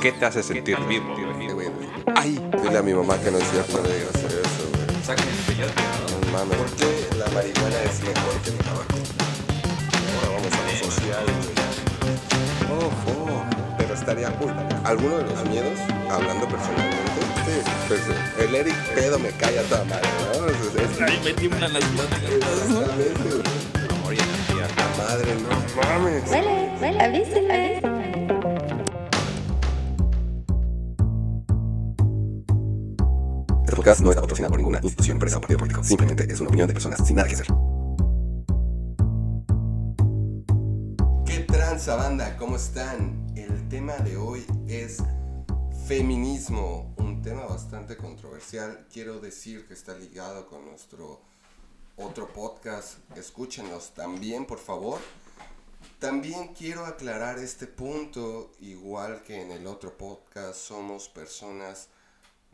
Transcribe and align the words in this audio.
¿Qué 0.00 0.12
te 0.12 0.26
hace 0.26 0.44
sentir 0.44 0.78
vivo? 0.86 1.16
Ay, 2.14 2.38
dile 2.62 2.78
a 2.78 2.82
mi 2.82 2.94
mamá 2.94 3.18
que 3.18 3.32
no 3.32 3.38
es 3.38 3.50
cierto 3.50 3.82
de 3.82 4.06
hacer 4.08 4.30
eso, 4.30 4.68
güey. 4.72 5.04
Saquen 5.04 5.28
el 5.28 5.34
peyote, 5.34 5.82
No 6.24 6.38
mames. 6.38 6.58
¿Por 6.58 6.70
qué 6.76 7.08
la 7.18 7.26
marihuana 7.30 7.82
es 7.82 8.00
mejor 8.00 8.40
que 8.44 8.50
el 8.50 8.58
tabaco? 8.58 8.98
Ahora 10.14 10.28
vamos 10.36 10.52
a 10.52 10.62
lo 10.62 10.90
social, 10.90 11.24
güey. 11.26 12.86
Ojo. 12.86 13.44
Pero 13.78 13.94
estaría 13.94 14.30
cool. 14.38 14.54
¿Alguno 14.84 15.18
de 15.18 15.24
los 15.24 15.44
miedos, 15.48 15.78
hablando 16.08 16.46
personalmente? 16.46 17.11
Sí, 17.44 17.70
pues 17.88 18.00
el 18.38 18.54
Eric 18.54 18.74
pedo 18.94 19.18
me 19.18 19.30
cae 19.30 19.58
a 19.58 19.62
toda 19.64 19.84
madre, 19.84 20.08
¿no? 20.38 20.46
Es, 20.48 20.90
es, 20.92 21.00
Ahí 21.00 21.20
me 21.24 21.32
tiemblan 21.32 21.72
las 21.72 21.84
pláticas. 21.84 22.30
exactamente, 22.32 23.22
güey. 23.22 23.98
Amor 23.98 24.14
y 24.14 24.18
energía. 24.18 24.68
Madre, 24.98 25.34
no 25.34 25.82
mames. 25.82 26.30
Huele, 26.30 26.70
huele, 26.80 27.00
avíseme. 27.00 27.80
Este 33.64 33.76
podcast 33.76 34.00
no 34.00 34.10
está 34.10 34.20
patrocinado 34.20 34.50
por 34.50 34.58
ninguna 34.58 34.80
institución, 34.82 35.16
empresa 35.16 35.38
o 35.38 35.40
partido 35.40 35.58
político. 35.58 35.82
Simplemente 35.84 36.30
es 36.30 36.40
una 36.40 36.48
opinión 36.48 36.68
de 36.68 36.74
personas 36.74 37.06
sin 37.06 37.16
nada 37.16 37.28
que 37.28 37.34
hacer. 37.34 37.46
¿Qué 41.24 41.40
tranza, 41.40 41.96
banda? 41.96 42.36
¿Cómo 42.36 42.56
están? 42.56 43.26
El 43.34 43.68
tema 43.68 43.94
de 44.04 44.16
hoy 44.16 44.44
es 44.68 45.02
feminismo, 45.98 46.94
un 46.96 47.20
tema 47.20 47.44
bastante 47.44 47.98
controversial. 47.98 48.86
Quiero 48.90 49.20
decir 49.20 49.68
que 49.68 49.74
está 49.74 49.94
ligado 49.94 50.46
con 50.46 50.64
nuestro 50.64 51.20
otro 51.98 52.32
podcast. 52.32 52.94
Escúchenos 53.14 53.92
también, 53.92 54.46
por 54.46 54.58
favor. 54.58 54.98
También 55.98 56.54
quiero 56.54 56.86
aclarar 56.86 57.38
este 57.38 57.66
punto, 57.66 58.52
igual 58.60 59.22
que 59.22 59.42
en 59.42 59.50
el 59.50 59.66
otro 59.66 59.98
podcast, 59.98 60.54
somos 60.54 61.10
personas 61.10 61.88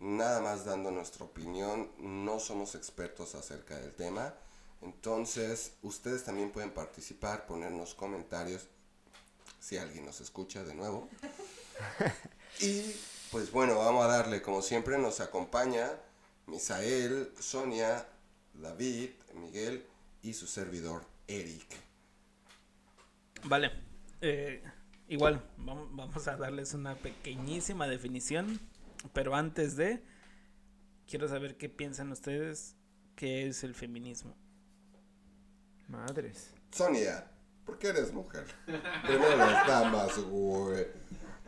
nada 0.00 0.40
más 0.40 0.64
dando 0.64 0.90
nuestra 0.90 1.24
opinión, 1.24 1.92
no 2.00 2.40
somos 2.40 2.74
expertos 2.74 3.36
acerca 3.36 3.78
del 3.78 3.94
tema. 3.94 4.34
Entonces, 4.82 5.74
ustedes 5.82 6.24
también 6.24 6.50
pueden 6.50 6.72
participar, 6.72 7.46
ponernos 7.46 7.94
comentarios 7.94 8.66
si 9.60 9.76
alguien 9.76 10.06
nos 10.06 10.20
escucha 10.20 10.64
de 10.64 10.74
nuevo. 10.74 11.08
Y 12.60 12.92
pues 13.30 13.50
bueno, 13.52 13.78
vamos 13.78 14.04
a 14.04 14.08
darle, 14.08 14.42
como 14.42 14.62
siempre 14.62 14.98
nos 14.98 15.20
acompaña 15.20 15.90
Misael, 16.46 17.30
Sonia, 17.38 18.06
David, 18.54 19.10
Miguel 19.34 19.84
y 20.22 20.32
su 20.34 20.46
servidor 20.46 21.02
Eric. 21.26 21.66
Vale. 23.44 23.70
eh, 24.20 24.62
igual, 25.08 25.42
vam- 25.58 25.88
vamos 25.92 26.26
a 26.26 26.36
darles 26.36 26.74
una 26.74 26.94
pequeñísima 26.96 27.86
definición. 27.86 28.58
Pero 29.12 29.36
antes 29.36 29.76
de, 29.76 30.02
quiero 31.06 31.28
saber 31.28 31.56
qué 31.56 31.68
piensan 31.68 32.10
ustedes 32.10 32.74
que 33.14 33.46
es 33.46 33.62
el 33.62 33.74
feminismo. 33.74 34.34
Madres. 35.86 36.50
Sonia, 36.72 37.30
¿por 37.64 37.78
qué 37.78 37.88
eres 37.88 38.12
mujer? 38.12 38.44
Primero 39.06 39.36
las 39.36 39.66
damas, 39.66 40.18
güey. 40.18 40.86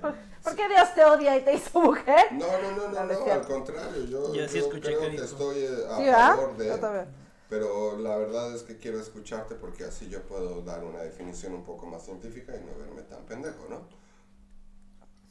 ¿Por 0.00 0.56
qué 0.56 0.68
Dios 0.68 0.94
te 0.94 1.04
odia 1.04 1.36
y 1.36 1.44
te 1.44 1.54
hizo 1.54 1.80
mujer? 1.80 2.32
No, 2.32 2.46
no, 2.46 2.70
no, 2.72 2.88
no, 2.88 3.26
No, 3.26 3.32
al 3.32 3.46
contrario, 3.46 4.04
yo, 4.04 4.34
Yo 4.34 4.48
sí 4.48 4.58
yo 4.58 4.64
escuché 4.64 4.96
creo 4.96 5.10
que 5.10 5.16
estoy 5.16 5.58
eh, 5.58 6.12
a 6.12 6.36
favor 6.36 6.56
de... 6.56 6.66
Yo. 6.66 7.04
Pero 7.50 7.98
la 7.98 8.16
verdad 8.16 8.54
es 8.54 8.62
que 8.62 8.78
quiero 8.78 9.00
escucharte 9.00 9.56
porque 9.56 9.84
así 9.84 10.08
yo 10.08 10.22
puedo 10.22 10.62
dar 10.62 10.84
una 10.84 11.00
definición 11.00 11.52
un 11.52 11.64
poco 11.64 11.84
más 11.84 12.04
científica 12.04 12.54
y 12.56 12.60
no 12.60 12.78
verme 12.78 13.02
tan 13.02 13.24
pendejo, 13.24 13.66
¿no? 13.68 13.80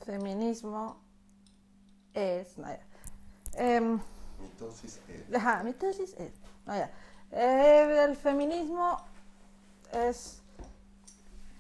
Feminismo 0.06 1.02
es. 2.14 2.58
No, 2.58 2.68
ya. 2.68 2.86
Em, 3.56 4.00
Mitosis 4.42 5.00
es... 5.08 5.34
ajá, 5.36 5.64
mi 5.64 5.72
tesis 5.72 6.14
es. 6.18 6.34
No, 6.66 6.76
ya. 6.76 6.92
Eh, 7.32 8.06
el 8.06 8.18
feminismo 8.18 8.98
es. 9.94 10.42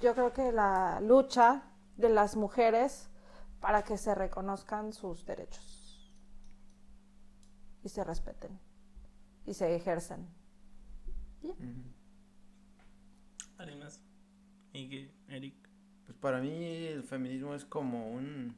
Yo 0.01 0.13
creo 0.13 0.33
que 0.33 0.51
la 0.51 0.99
lucha 1.01 1.63
de 1.99 2.09
las 2.09 2.35
mujeres 2.35 3.09
para 3.59 3.83
que 3.83 3.97
se 3.97 4.15
reconozcan 4.15 4.93
sus 4.93 5.25
derechos 5.25 6.09
y 7.83 7.89
se 7.89 8.03
respeten 8.03 8.57
y 9.45 9.53
se 9.53 9.75
ejerzan. 9.75 10.27
¿Alguien 13.57 13.79
más? 13.79 14.01
Miguel, 14.71 15.11
Eric. 15.27 15.69
Pues 16.05 16.17
para 16.17 16.39
mí 16.39 16.87
el 16.87 17.03
feminismo 17.03 17.53
es 17.53 17.65
como 17.65 18.11
un, 18.11 18.55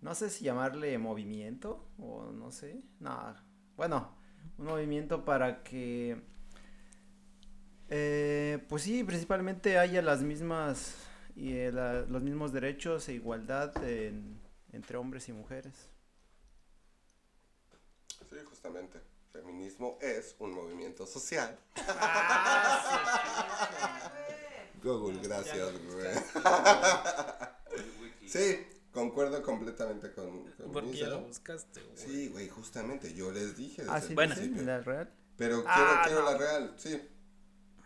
no 0.00 0.14
sé 0.14 0.30
si 0.30 0.44
llamarle 0.44 0.96
movimiento 0.98 1.88
o 1.98 2.32
no 2.32 2.50
sé, 2.50 2.82
no, 2.98 3.34
bueno, 3.76 4.16
un 4.58 4.64
movimiento 4.64 5.24
para 5.24 5.62
que, 5.62 6.22
eh, 7.88 8.64
pues 8.68 8.82
sí, 8.82 9.04
principalmente 9.04 9.78
haya 9.78 10.02
las 10.02 10.22
mismas, 10.22 10.96
y 11.36 11.54
eh, 11.56 11.72
la- 11.72 12.02
los 12.02 12.22
mismos 12.22 12.52
derechos 12.52 13.08
e 13.08 13.14
igualdad 13.14 13.72
en- 13.84 14.40
entre 14.72 14.96
hombres 14.96 15.28
y 15.28 15.32
mujeres. 15.32 15.72
Sí, 18.30 18.36
justamente. 18.48 19.00
Feminismo 19.32 19.98
es 20.00 20.34
un 20.38 20.52
movimiento 20.54 21.06
social. 21.06 21.58
Google, 24.82 25.20
gracias, 25.22 25.70
güey. 25.86 26.06
Sí, 28.26 28.58
concuerdo 28.92 29.42
completamente 29.42 30.12
con, 30.12 30.44
con 30.52 30.72
¿Por 30.72 30.84
qué 30.84 30.96
ya 30.98 31.04
Misa. 31.06 31.18
lo 31.18 31.26
buscaste, 31.26 31.80
güey? 31.82 31.96
Sí, 31.98 32.28
güey, 32.28 32.48
justamente, 32.48 33.12
yo 33.12 33.30
les 33.30 33.56
dije 33.56 33.82
desde 33.82 33.94
Ah, 33.94 33.98
el 33.98 34.02
sí, 34.02 34.14
Bueno. 34.14 34.34
sí, 34.34 34.40
principio. 34.40 34.66
la 34.66 34.80
real. 34.80 35.12
Pero 35.36 35.56
quiero, 35.64 35.72
Ah, 35.90 36.02
quiero 36.06 36.22
no. 36.22 36.30
la 36.32 36.38
real, 36.38 36.74
sí. 36.78 37.02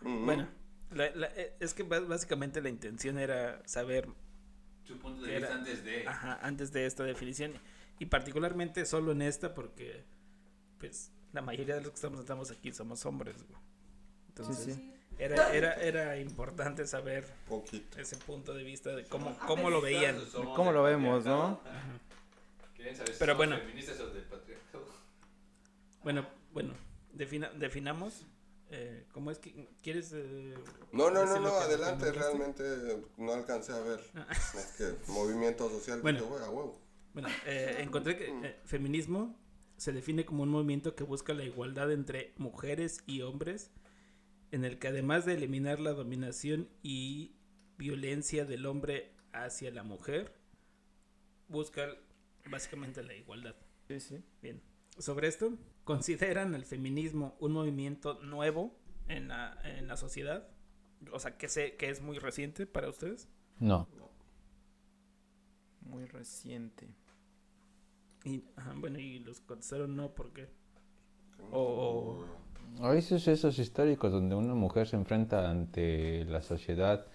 Bueno, 0.01 0.47
la- 0.91 1.09
la- 1.15 1.27
eh, 1.35 1.55
es 1.59 1.73
que 1.73 1.83
básicamente 1.83 2.61
la 2.61 2.69
intención 2.69 3.17
era 3.19 3.61
saber 3.67 4.07
Tu 4.85 4.97
punto 4.99 5.21
de 5.21 5.37
vista 5.39 5.53
antes 5.55 5.83
de. 5.83 6.07
Ajá, 6.07 6.39
antes 6.41 6.71
de 6.71 6.85
esta 6.85 7.03
definición. 7.03 7.53
Y 7.99 8.05
particularmente 8.05 8.85
solo 8.85 9.11
en 9.11 9.21
esta 9.21 9.53
porque, 9.53 10.03
pues, 10.79 11.11
la 11.33 11.41
mayoría 11.41 11.75
de 11.75 11.81
los 11.81 11.89
que 11.89 11.95
estamos, 11.95 12.19
estamos 12.19 12.51
aquí 12.51 12.71
somos 12.71 13.05
hombres, 13.05 13.35
güey. 13.47 13.59
Entonces, 14.29 14.75
sí. 14.75 14.93
Era, 15.19 15.51
era, 15.51 15.73
era 15.73 16.17
importante 16.19 16.85
saber 16.85 17.25
Poquito. 17.47 17.99
ese 17.99 18.17
punto 18.17 18.53
de 18.53 18.63
vista 18.63 18.95
de 18.95 19.03
cómo, 19.05 19.35
cómo 19.47 19.71
lo 19.71 19.81
veían. 19.81 20.15
¿Cómo 20.55 20.71
lo 20.71 20.83
vemos, 20.83 21.25
no? 21.25 21.59
Pero 23.17 23.35
bueno. 23.35 23.57
Bueno, 26.03 26.25
bueno, 26.53 26.73
defina, 27.13 27.49
definamos. 27.55 28.23
Eh, 28.69 29.05
¿Cómo 29.13 29.31
es 29.31 29.39
que 29.39 29.69
quieres? 29.81 30.11
eh, 30.13 30.53
No, 30.91 31.09
no, 31.09 31.25
no, 31.25 31.39
no, 31.39 31.49
adelante, 31.57 32.11
realmente 32.11 32.63
no 33.17 33.31
alcancé 33.33 33.71
a 33.73 33.79
ver. 33.79 34.01
Es 34.31 34.73
que 34.77 35.11
movimiento 35.11 35.69
social, 35.69 36.01
Bueno. 36.01 36.19
dije. 36.19 36.77
Bueno, 37.13 37.29
eh, 37.45 37.77
encontré 37.79 38.17
que 38.17 38.27
eh, 38.27 38.59
feminismo 38.65 39.39
se 39.77 39.91
define 39.93 40.25
como 40.25 40.43
un 40.43 40.49
movimiento 40.49 40.95
que 40.95 41.03
busca 41.03 41.33
la 41.33 41.43
igualdad 41.43 41.91
entre 41.91 42.33
mujeres 42.37 43.03
y 43.07 43.21
hombres, 43.21 43.71
en 44.51 44.65
el 44.65 44.79
que 44.79 44.89
además 44.89 45.25
de 45.25 45.33
eliminar 45.35 45.79
la 45.79 45.93
dominación 45.93 46.69
y 46.83 47.35
violencia 47.77 48.45
del 48.45 48.65
hombre 48.65 49.13
hacia 49.33 49.71
la 49.71 49.83
mujer, 49.83 50.33
busca 51.47 51.87
básicamente 52.49 53.03
la 53.03 53.13
igualdad. 53.15 53.55
Sí, 53.87 53.99
sí. 53.99 54.23
Bien, 54.41 54.61
sobre 54.99 55.27
esto, 55.27 55.53
¿consideran 55.83 56.53
el 56.55 56.65
feminismo 56.65 57.35
un 57.39 57.53
movimiento 57.53 58.19
nuevo 58.21 58.75
en 59.07 59.29
la, 59.29 59.57
en 59.63 59.87
la 59.87 59.97
sociedad? 59.97 60.47
O 61.11 61.19
sea, 61.19 61.37
que, 61.37 61.47
sé, 61.47 61.75
que 61.75 61.89
es 61.89 62.01
muy 62.01 62.19
reciente 62.19 62.65
para 62.65 62.89
ustedes. 62.89 63.29
No. 63.59 63.87
Muy 65.81 66.05
reciente. 66.05 66.87
Y, 68.23 68.43
ajá, 68.55 68.73
bueno, 68.75 68.99
y 68.99 69.19
los 69.19 69.39
contestaron 69.41 69.95
no, 69.95 70.13
¿por 70.13 70.33
qué? 70.33 70.49
O, 71.51 72.25
A 72.81 72.89
veces 72.89 73.27
esos 73.27 73.59
históricos 73.59 74.11
donde 74.11 74.35
una 74.35 74.55
mujer 74.55 74.87
se 74.87 74.95
enfrenta 74.95 75.49
ante 75.49 76.25
la 76.25 76.41
sociedad 76.41 77.05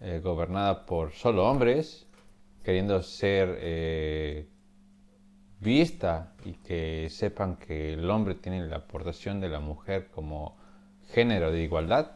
eh, 0.00 0.20
gobernada 0.22 0.86
por 0.86 1.12
solo 1.12 1.48
hombres, 1.48 2.06
queriendo 2.62 3.02
ser 3.02 3.56
eh, 3.60 4.48
vista 5.60 6.32
y 6.44 6.52
que 6.54 7.08
sepan 7.10 7.56
que 7.56 7.94
el 7.94 8.08
hombre 8.10 8.34
tiene 8.34 8.66
la 8.66 8.76
aportación 8.76 9.40
de 9.40 9.48
la 9.48 9.60
mujer 9.60 10.08
como 10.10 10.56
género 11.08 11.50
de 11.50 11.62
igualdad. 11.62 12.12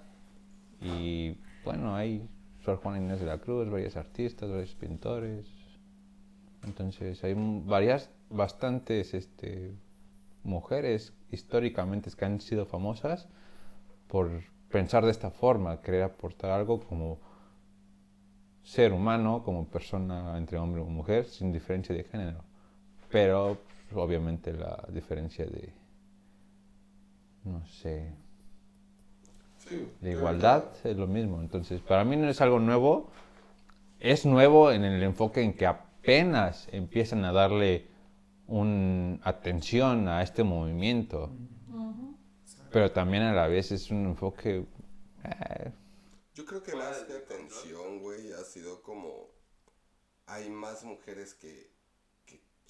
Y 0.81 1.39
bueno, 1.65 1.94
hay 1.94 2.29
Sor 2.65 2.77
Juana 2.77 2.99
Inés 2.99 3.21
de 3.21 3.27
la 3.27 3.39
Cruz, 3.39 3.71
varios 3.71 3.97
artistas, 3.97 4.50
varios 4.50 4.75
pintores. 4.75 5.47
Entonces 6.65 7.23
hay 7.25 7.35
varias, 7.37 8.11
bastantes 8.31 9.15
este, 9.15 9.75
mujeres 10.44 11.12
históricamente 11.31 12.11
que 12.17 12.25
han 12.25 12.41
sido 12.41 12.67
famosas 12.67 13.29
por 14.06 14.31
pensar 14.71 15.05
de 15.05 15.11
esta 15.11 15.31
forma, 15.31 15.81
querer 15.83 16.03
aportar 16.03 16.50
algo 16.50 16.81
como 16.81 17.19
ser 18.62 18.93
humano, 18.93 19.43
como 19.43 19.67
persona 19.67 20.37
entre 20.39 20.59
hombre 20.59 20.81
o 20.81 20.87
mujer, 20.87 21.25
sin 21.27 21.53
diferencia 21.53 21.94
de 21.94 22.05
género. 22.05 22.44
Pero 23.12 23.59
pues, 23.88 23.97
obviamente 24.03 24.53
la 24.53 24.85
diferencia 24.91 25.44
de, 25.47 25.73
no 27.44 27.64
sé, 27.67 28.14
Sí, 29.59 29.88
de 30.00 30.11
igualdad 30.11 30.64
es 30.82 30.97
lo 30.97 31.06
mismo. 31.06 31.41
Entonces, 31.41 31.81
para 31.81 32.05
mí 32.05 32.17
no 32.17 32.29
es 32.29 32.41
algo 32.41 32.59
nuevo. 32.59 33.11
Es 34.00 34.26
nuevo 34.26 34.73
en 34.73 34.85
el 34.85 35.03
enfoque 35.05 35.41
en 35.43 35.55
que 35.55 35.67
apenas 35.67 36.69
empiezan 36.73 37.25
a 37.25 37.32
darle 37.32 37.87
un 38.49 39.20
atención 39.23 40.08
a 40.08 40.23
este 40.23 40.43
movimiento. 40.43 41.31
Pero 42.73 42.91
también 42.91 43.23
a 43.23 43.32
la 43.35 43.47
vez 43.47 43.70
es 43.70 43.91
un 43.91 44.06
enfoque... 44.06 44.67
eh, 45.25 45.70
Yo 46.35 46.44
creo 46.44 46.62
que 46.62 46.75
más 46.75 47.05
que 47.05 47.12
atención, 47.12 48.00
güey, 48.00 48.32
ha 48.32 48.43
sido 48.44 48.82
como 48.82 49.29
hay 50.26 50.50
más 50.50 50.82
mujeres 50.85 51.35
que 51.35 51.70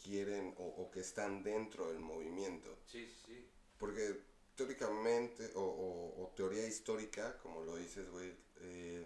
quieren 0.02 0.54
o, 0.58 0.64
o 0.82 0.90
que 0.90 1.00
están 1.00 1.43
dentro 1.43 1.88
del 1.90 2.00
movimiento. 2.00 2.70
Sí, 2.87 3.06
sí. 3.26 3.49
Porque 3.78 4.04
teóricamente, 4.56 5.50
o, 5.54 5.60
o- 5.62 6.22
o 6.25 6.28
teoría 6.37 6.66
histórica, 6.66 7.37
como 7.38 7.62
lo 7.62 7.76
dices, 7.76 8.08
güey, 8.10 8.32
eh, 8.60 9.04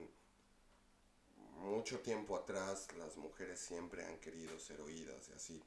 mucho 1.55 2.01
tiempo 2.01 2.37
atrás 2.37 2.89
las 2.99 3.17
mujeres 3.17 3.59
siempre 3.61 4.05
han 4.05 4.19
querido 4.19 4.59
ser 4.59 4.81
oídas 4.81 5.29
y 5.29 5.33
así. 5.33 5.63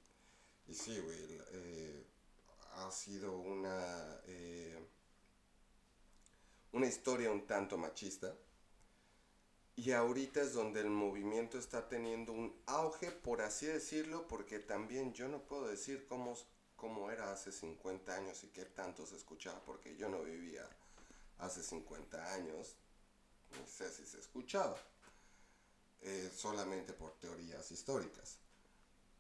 Y 0.68 0.74
sí, 0.76 1.00
güey, 1.00 1.40
eh, 1.54 2.06
ha 2.76 2.92
sido 2.92 3.38
una, 3.40 4.22
eh, 4.28 4.80
una 6.74 6.88
historia 6.88 7.32
un 7.32 7.46
tanto 7.46 7.78
machista. 7.78 8.36
Y 9.80 9.94
ahorita 9.94 10.42
es 10.42 10.52
donde 10.52 10.82
el 10.82 10.90
movimiento 10.90 11.58
está 11.58 11.88
teniendo 11.88 12.34
un 12.34 12.54
auge, 12.66 13.12
por 13.12 13.42
así 13.42 13.66
decirlo, 13.66 14.28
porque 14.28 14.60
también 14.60 15.14
yo 15.14 15.30
no 15.30 15.42
puedo 15.42 15.70
decir 15.70 16.06
cómo, 16.06 16.38
cómo 16.76 17.10
era 17.12 17.32
hace 17.32 17.54
50 17.54 18.14
años 18.14 18.44
y 18.44 18.48
qué 18.48 18.66
tanto 18.66 19.06
se 19.06 19.16
escuchaba, 19.16 19.64
porque 19.64 19.96
yo 19.96 20.10
no 20.10 20.22
vivía 20.22 20.70
hace 21.38 21.64
50 21.64 22.34
años, 22.34 22.76
no 23.58 23.66
sé 23.66 23.90
si 23.90 24.06
se 24.06 24.20
escuchaba, 24.20 24.76
eh, 26.02 26.30
solamente 26.36 26.92
por 26.92 27.14
teorías 27.14 27.72
históricas. 27.72 28.38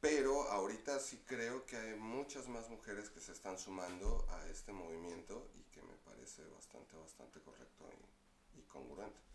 Pero 0.01 0.43
ahorita 0.51 0.99
sí 0.99 1.23
creo 1.25 1.65
que 1.65 1.77
hay 1.77 1.95
muchas 1.95 2.49
más 2.49 2.67
mujeres 2.69 3.09
que 3.09 3.21
se 3.21 3.31
están 3.31 3.57
sumando 3.57 4.27
a 4.27 4.45
este 4.47 4.73
movimiento 4.73 5.49
y 5.55 5.61
que 5.71 5.81
me 5.83 5.95
parece 6.03 6.43
bastante, 6.47 6.97
bastante 6.97 7.39
correcto 7.39 7.85
y 8.57 8.61
congruente. 8.63 9.28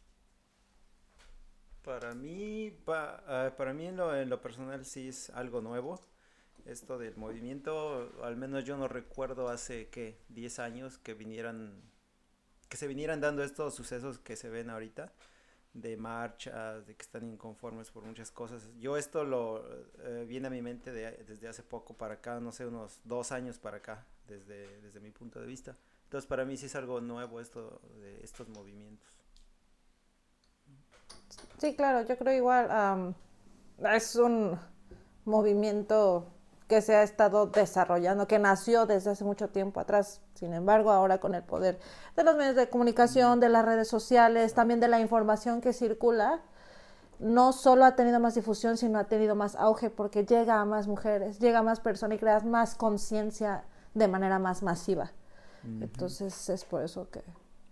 Para 1.85 2.15
mí, 2.15 2.71
pa- 2.85 3.23
ah, 3.27 3.55
para 3.57 3.75
mí 3.75 3.87
en 3.87 3.97
lo, 3.97 4.17
en 4.17 4.31
lo 4.31 4.41
personal 4.41 4.85
sí 4.87 5.09
es 5.09 5.31
algo 5.31 5.61
nuevo. 5.61 6.01
Esto 6.67 6.99
del 6.99 7.17
movimiento, 7.17 8.11
al 8.23 8.37
menos 8.37 8.65
yo 8.65 8.77
no 8.79 8.89
recuerdo 8.89 9.49
hace, 9.51 9.89
¿qué? 9.91 10.19
10 10.29 10.59
años 10.59 10.99
que 10.99 11.15
vinieran, 11.15 11.83
que 12.69 12.77
se 12.79 12.89
vinieran 12.89 13.21
dando 13.21 13.45
estos 13.45 13.75
sucesos 13.75 14.19
que 14.21 14.37
se 14.37 14.51
ven 14.51 14.71
ahorita, 14.71 15.13
de 15.75 15.97
marchas, 15.99 16.87
de 16.87 16.97
que 16.97 17.03
están 17.03 17.25
inconformes 17.29 17.91
por 17.93 18.05
muchas 18.05 18.31
cosas. 18.33 18.71
Yo 18.81 18.97
esto 18.99 19.25
lo 19.25 19.65
eh, 20.01 20.27
viene 20.29 20.49
a 20.49 20.51
mi 20.51 20.63
mente 20.63 20.93
de- 20.93 21.25
desde 21.27 21.49
hace 21.49 21.63
poco 21.65 21.97
para 21.97 22.15
acá, 22.17 22.41
no 22.41 22.53
sé, 22.53 22.67
unos 22.67 23.01
dos 23.05 23.33
años 23.33 23.59
para 23.59 23.79
acá, 23.79 24.07
desde, 24.29 24.81
desde 24.83 25.01
mi 25.01 25.11
punto 25.13 25.41
de 25.41 25.47
vista. 25.47 25.77
Entonces 26.05 26.29
para 26.29 26.45
mí 26.47 26.57
sí 26.59 26.67
es 26.67 26.77
algo 26.77 27.01
nuevo 27.03 27.41
esto 27.41 27.81
de 28.01 28.23
estos 28.25 28.49
movimientos. 28.51 29.24
Sí, 31.59 31.75
claro, 31.75 32.07
yo 32.07 32.17
creo 32.17 32.35
igual. 32.35 32.71
am, 32.71 33.15
es 33.93 34.17
un 34.17 34.59
movimiento 35.25 36.27
que 36.69 36.81
se 36.81 36.95
ha 36.95 37.03
estado 37.03 37.47
desarrollando, 37.47 38.27
que 38.27 38.39
nació 38.39 38.87
desde 38.87 39.11
hace 39.11 39.25
mucho 39.25 39.49
tiempo 39.49 39.81
atrás. 39.81 40.21
Sin 40.35 40.55
embargo, 40.55 40.91
ahora 40.91 41.19
con 41.19 41.35
el 41.35 41.43
poder 41.43 41.79
de 42.17 42.25
los 42.25 42.37
medios 42.37 42.57
de 42.57 42.69
comunicación, 42.69 43.41
de 43.41 43.49
las 43.49 43.65
redes 43.65 43.89
sociales, 43.89 44.55
también 44.55 44.81
de 44.81 44.89
la 44.89 45.01
información 45.01 45.61
que 45.61 45.73
circula, 45.73 46.41
no 47.19 47.53
solo 47.53 47.85
ha 47.85 47.95
tenido 47.97 48.19
más 48.19 48.35
difusión, 48.35 48.77
sino 48.77 48.99
ha 48.99 49.05
tenido 49.05 49.35
más 49.35 49.55
auge 49.57 49.91
porque 49.91 50.25
llega 50.25 50.61
a 50.61 50.65
más 50.65 50.89
mujeres, 50.89 51.39
llega 51.39 51.61
a 51.61 51.63
más 51.63 51.81
personas 51.81 52.17
y 52.17 52.19
creas 52.19 52.45
más 52.45 52.75
conciencia 52.75 53.65
de 53.95 54.09
manera 54.09 54.39
más 54.39 54.63
masiva. 54.63 55.13
Entonces 55.81 56.51
es 56.51 56.65
por 56.65 56.83
eso 56.83 57.09
que 57.11 57.23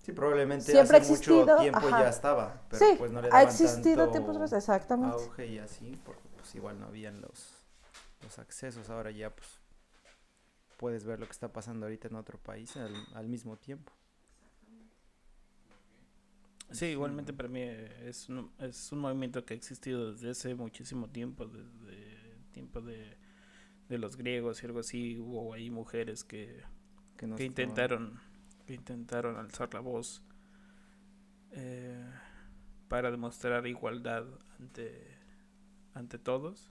Sí, 0.02 0.12
probablemente 0.12 0.64
Siempre 0.72 0.96
ha 0.96 1.00
hace 1.00 1.10
mucho 1.12 1.42
existido, 1.42 1.56
tiempo 1.58 1.78
ajá. 1.78 2.00
ya 2.02 2.08
estaba, 2.08 2.62
pero 2.68 2.84
sí, 2.84 2.94
pues 2.98 3.12
no 3.12 3.20
le 3.22 3.28
ha 3.28 3.30
daban 3.30 3.46
existido 3.46 4.10
tanto 4.10 4.12
tiempos 4.12 4.52
exactamente. 4.52 5.16
auge 5.16 5.46
y 5.46 5.58
así, 5.58 5.96
porque 6.04 6.28
pues 6.36 6.54
igual 6.56 6.80
no 6.80 6.86
habían 6.86 7.20
los, 7.20 7.64
los 8.22 8.38
accesos, 8.40 8.90
ahora 8.90 9.10
ya 9.12 9.30
pues 9.34 9.60
puedes 10.76 11.04
ver 11.04 11.20
lo 11.20 11.26
que 11.26 11.32
está 11.32 11.52
pasando 11.52 11.86
ahorita 11.86 12.08
en 12.08 12.16
otro 12.16 12.38
país 12.38 12.76
al, 12.76 12.92
al 13.14 13.28
mismo 13.28 13.56
tiempo. 13.56 13.92
Sí, 16.72 16.86
igualmente 16.86 17.32
para 17.32 17.48
mí 17.48 17.60
es 17.60 18.28
un, 18.28 18.50
es 18.58 18.90
un 18.92 19.00
movimiento 19.00 19.44
que 19.44 19.54
ha 19.54 19.56
existido 19.56 20.12
desde 20.12 20.30
hace 20.30 20.54
muchísimo 20.54 21.08
tiempo, 21.10 21.46
desde 21.46 22.38
tiempo 22.50 22.80
de, 22.80 23.18
de 23.88 23.98
los 23.98 24.16
griegos 24.16 24.62
y 24.62 24.66
algo 24.66 24.80
así, 24.80 25.18
hubo 25.18 25.52
ahí 25.52 25.70
mujeres 25.70 26.24
que, 26.24 26.62
Que, 27.16 27.44
intentaron 27.44 28.18
intentaron 28.74 29.36
alzar 29.36 29.72
la 29.74 29.80
voz 29.80 30.22
eh, 31.52 32.04
para 32.88 33.10
demostrar 33.10 33.66
igualdad 33.66 34.24
ante 34.60 35.16
ante 35.94 36.18
todos 36.18 36.70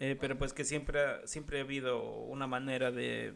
Eh, 0.00 0.16
pero 0.20 0.36
pues 0.36 0.52
que 0.52 0.64
siempre 0.64 0.98
siempre 1.26 1.58
ha 1.58 1.62
habido 1.62 2.02
una 2.24 2.46
manera 2.46 2.90
de 2.90 3.34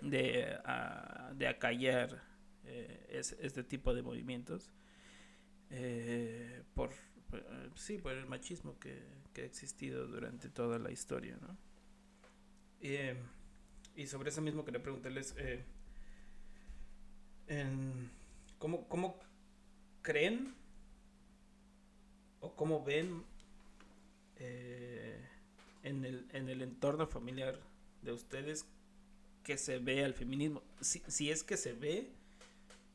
de, 0.00 0.56
de 1.36 1.48
acallar 1.48 2.22
eh, 2.64 3.06
es- 3.10 3.36
este 3.40 3.64
tipo 3.64 3.94
de 3.94 4.02
movimientos 4.02 4.72
por, 6.74 6.90
sí 7.74 7.98
por 7.98 8.12
el 8.12 8.26
machismo 8.26 8.78
que, 8.78 9.02
que 9.32 9.42
ha 9.42 9.44
existido 9.44 10.06
durante 10.06 10.48
toda 10.48 10.78
la 10.78 10.90
historia 10.90 11.36
¿no? 11.40 11.56
Y 13.96 14.06
sobre 14.06 14.30
eso 14.30 14.42
mismo 14.42 14.64
quería 14.64 14.82
preguntarles 14.82 15.34
eh, 15.38 15.64
en- 17.48 18.10
¿cómo, 18.58 18.86
cómo 18.88 19.16
creen 20.02 20.54
o 22.40 22.54
cómo 22.54 22.84
ven 22.84 23.22
eh, 24.36 25.20
en, 25.82 26.04
el, 26.04 26.26
en 26.32 26.48
el 26.48 26.62
entorno 26.62 27.06
familiar 27.06 27.58
de 28.02 28.12
ustedes 28.12 28.66
que 29.42 29.56
se 29.58 29.78
ve 29.78 30.04
al 30.04 30.14
feminismo? 30.14 30.62
Si, 30.80 31.02
si 31.06 31.30
es 31.30 31.42
que 31.44 31.56
se 31.56 31.72
ve, 31.72 32.08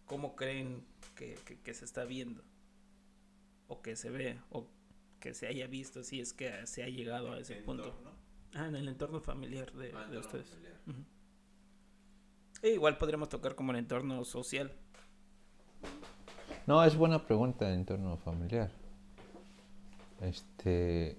¿cómo 0.05 0.35
creen 0.35 0.83
que, 1.15 1.35
que- 1.45 1.59
que 1.59 1.73
se 1.73 1.85
está 1.85 2.05
viendo? 2.05 2.43
O 3.67 3.81
que 3.81 3.95
se 3.95 4.09
ve, 4.09 4.39
o 4.49 4.65
que 5.19 5.33
se 5.33 5.47
haya 5.47 5.67
visto, 5.67 6.03
si 6.03 6.19
es 6.21 6.33
que 6.33 6.65
se 6.65 6.83
ha 6.83 6.87
llegado 6.89 7.33
a 7.33 7.39
ese 7.39 7.55
punto. 7.65 7.83
Ah, 8.53 8.65
en 8.67 8.75
el 8.75 8.87
entorno 8.87 9.19
familiar 9.21 9.71
de, 9.73 9.91
de 10.09 10.17
ustedes. 10.17 10.47
Ujú. 10.87 11.03
Igual 12.63 12.97
podríamos 12.97 13.29
tocar 13.29 13.55
como 13.55 13.71
el 13.71 13.77
entorno 13.77 14.23
social. 14.25 14.71
No, 16.67 16.83
es 16.83 16.95
buena 16.95 17.25
pregunta 17.25 17.65
de 17.67 17.73
entorno 17.73 18.17
familiar. 18.17 18.69
Este. 20.21 21.17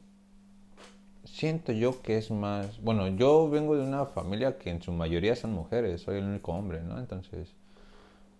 Siento 1.24 1.72
yo 1.72 2.02
que 2.02 2.18
es 2.18 2.30
más. 2.30 2.80
Bueno, 2.82 3.08
yo 3.08 3.48
vengo 3.48 3.76
de 3.76 3.82
una 3.82 4.06
familia 4.06 4.58
que 4.58 4.70
en 4.70 4.82
su 4.82 4.92
mayoría 4.92 5.34
son 5.34 5.52
mujeres, 5.52 6.02
soy 6.02 6.18
el 6.18 6.24
único 6.24 6.52
hombre, 6.52 6.82
¿no? 6.82 6.98
Entonces. 6.98 7.54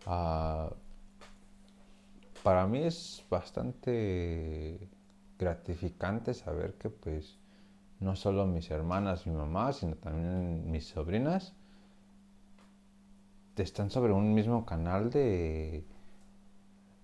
ah, 0.07 0.71
para 2.43 2.67
mí 2.67 2.79
es 2.83 3.25
bastante 3.31 4.89
gratificante 5.39 6.35
saber 6.35 6.75
que, 6.75 6.91
pues. 6.91 7.39
No 7.99 8.17
solo 8.17 8.47
mis 8.47 8.71
hermanas 8.71 9.27
mi 9.27 9.35
mamá, 9.35 9.73
sino 9.73 9.95
también 9.97 10.71
mis 10.71 10.87
sobrinas. 10.87 11.55
Están 13.61 13.91
sobre 13.91 14.15
un 14.15 14.33
mismo 14.33 14.65
canal 14.65 15.11
de 15.11 15.85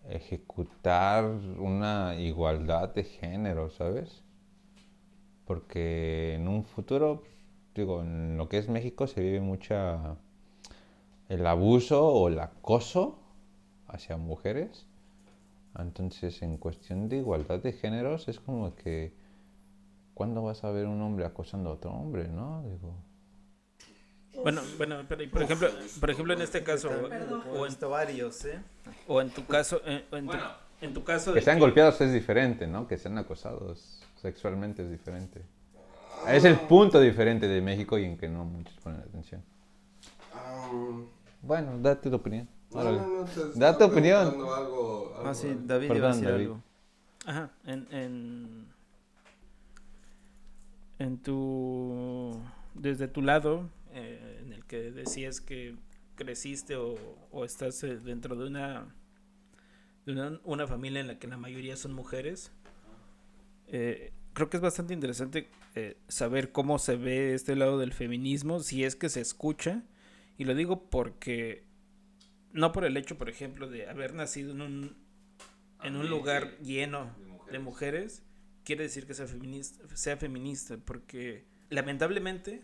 ejecutar 0.08 1.24
una 1.58 2.16
igualdad 2.18 2.94
de 2.94 3.04
género, 3.04 3.68
¿sabes? 3.68 4.22
Porque 5.44 6.34
en 6.34 6.48
un 6.48 6.64
futuro, 6.64 7.22
digo, 7.74 8.00
en 8.00 8.38
lo 8.38 8.48
que 8.48 8.56
es 8.56 8.70
México 8.70 9.06
se 9.06 9.20
vive 9.20 9.40
mucha 9.40 10.16
el 11.28 11.46
abuso 11.46 12.06
o 12.06 12.28
el 12.28 12.40
acoso 12.40 13.18
hacia 13.86 14.16
mujeres. 14.16 14.86
Entonces, 15.78 16.40
en 16.40 16.56
cuestión 16.56 17.10
de 17.10 17.18
igualdad 17.18 17.62
de 17.62 17.72
géneros, 17.72 18.28
es 18.28 18.40
como 18.40 18.74
que, 18.74 19.12
¿cuándo 20.14 20.42
vas 20.42 20.64
a 20.64 20.70
ver 20.70 20.86
un 20.86 21.02
hombre 21.02 21.26
acosando 21.26 21.68
a 21.68 21.74
otro 21.74 21.92
hombre, 21.92 22.28
no? 22.28 22.62
Digo, 22.62 22.94
Bueno, 24.42 24.62
bueno, 24.76 24.96
pero 25.08 25.28
por 25.30 25.42
ejemplo, 25.42 25.68
por 26.00 26.10
ejemplo 26.10 26.34
en 26.34 26.42
este 26.42 26.62
caso 26.62 26.88
O 26.90 27.66
en, 27.66 27.76
varios, 27.90 28.44
¿eh? 28.44 28.60
o 29.08 29.20
en 29.20 29.30
tu 29.30 29.44
caso, 29.46 29.80
eh, 29.84 30.04
en, 30.12 30.26
tu, 30.26 30.36
en 30.82 30.94
tu 30.94 31.04
caso 31.04 31.32
Que 31.32 31.40
sean 31.40 31.58
golpeados 31.58 32.00
es 32.00 32.12
diferente, 32.12 32.66
¿no? 32.66 32.86
Que 32.86 32.98
sean 32.98 33.16
acosados 33.18 34.02
sexualmente 34.16 34.82
es 34.82 34.90
diferente. 34.90 35.42
Es 36.28 36.44
el 36.44 36.56
punto 36.60 37.00
diferente 37.00 37.46
de 37.46 37.60
México 37.60 37.98
y 37.98 38.04
en 38.04 38.16
que 38.18 38.28
no 38.28 38.44
muchos 38.44 38.74
ponen 38.82 39.00
atención. 39.00 39.42
Ah, 40.34 40.68
Bueno, 41.42 41.78
date 41.80 42.10
tu 42.10 42.16
opinión. 42.16 42.48
no, 42.72 42.80
Órale. 42.80 42.98
no, 42.98 43.06
no, 43.20 43.24
te 43.24 43.58
Da 43.58 43.76
tu 43.78 43.84
opinión. 43.84 44.28
preguntando 44.30 44.54
Algo, 44.54 45.14
algo 45.16 45.22
Ah, 45.28 45.34
sí. 45.34 45.56
David 45.64 45.88
Perdón, 45.88 45.96
iba 45.98 46.08
a 46.08 46.12
decir 46.12 46.28
David. 46.28 46.44
algo. 46.46 46.62
Ajá, 47.26 47.50
en, 47.66 47.86
en, 47.90 48.66
en 50.98 51.18
tu, 51.18 52.40
desde 52.74 53.08
tu 53.08 53.22
lado, 53.22 53.68
que 54.66 54.90
decías 54.90 55.40
que 55.40 55.76
creciste 56.16 56.76
o, 56.76 56.94
o 57.30 57.44
estás 57.44 57.82
eh, 57.84 57.98
dentro 57.98 58.36
de 58.36 58.46
una, 58.46 58.94
de 60.04 60.12
una, 60.12 60.40
una 60.44 60.66
familia 60.66 61.00
en 61.00 61.06
la 61.06 61.18
que 61.18 61.26
la 61.26 61.36
mayoría 61.36 61.76
son 61.76 61.92
mujeres, 61.92 62.52
eh, 63.68 64.12
creo 64.32 64.50
que 64.50 64.58
es 64.58 64.62
bastante 64.62 64.94
interesante 64.94 65.48
eh, 65.74 65.96
saber 66.08 66.52
cómo 66.52 66.78
se 66.78 66.96
ve 66.96 67.34
este 67.34 67.56
lado 67.56 67.78
del 67.78 67.92
feminismo, 67.92 68.60
si 68.60 68.84
es 68.84 68.96
que 68.96 69.08
se 69.08 69.20
escucha, 69.20 69.82
y 70.38 70.44
lo 70.44 70.54
digo 70.54 70.90
porque, 70.90 71.64
no 72.52 72.72
por 72.72 72.84
el 72.84 72.96
hecho, 72.96 73.16
por 73.16 73.28
ejemplo, 73.28 73.68
de 73.68 73.88
haber 73.88 74.14
nacido 74.14 74.52
en 74.52 74.60
un, 74.60 74.96
en 75.82 75.96
un 75.96 76.08
lugar 76.08 76.58
lleno 76.58 77.14
de 77.50 77.58
mujeres, 77.58 78.22
quiere 78.64 78.84
decir 78.84 79.06
que 79.06 79.14
sea 79.14 79.26
feminista, 79.26 79.96
sea 79.96 80.16
feminista, 80.16 80.76
porque 80.78 81.46
lamentablemente 81.70 82.62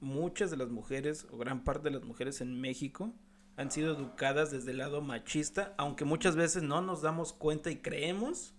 muchas 0.00 0.50
de 0.50 0.56
las 0.56 0.68
mujeres, 0.68 1.26
o 1.30 1.36
gran 1.36 1.62
parte 1.64 1.84
de 1.84 1.90
las 1.90 2.04
mujeres 2.04 2.40
en 2.40 2.60
México, 2.60 3.12
han 3.56 3.70
sido 3.70 3.94
educadas 3.94 4.50
desde 4.50 4.70
el 4.70 4.78
lado 4.78 5.02
machista, 5.02 5.74
aunque 5.76 6.04
muchas 6.04 6.34
veces 6.36 6.62
no 6.62 6.80
nos 6.80 7.02
damos 7.02 7.32
cuenta 7.32 7.70
y 7.70 7.76
creemos, 7.76 8.54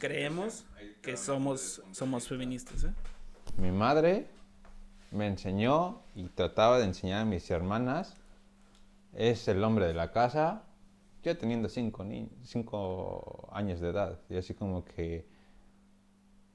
creemos 0.00 0.66
que 1.02 1.16
somos, 1.16 1.82
somos 1.92 2.26
feministas. 2.26 2.84
¿eh? 2.84 2.92
Mi 3.56 3.70
madre 3.70 4.26
me 5.12 5.28
enseñó 5.28 6.02
y 6.16 6.24
trataba 6.28 6.78
de 6.78 6.86
enseñar 6.86 7.22
a 7.22 7.24
mis 7.24 7.48
hermanas. 7.50 8.16
Es 9.12 9.46
el 9.46 9.62
hombre 9.62 9.86
de 9.86 9.94
la 9.94 10.10
casa, 10.10 10.64
yo 11.22 11.36
teniendo 11.38 11.68
cinco, 11.68 12.02
ni- 12.02 12.28
cinco 12.42 13.48
años 13.52 13.78
de 13.80 13.90
edad. 13.90 14.18
Y 14.28 14.36
así 14.36 14.54
como 14.54 14.84
que 14.84 15.24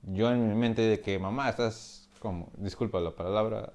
yo 0.03 0.29
en 0.31 0.49
mi 0.49 0.55
mente 0.55 0.81
de 0.81 0.99
que 0.99 1.17
mamá, 1.17 1.47
estás 1.49 2.09
como, 2.19 2.51
disculpa 2.57 2.99
la 2.99 3.15
palabra, 3.15 3.71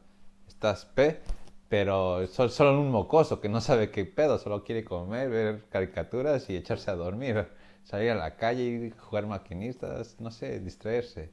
estás 0.54 0.84
P, 0.86 1.20
pero 1.68 2.26
so- 2.26 2.48
solo 2.48 2.80
un 2.80 2.90
mocoso 2.90 3.40
que 3.40 3.48
no 3.48 3.60
sabe 3.60 3.90
qué 3.90 4.04
pedo, 4.04 4.38
solo 4.38 4.64
quiere 4.64 4.84
comer, 4.84 5.28
ver 5.30 5.64
caricaturas 5.70 6.48
y 6.50 6.56
echarse 6.56 6.90
a 6.90 6.96
dormir, 6.96 7.48
salir 7.84 8.10
a 8.12 8.14
la 8.16 8.36
calle 8.36 8.64
y 8.64 8.90
jugar 8.90 9.26
maquinistas, 9.26 10.16
no 10.20 10.30
sé, 10.30 10.60
distraerse. 10.60 11.32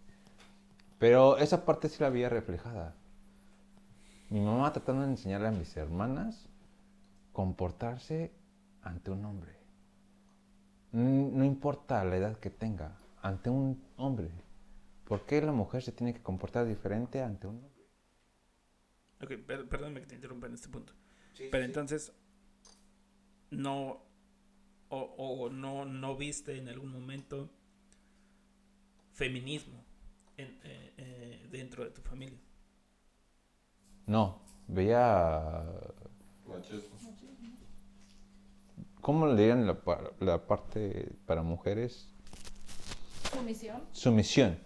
Pero 0.99 1.37
esa 1.37 1.65
parte 1.65 1.89
sí 1.89 1.97
la 1.99 2.07
había 2.07 2.29
reflejada. 2.29 2.95
Mi 4.31 4.39
mamá 4.39 4.73
tratando 4.73 5.03
de 5.03 5.09
enseñarle 5.09 5.49
a 5.49 5.51
mis 5.51 5.77
hermanas 5.77 6.49
comportarse 7.33 8.31
ante 8.83 9.11
un 9.11 9.25
hombre. 9.25 9.53
No 10.91 11.43
importa 11.43 12.03
la 12.05 12.17
edad 12.17 12.37
que 12.37 12.49
tenga, 12.49 12.97
ante 13.21 13.49
un 13.49 13.83
hombre. 13.97 14.29
¿Por 15.05 15.25
qué 15.25 15.41
la 15.41 15.51
mujer 15.53 15.81
se 15.83 15.91
tiene 15.91 16.13
que 16.13 16.21
comportar 16.23 16.65
diferente 16.67 17.21
ante 17.23 17.47
un 17.47 17.55
hombre? 17.55 17.70
Ok, 19.23 19.33
per- 19.45 19.67
perdóname 19.67 20.01
que 20.01 20.07
te 20.07 20.15
interrumpa 20.15 20.47
en 20.47 20.53
este 20.53 20.67
punto. 20.69 20.93
Pero 21.51 21.63
entonces, 21.63 22.11
no, 23.51 24.01
o, 24.89 24.99
o 25.17 25.49
no, 25.49 25.85
no 25.85 26.15
viste 26.17 26.57
en 26.57 26.67
algún 26.69 26.91
momento 26.91 27.49
feminismo 29.13 29.83
en- 30.37 30.59
eh, 30.63 30.93
eh, 30.97 31.47
dentro 31.51 31.83
de 31.83 31.91
tu 31.91 32.01
familia. 32.01 32.39
No, 34.07 34.41
veía... 34.67 35.63
Machismo. 36.47 36.97
¿Cómo 39.01 39.25
le 39.27 39.35
dirían 39.35 39.65
la, 39.65 39.81
pa- 39.81 40.11
la 40.19 40.45
parte 40.45 41.11
para 41.25 41.41
mujeres? 41.41 42.07
Sumisión. 43.33 43.81
Sumisión 43.93 44.59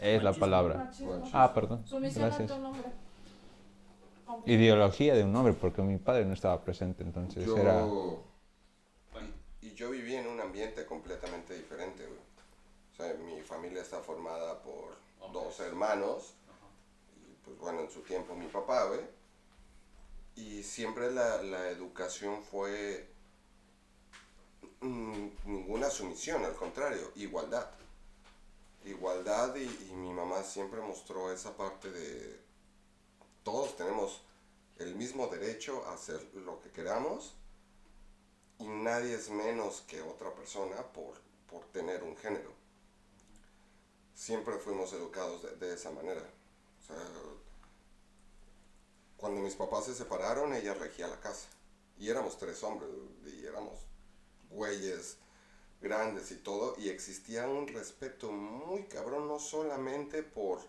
es 0.00 0.22
la 0.22 0.32
palabra. 0.32 0.84
Machismo. 0.84 1.28
Ah, 1.32 1.52
perdón. 1.54 1.86
Sumisión 1.86 2.26
Gracias. 2.26 2.50
a 2.50 2.54
tu 2.56 2.60
nombre. 2.62 2.88
Ideología 4.46 5.14
de 5.14 5.24
un 5.24 5.34
hombre, 5.36 5.52
porque 5.52 5.82
mi 5.82 5.98
padre 5.98 6.24
no 6.24 6.34
estaba 6.34 6.62
presente, 6.62 7.02
entonces 7.02 7.44
Yo, 7.44 7.56
era... 7.56 7.86
y, 9.62 9.66
y 9.68 9.74
yo 9.74 9.90
viví 9.90 10.14
en 10.14 10.26
un 10.26 10.40
ambiente 10.40 10.86
completamente 10.86 11.54
diferente, 11.54 12.04
güey. 12.06 12.18
O 12.92 12.96
sea, 12.96 13.14
mi 13.14 13.40
familia 13.42 13.82
está 13.82 14.00
formada 14.00 14.62
por 14.62 14.96
dos 15.32 15.60
hermanos. 15.60 16.34
Y 17.16 17.34
pues 17.44 17.58
bueno, 17.58 17.80
en 17.80 17.90
su 17.90 18.00
tiempo 18.00 18.34
mi 18.34 18.46
papá, 18.46 18.84
güey. 18.84 19.00
Y 20.36 20.62
siempre 20.62 21.10
la, 21.10 21.42
la 21.42 21.68
educación 21.68 22.42
fue 22.42 23.08
mm, 24.80 25.28
ninguna 25.44 25.90
sumisión, 25.90 26.44
al 26.44 26.54
contrario, 26.54 27.10
igualdad. 27.16 27.68
Igualdad 28.84 29.54
y, 29.56 29.88
y 29.90 29.94
mi 29.94 30.12
mamá 30.12 30.42
siempre 30.42 30.80
mostró 30.80 31.30
esa 31.32 31.56
parte 31.56 31.90
de 31.90 32.39
todos 33.42 33.76
tenemos 33.76 34.22
el 34.78 34.94
mismo 34.94 35.26
derecho 35.26 35.84
a 35.86 35.94
hacer 35.94 36.22
lo 36.34 36.60
que 36.60 36.70
queramos 36.70 37.34
y 38.58 38.66
nadie 38.66 39.14
es 39.14 39.30
menos 39.30 39.82
que 39.86 40.02
otra 40.02 40.34
persona 40.34 40.76
por, 40.92 41.14
por 41.48 41.64
tener 41.66 42.02
un 42.02 42.16
género. 42.16 42.52
Siempre 44.14 44.58
fuimos 44.58 44.92
educados 44.92 45.42
de, 45.42 45.56
de 45.56 45.74
esa 45.74 45.90
manera. 45.90 46.22
O 46.22 46.86
sea, 46.86 47.02
cuando 49.16 49.40
mis 49.40 49.54
papás 49.54 49.86
se 49.86 49.94
separaron, 49.94 50.54
ella 50.54 50.74
regía 50.74 51.06
la 51.06 51.20
casa. 51.20 51.48
Y 51.98 52.08
éramos 52.08 52.38
tres 52.38 52.62
hombres, 52.62 52.90
y 53.26 53.44
éramos 53.44 53.78
güeyes 54.50 55.18
grandes 55.80 56.30
y 56.30 56.36
todo, 56.36 56.74
y 56.78 56.88
existía 56.88 57.48
un 57.48 57.68
respeto 57.68 58.30
muy 58.32 58.84
cabrón, 58.84 59.28
no 59.28 59.38
solamente 59.38 60.22
por 60.22 60.60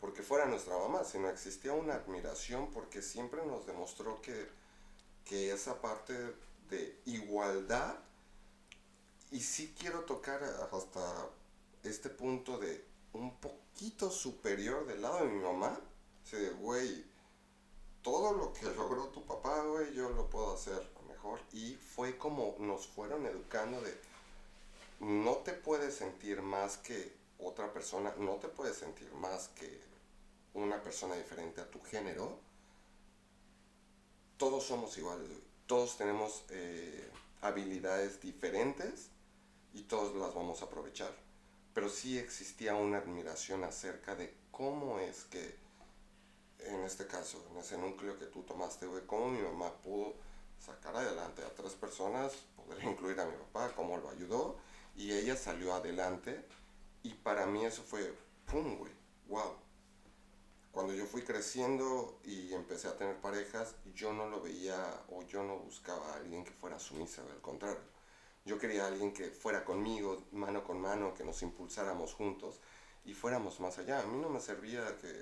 porque 0.00 0.22
fuera 0.22 0.46
nuestra 0.46 0.76
mamá, 0.76 1.04
sino 1.04 1.28
existía 1.28 1.72
una 1.72 1.94
admiración 1.94 2.70
porque 2.70 3.02
siempre 3.02 3.44
nos 3.44 3.66
demostró 3.66 4.20
que, 4.22 4.48
que 5.24 5.52
esa 5.52 5.80
parte 5.80 6.14
de 6.70 7.00
igualdad, 7.06 7.96
y 9.30 9.40
sí 9.40 9.74
quiero 9.78 10.02
tocar 10.02 10.42
hasta 10.72 11.28
este 11.82 12.08
punto 12.08 12.58
de 12.58 12.84
un 13.12 13.36
poquito 13.36 14.10
superior 14.10 14.86
del 14.86 15.02
lado 15.02 15.24
de 15.24 15.32
mi 15.32 15.42
mamá, 15.42 15.78
o 16.24 16.26
sea, 16.26 16.50
güey, 16.60 17.04
todo 18.02 18.32
lo 18.32 18.52
que 18.52 18.66
logró 18.74 19.08
tu 19.08 19.24
papá, 19.24 19.62
güey, 19.62 19.94
yo 19.94 20.10
lo 20.10 20.28
puedo 20.30 20.54
hacer 20.54 20.88
mejor. 21.08 21.40
Y 21.52 21.74
fue 21.74 22.16
como 22.16 22.54
nos 22.58 22.86
fueron 22.86 23.26
educando 23.26 23.80
de, 23.80 23.94
no 25.00 25.36
te 25.36 25.52
puedes 25.52 25.94
sentir 25.94 26.42
más 26.42 26.76
que 26.78 27.12
otra 27.38 27.72
persona, 27.72 28.14
no 28.18 28.34
te 28.36 28.48
puedes 28.48 28.76
sentir 28.76 29.12
más 29.14 29.48
que 29.48 29.87
una 30.62 30.82
persona 30.82 31.14
diferente 31.14 31.60
a 31.60 31.70
tu 31.70 31.80
género. 31.80 32.38
Todos 34.36 34.64
somos 34.64 34.96
iguales, 34.98 35.28
todos 35.66 35.96
tenemos 35.96 36.44
eh, 36.50 37.10
habilidades 37.40 38.20
diferentes 38.20 39.10
y 39.72 39.82
todos 39.82 40.14
las 40.16 40.34
vamos 40.34 40.62
a 40.62 40.66
aprovechar. 40.66 41.12
Pero 41.74 41.88
sí 41.88 42.18
existía 42.18 42.74
una 42.74 42.98
admiración 42.98 43.64
acerca 43.64 44.14
de 44.14 44.34
cómo 44.50 44.98
es 44.98 45.24
que, 45.24 45.56
en 46.60 46.82
este 46.82 47.06
caso, 47.06 47.44
en 47.50 47.58
ese 47.58 47.78
núcleo 47.78 48.18
que 48.18 48.26
tú 48.26 48.42
tomaste, 48.42 48.86
güey, 48.86 49.06
cómo 49.06 49.28
mi 49.28 49.40
mamá 49.40 49.72
pudo 49.82 50.14
sacar 50.58 50.96
adelante 50.96 51.42
a 51.42 51.54
tres 51.54 51.72
personas, 51.74 52.32
poder 52.56 52.82
incluir 52.84 53.20
a 53.20 53.26
mi 53.26 53.36
papá, 53.36 53.72
cómo 53.76 53.96
lo 53.96 54.10
ayudó, 54.10 54.56
y 54.96 55.12
ella 55.12 55.36
salió 55.36 55.74
adelante, 55.74 56.44
y 57.02 57.14
para 57.14 57.46
mí 57.46 57.64
eso 57.64 57.82
fue, 57.82 58.12
¡pum, 58.46 58.76
güey! 58.78 58.92
¡Wow! 59.28 59.67
Cuando 60.72 60.92
yo 60.94 61.06
fui 61.06 61.22
creciendo 61.22 62.20
y 62.24 62.52
empecé 62.52 62.88
a 62.88 62.96
tener 62.96 63.16
parejas, 63.20 63.74
yo 63.94 64.12
no 64.12 64.28
lo 64.28 64.40
veía 64.40 65.02
o 65.08 65.22
yo 65.22 65.42
no 65.42 65.58
buscaba 65.58 66.12
a 66.12 66.16
alguien 66.16 66.44
que 66.44 66.52
fuera 66.52 66.78
sumisa, 66.78 67.22
al 67.22 67.40
contrario. 67.40 67.80
Yo 68.44 68.58
quería 68.58 68.84
a 68.84 68.88
alguien 68.88 69.12
que 69.12 69.30
fuera 69.30 69.64
conmigo, 69.64 70.26
mano 70.32 70.64
con 70.64 70.80
mano, 70.80 71.14
que 71.14 71.24
nos 71.24 71.42
impulsáramos 71.42 72.14
juntos 72.14 72.60
y 73.04 73.14
fuéramos 73.14 73.60
más 73.60 73.78
allá. 73.78 74.00
A 74.00 74.06
mí 74.06 74.18
no 74.20 74.28
me 74.28 74.40
servía 74.40 74.96
que, 74.98 75.12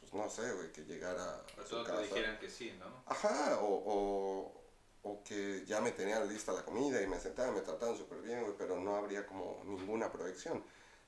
pues 0.00 0.12
no 0.12 0.28
sé, 0.28 0.52
güey, 0.52 0.72
que 0.72 0.84
llegara 0.84 1.44
a 1.60 1.66
su 1.66 1.82
casa. 1.84 2.38
que 2.40 2.50
sí, 2.50 2.72
¿no? 2.78 3.04
Ajá, 3.06 3.58
o, 3.60 3.82
o, 3.86 4.62
o 5.02 5.22
que 5.22 5.64
ya 5.66 5.80
me 5.80 5.92
tenían 5.92 6.28
lista 6.28 6.52
la 6.52 6.64
comida 6.64 7.00
y 7.00 7.06
me 7.06 7.20
sentaban, 7.20 7.54
me 7.54 7.60
trataban 7.60 7.96
súper 7.96 8.20
bien, 8.22 8.42
güey, 8.42 8.54
pero 8.56 8.80
no 8.80 8.96
habría 8.96 9.26
como 9.26 9.62
ninguna 9.64 10.10
proyección. 10.10 10.64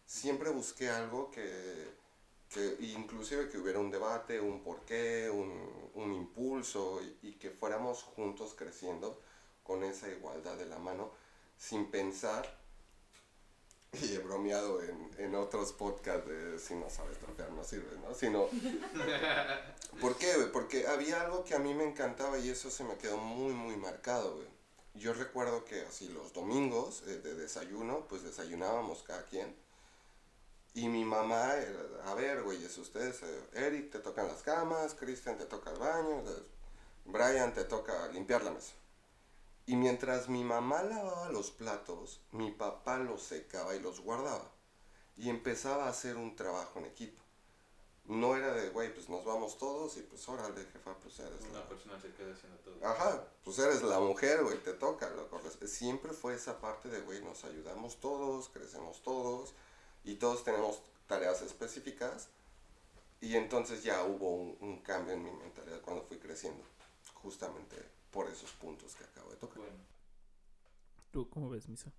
Siempre 0.07 0.50
busqué 0.50 0.90
algo 0.90 1.31
que, 1.31 2.03
que 2.54 2.76
inclusive 2.96 3.49
que 3.50 3.58
hubiera 3.58 3.80
un 3.80 3.90
debate, 3.90 4.40
un 4.40 4.62
porqué, 4.62 5.28
un, 5.28 5.90
un 5.94 6.14
impulso 6.14 7.00
y, 7.02 7.28
y 7.28 7.32
que 7.32 7.50
fuéramos 7.50 8.02
juntos 8.02 8.54
creciendo 8.56 9.20
con 9.64 9.82
esa 9.82 10.08
igualdad 10.08 10.56
de 10.56 10.66
la 10.66 10.78
mano 10.78 11.11
sin 11.58 11.90
pensar 11.90 12.64
y 14.02 14.14
he 14.14 14.18
bromeado 14.18 14.82
en, 14.82 15.11
en 15.18 15.34
otros 15.34 15.73
podcasts 15.73 16.28
de 16.28 16.58
si 16.58 16.75
no 16.75 16.90
sabes 16.90 17.18
trapear 17.18 17.50
no 17.52 17.64
sirve, 17.64 17.96
¿no? 17.99 18.14
Sino, 18.14 18.49
¿por 20.00 20.16
qué? 20.16 20.32
Porque 20.52 20.87
había 20.87 21.23
algo 21.23 21.44
que 21.44 21.54
a 21.54 21.58
mí 21.58 21.75
me 21.75 21.84
encantaba 21.84 22.38
y 22.38 22.50
eso 22.50 22.70
se 22.70 22.84
me 22.84 22.96
quedó 22.96 23.16
muy, 23.16 23.52
muy 23.52 23.76
marcado, 23.76 24.37
güey. 24.37 24.49
Yo 24.94 25.12
recuerdo 25.12 25.64
que 25.64 25.80
así 25.82 26.08
los 26.08 26.32
domingos 26.32 27.02
eh, 27.06 27.18
de 27.18 27.34
desayuno, 27.34 28.06
pues 28.08 28.23
desayunábamos 28.23 29.02
cada 29.02 29.25
quien. 29.25 29.54
Y 30.76 30.88
mi 30.88 31.04
mamá 31.04 31.54
era, 31.54 32.11
a 32.11 32.14
ver, 32.14 32.43
güeyes, 32.43 32.76
ustedes, 32.78 33.23
eh, 33.23 33.49
Eric 33.52 33.93
te 33.93 34.00
tocan 34.00 34.26
las 34.26 34.43
camas, 34.43 34.95
Christian 34.95 35.38
te 35.38 35.45
toca 35.47 35.71
el 35.71 35.78
baño, 35.78 36.25
Brian 37.04 37.54
te 37.54 37.62
toca 37.62 38.09
limpiar 38.09 38.43
la 38.43 38.50
mesa. 38.50 38.75
Y 39.66 39.76
mientras 39.76 40.28
mi 40.28 40.43
mamá 40.43 40.83
lavaba 40.83 41.31
los 41.31 41.52
platos, 41.52 42.21
mi 42.33 42.50
papá 42.50 42.99
los 42.99 43.23
secaba 43.23 43.76
y 43.76 43.81
los 43.81 44.00
guardaba. 44.00 44.50
Y 45.16 45.31
empezaba 45.31 45.85
a 45.87 45.90
hacer 45.90 46.16
un 46.16 46.35
trabajo 46.35 46.81
en 46.81 46.87
equipo. 46.87 47.23
No 48.07 48.37
era 48.37 48.52
de, 48.52 48.71
güey, 48.71 48.93
pues 48.93 49.09
nos 49.09 49.25
vamos 49.25 49.57
todos 49.57 49.97
y 49.97 50.02
pues 50.02 50.28
órale, 50.28 50.64
jefa, 50.73 50.95
pues 50.99 51.21
eres 51.21 51.40
la... 51.52 51.61
Una 51.61 51.69
persona 51.69 52.00
se 52.00 52.12
queda 52.12 52.35
haciendo 52.35 52.59
todo. 52.59 52.85
Ajá, 52.85 53.25
pues 53.45 53.59
eres 53.61 53.83
la 53.83 54.00
mujer, 54.00 54.43
güey, 54.43 54.59
te 54.59 54.73
toca, 54.73 55.09
loco. 55.11 55.40
Siempre 55.66 56.12
fue 56.12 56.35
esa 56.35 56.61
parte 56.61 56.88
de, 56.88 57.00
güey, 57.02 57.23
nos 57.23 57.45
ayudamos 57.45 58.00
todos, 58.00 58.49
crecemos 58.49 59.00
todos 59.02 59.54
y 60.04 60.16
todos 60.16 60.44
tenemos 60.44 60.82
tareas 61.06 61.42
específicas. 61.42 62.28
Y 63.20 63.37
entonces 63.37 63.82
ya 63.82 64.04
hubo 64.04 64.34
un, 64.34 64.56
un 64.61 64.78
cambio 64.80 65.14
en 65.14 65.25
mi 65.25 65.30
mentalidad 65.30 65.80
cuando 65.80 66.02
fui 66.02 66.18
creciendo, 66.18 66.62
justamente 67.14 67.76
por 68.11 68.28
esos 68.28 68.50
puntos 68.52 68.94
que 68.94 69.04
acabo 69.04 69.30
de 69.30 69.37
tocar. 69.37 69.58
Bueno, 69.58 69.78
¿Tú 71.11 71.28
cómo 71.30 71.49
ves, 71.49 71.68
Misa? 71.68 71.92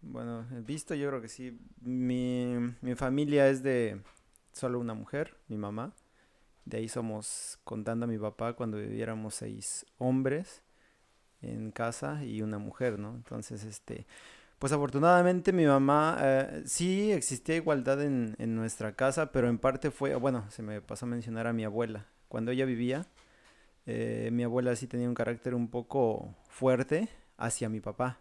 Bueno, 0.00 0.46
visto 0.66 0.94
yo 0.94 1.08
creo 1.08 1.20
que 1.20 1.28
sí. 1.28 1.58
Mi, 1.80 2.54
mi 2.80 2.94
familia 2.94 3.48
es 3.48 3.62
de 3.62 4.00
solo 4.52 4.78
una 4.78 4.94
mujer, 4.94 5.36
mi 5.48 5.56
mamá. 5.56 5.94
De 6.64 6.76
ahí 6.76 6.88
somos, 6.88 7.58
contando 7.64 8.04
a 8.04 8.08
mi 8.08 8.18
papá, 8.18 8.52
cuando 8.52 8.76
viviéramos 8.76 9.34
seis 9.34 9.86
hombres 9.96 10.62
en 11.40 11.70
casa 11.70 12.24
y 12.24 12.42
una 12.42 12.58
mujer, 12.58 12.98
¿no? 12.98 13.14
Entonces, 13.14 13.64
este, 13.64 14.06
pues 14.58 14.72
afortunadamente 14.72 15.52
mi 15.52 15.66
mamá, 15.66 16.18
eh, 16.20 16.62
sí 16.66 17.12
existía 17.12 17.56
igualdad 17.56 18.02
en, 18.02 18.34
en 18.38 18.56
nuestra 18.56 18.96
casa, 18.96 19.30
pero 19.30 19.48
en 19.48 19.58
parte 19.58 19.90
fue, 19.90 20.14
bueno, 20.16 20.44
se 20.50 20.62
me 20.62 20.80
pasó 20.80 21.06
a 21.06 21.08
mencionar 21.08 21.46
a 21.46 21.52
mi 21.52 21.64
abuela. 21.64 22.06
Cuando 22.28 22.50
ella 22.50 22.64
vivía, 22.64 23.06
eh, 23.86 24.30
mi 24.32 24.42
abuela 24.42 24.74
sí 24.76 24.86
tenía 24.86 25.08
un 25.08 25.14
carácter 25.14 25.54
un 25.54 25.68
poco 25.70 26.34
fuerte 26.48 27.08
hacia 27.36 27.68
mi 27.68 27.80
papá. 27.80 28.20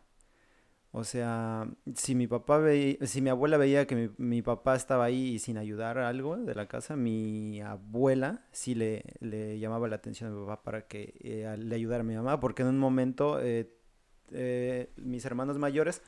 O 0.91 1.03
sea, 1.03 1.67
si 1.95 2.15
mi 2.15 2.27
papá 2.27 2.57
veía, 2.59 2.97
si 3.05 3.21
mi 3.21 3.29
abuela 3.29 3.57
veía 3.57 3.85
que 3.87 4.11
mi, 4.17 4.41
papá 4.41 4.75
estaba 4.75 5.05
ahí 5.05 5.35
y 5.35 5.39
sin 5.39 5.57
ayudar 5.57 5.97
a 5.97 6.07
algo 6.07 6.37
de 6.37 6.55
la 6.55 6.67
casa, 6.67 6.95
mi 6.95 7.61
abuela 7.61 8.45
sí 8.51 8.75
le, 8.75 9.03
le 9.19 9.59
llamaba 9.59 9.87
la 9.87 9.97
atención 9.97 10.31
a 10.31 10.33
mi 10.33 10.45
papá 10.45 10.63
para 10.63 10.87
que 10.87 11.15
eh, 11.19 11.55
le 11.57 11.75
ayudara 11.75 12.01
a 12.01 12.05
mi 12.05 12.15
mamá, 12.15 12.39
porque 12.39 12.61
en 12.61 12.69
un 12.69 12.79
momento 12.79 13.39
mis 14.97 15.25
hermanos 15.25 15.57
mayores 15.57 16.01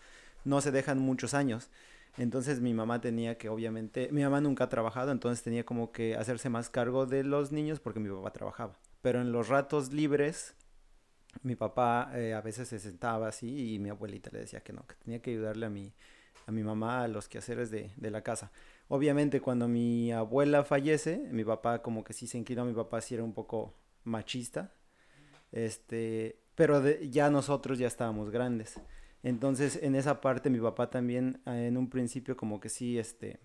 no 0.46 0.62
se 0.62 0.72
dejan 0.72 1.00
muchos 1.00 1.34
años. 1.34 1.70
Entonces 2.18 2.60
mi 2.62 2.74
mamá 2.74 3.02
tenía 3.02 3.38
que, 3.38 3.50
obviamente, 3.50 4.10
mi 4.12 4.24
mamá 4.24 4.42
nunca 4.42 4.66
ha 4.66 4.70
trabajado, 4.70 5.12
entonces 5.12 5.44
tenía 5.44 5.66
como 5.66 5.92
que 5.92 6.16
hacerse 6.16 6.50
más 6.50 6.70
cargo 6.70 7.06
de 7.06 7.24
los 7.24 7.52
niños 7.52 7.80
porque 7.80 8.00
mi 8.00 8.10
papá 8.10 8.32
trabajaba. 8.32 8.78
Pero 9.02 9.22
en 9.22 9.32
los 9.32 9.48
ratos 9.48 9.94
libres, 9.94 10.56
mi 11.44 11.56
papá 11.56 12.12
eh, 12.16 12.34
a 12.34 12.42
veces 12.42 12.68
se 12.68 12.80
sentaba 12.80 13.28
así 13.28 13.76
y 13.76 13.80
mi 13.80 13.90
abuelita 13.90 14.30
le 14.32 14.40
decía 14.40 14.62
que 14.62 14.74
no, 14.74 14.86
que 14.88 14.96
tenía 14.96 15.22
que 15.22 15.32
ayudarle 15.32 15.66
a 15.68 15.70
mi, 15.70 15.94
a 16.48 16.52
mi 16.52 16.64
mamá 16.64 17.04
a 17.04 17.08
los 17.08 17.28
quehaceres 17.30 17.72
de, 17.72 17.92
de 17.96 18.12
la 18.12 18.22
casa. 18.24 18.52
Obviamente 18.88 19.40
cuando 19.42 19.68
mi 19.68 20.12
abuela 20.12 20.64
fallece, 20.64 21.18
mi 21.32 21.44
papá 21.46 21.82
como 21.82 22.04
que 22.04 22.14
sí 22.14 22.28
se 22.28 22.38
inclinó, 22.38 22.66
mi 22.66 22.74
papá 22.74 23.02
sí 23.02 23.16
era 23.16 23.24
un 23.24 23.34
poco 23.34 23.76
machista, 24.04 24.74
este, 25.52 26.40
pero 26.56 26.82
de- 26.82 27.10
ya 27.10 27.30
nosotros 27.30 27.80
ya 27.80 27.88
estábamos 27.88 28.30
grandes. 28.32 28.80
Entonces 29.24 29.80
en 29.82 29.96
esa 29.96 30.22
parte 30.22 30.50
mi 30.50 30.60
papá 30.60 30.90
también 30.90 31.42
eh, 31.46 31.68
en 31.68 31.78
un 31.78 31.90
principio 31.90 32.38
como 32.38 32.60
que 32.60 32.70
sí, 32.70 32.98
este, 32.98 33.40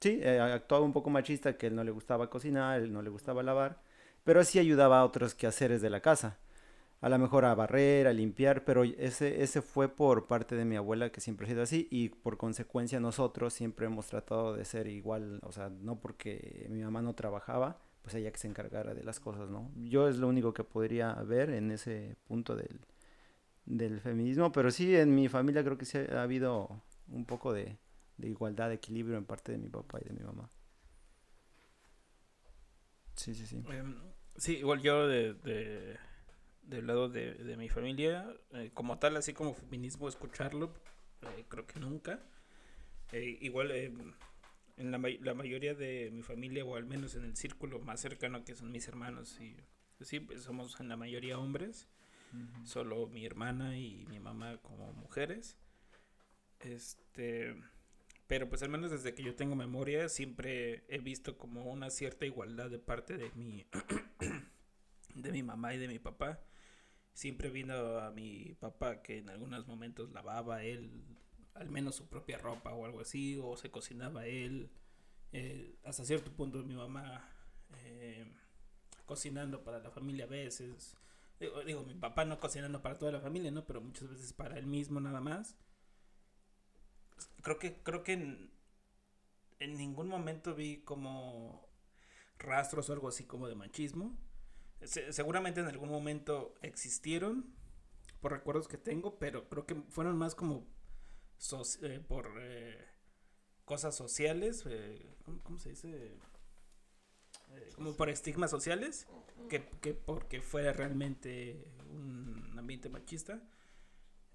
sí, 0.00 0.20
eh, 0.22 0.40
actuaba 0.40 0.84
un 0.84 0.92
poco 0.92 1.10
machista, 1.10 1.56
que 1.56 1.66
él 1.68 1.74
no 1.76 1.84
le 1.84 1.90
gustaba 1.90 2.30
cocinar, 2.30 2.80
él 2.80 2.92
no 2.92 3.02
le 3.02 3.10
gustaba 3.10 3.42
lavar, 3.42 3.82
pero 4.24 4.44
sí 4.44 4.58
ayudaba 4.58 5.00
a 5.00 5.04
otros 5.04 5.34
quehaceres 5.34 5.82
de 5.82 5.90
la 5.90 6.00
casa 6.00 6.38
a 7.00 7.08
lo 7.08 7.18
mejor 7.18 7.44
a 7.44 7.54
barrer, 7.54 8.06
a 8.06 8.12
limpiar, 8.12 8.64
pero 8.64 8.84
ese, 8.84 9.42
ese 9.42 9.62
fue 9.62 9.88
por 9.88 10.26
parte 10.26 10.54
de 10.54 10.64
mi 10.64 10.76
abuela 10.76 11.10
que 11.10 11.20
siempre 11.20 11.46
ha 11.46 11.48
sido 11.48 11.62
así 11.62 11.88
y 11.90 12.10
por 12.10 12.36
consecuencia 12.36 13.00
nosotros 13.00 13.54
siempre 13.54 13.86
hemos 13.86 14.06
tratado 14.06 14.54
de 14.54 14.64
ser 14.64 14.86
igual, 14.86 15.40
o 15.42 15.52
sea, 15.52 15.70
no 15.70 15.98
porque 15.98 16.66
mi 16.68 16.82
mamá 16.82 17.00
no 17.00 17.14
trabajaba, 17.14 17.78
pues 18.02 18.14
ella 18.14 18.30
que 18.30 18.38
se 18.38 18.48
encargara 18.48 18.94
de 18.94 19.02
las 19.02 19.18
cosas, 19.18 19.48
¿no? 19.50 19.70
Yo 19.76 20.08
es 20.08 20.18
lo 20.18 20.28
único 20.28 20.52
que 20.52 20.64
podría 20.64 21.14
ver 21.14 21.50
en 21.50 21.70
ese 21.70 22.16
punto 22.26 22.54
del, 22.54 22.80
del 23.76 24.00
feminismo, 24.00 24.52
pero 24.52 24.70
sí, 24.70 24.96
en 24.96 25.14
mi 25.14 25.28
familia 25.28 25.62
creo 25.64 25.78
que 25.78 25.84
sí 25.84 25.98
ha 25.98 26.22
habido 26.22 26.82
un 27.08 27.24
poco 27.24 27.52
de, 27.52 27.78
de 28.18 28.28
igualdad, 28.28 28.68
de 28.68 28.74
equilibrio 28.76 29.16
en 29.18 29.24
parte 29.24 29.52
de 29.52 29.58
mi 29.58 29.68
papá 29.68 29.98
y 30.00 30.08
de 30.08 30.14
mi 30.14 30.24
mamá. 30.24 30.48
Sí, 33.16 33.34
sí, 33.34 33.46
sí. 33.46 33.62
Em, 33.70 33.96
sí, 34.36 34.56
igual 34.58 34.80
yo 34.80 35.06
de, 35.06 35.34
de- 35.34 35.98
del 36.62 36.86
lado 36.86 37.08
de, 37.08 37.34
de 37.34 37.56
mi 37.56 37.68
familia, 37.68 38.32
eh, 38.52 38.70
como 38.72 38.98
tal, 38.98 39.16
así 39.16 39.32
como 39.32 39.54
feminismo, 39.54 40.08
escucharlo, 40.08 40.72
eh, 41.22 41.44
creo 41.48 41.66
que 41.66 41.80
nunca. 41.80 42.20
Eh, 43.12 43.38
igual 43.40 43.70
em, 43.72 44.14
en 44.76 44.90
la, 44.92 44.98
la 44.98 45.34
mayoría 45.34 45.74
de 45.74 46.10
mi 46.12 46.22
familia, 46.22 46.64
o 46.64 46.76
al 46.76 46.84
menos 46.86 47.14
en 47.16 47.24
el 47.24 47.36
círculo 47.36 47.80
más 47.80 48.00
cercano 48.00 48.44
que 48.44 48.54
son 48.54 48.70
mis 48.72 48.88
hermanos, 48.88 49.38
y 49.40 49.56
pues 49.98 50.08
sí, 50.08 50.20
pues 50.20 50.42
somos 50.42 50.80
en 50.80 50.88
la 50.88 50.96
mayoría 50.96 51.38
hombres, 51.38 51.88
solo 52.64 53.06
mi 53.08 53.24
hermana 53.26 53.78
y 53.78 54.06
mi 54.08 54.20
mamá 54.20 54.58
como 54.58 54.92
mujeres. 54.92 55.56
Este, 56.60 57.56
pero 58.26 58.48
pues 58.48 58.62
al 58.62 58.68
menos 58.68 58.90
desde 58.90 59.14
que 59.14 59.22
yo 59.22 59.34
tengo 59.34 59.56
memoria 59.56 60.08
siempre 60.08 60.84
he 60.88 60.98
visto 60.98 61.38
como 61.38 61.64
una 61.64 61.90
cierta 61.90 62.26
igualdad 62.26 62.70
de 62.70 62.78
parte 62.78 63.16
de 63.16 63.30
mi 63.34 63.66
de 65.14 65.32
mi 65.32 65.42
mamá 65.42 65.74
y 65.74 65.78
de 65.78 65.88
mi 65.88 65.98
papá. 65.98 66.40
Siempre 67.12 67.50
vino 67.50 67.98
a 67.98 68.10
mi 68.10 68.54
papá 68.60 69.02
que 69.02 69.18
en 69.18 69.30
algunos 69.30 69.66
momentos 69.66 70.10
lavaba 70.12 70.62
él 70.62 70.90
al 71.54 71.68
menos 71.68 71.96
su 71.96 72.08
propia 72.08 72.38
ropa 72.38 72.72
o 72.72 72.84
algo 72.84 73.00
así, 73.00 73.38
o 73.42 73.56
se 73.56 73.70
cocinaba 73.70 74.26
él. 74.26 74.70
Eh, 75.32 75.76
hasta 75.84 76.04
cierto 76.04 76.32
punto 76.32 76.62
mi 76.64 76.74
mamá 76.74 77.28
eh, 77.84 78.24
cocinando 79.06 79.62
para 79.62 79.78
la 79.80 79.90
familia 79.90 80.24
a 80.24 80.28
veces. 80.28 80.96
Digo, 81.40 81.82
mi 81.84 81.94
papá 81.94 82.24
no 82.24 82.38
cocinando 82.38 82.82
para 82.82 82.98
toda 82.98 83.12
la 83.12 83.20
familia, 83.20 83.50
¿no? 83.50 83.64
Pero 83.66 83.80
muchas 83.80 84.08
veces 84.10 84.32
para 84.32 84.58
él 84.58 84.66
mismo 84.66 85.00
nada 85.00 85.20
más. 85.20 85.56
Creo 87.42 87.58
que, 87.58 87.82
creo 87.82 88.02
que 88.04 88.12
en, 88.14 88.50
ningún 89.76 90.08
momento 90.08 90.54
vi 90.54 90.78
como 90.82 91.68
rastros 92.38 92.90
o 92.90 92.92
algo 92.92 93.08
así 93.08 93.24
como 93.24 93.48
de 93.48 93.54
machismo. 93.54 94.16
Se- 94.84 95.12
seguramente 95.12 95.60
en 95.60 95.66
algún 95.68 95.90
momento 95.90 96.54
existieron 96.62 97.46
por 98.20 98.32
recuerdos 98.32 98.68
que 98.68 98.78
tengo, 98.78 99.18
pero 99.18 99.48
creo 99.48 99.66
que 99.66 99.76
fueron 99.90 100.16
más 100.18 100.34
como 100.36 100.66
eh, 101.82 102.00
por 102.06 102.32
eh, 102.40 102.86
cosas 103.64 103.96
sociales, 103.96 104.64
eh, 104.66 105.16
¿cómo, 105.24 105.42
cómo 105.42 105.58
se 105.58 105.70
dice? 105.70 106.18
Como 107.74 107.94
por 107.94 108.10
estigmas 108.10 108.50
sociales, 108.50 109.06
que, 109.48 109.66
que 109.80 109.94
porque 109.94 110.40
fuera 110.40 110.72
realmente 110.72 111.64
un 111.90 112.54
ambiente 112.58 112.88
machista. 112.88 113.40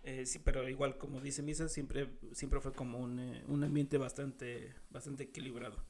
Eh, 0.03 0.27
sí, 0.27 0.37
pero 0.37 0.69
igual 0.69 0.99
como 0.99 1.19
dice 1.19 1.41
Misa, 1.41 1.67
siempre, 1.67 2.15
siempre 2.31 2.61
fue 2.61 2.71
como 2.73 2.99
un, 2.99 3.19
eh, 3.19 3.43
un 3.47 3.63
ambiente 3.63 3.97
bastante, 3.97 4.75
bastante 4.89 5.23
equilibrado. 5.23 5.83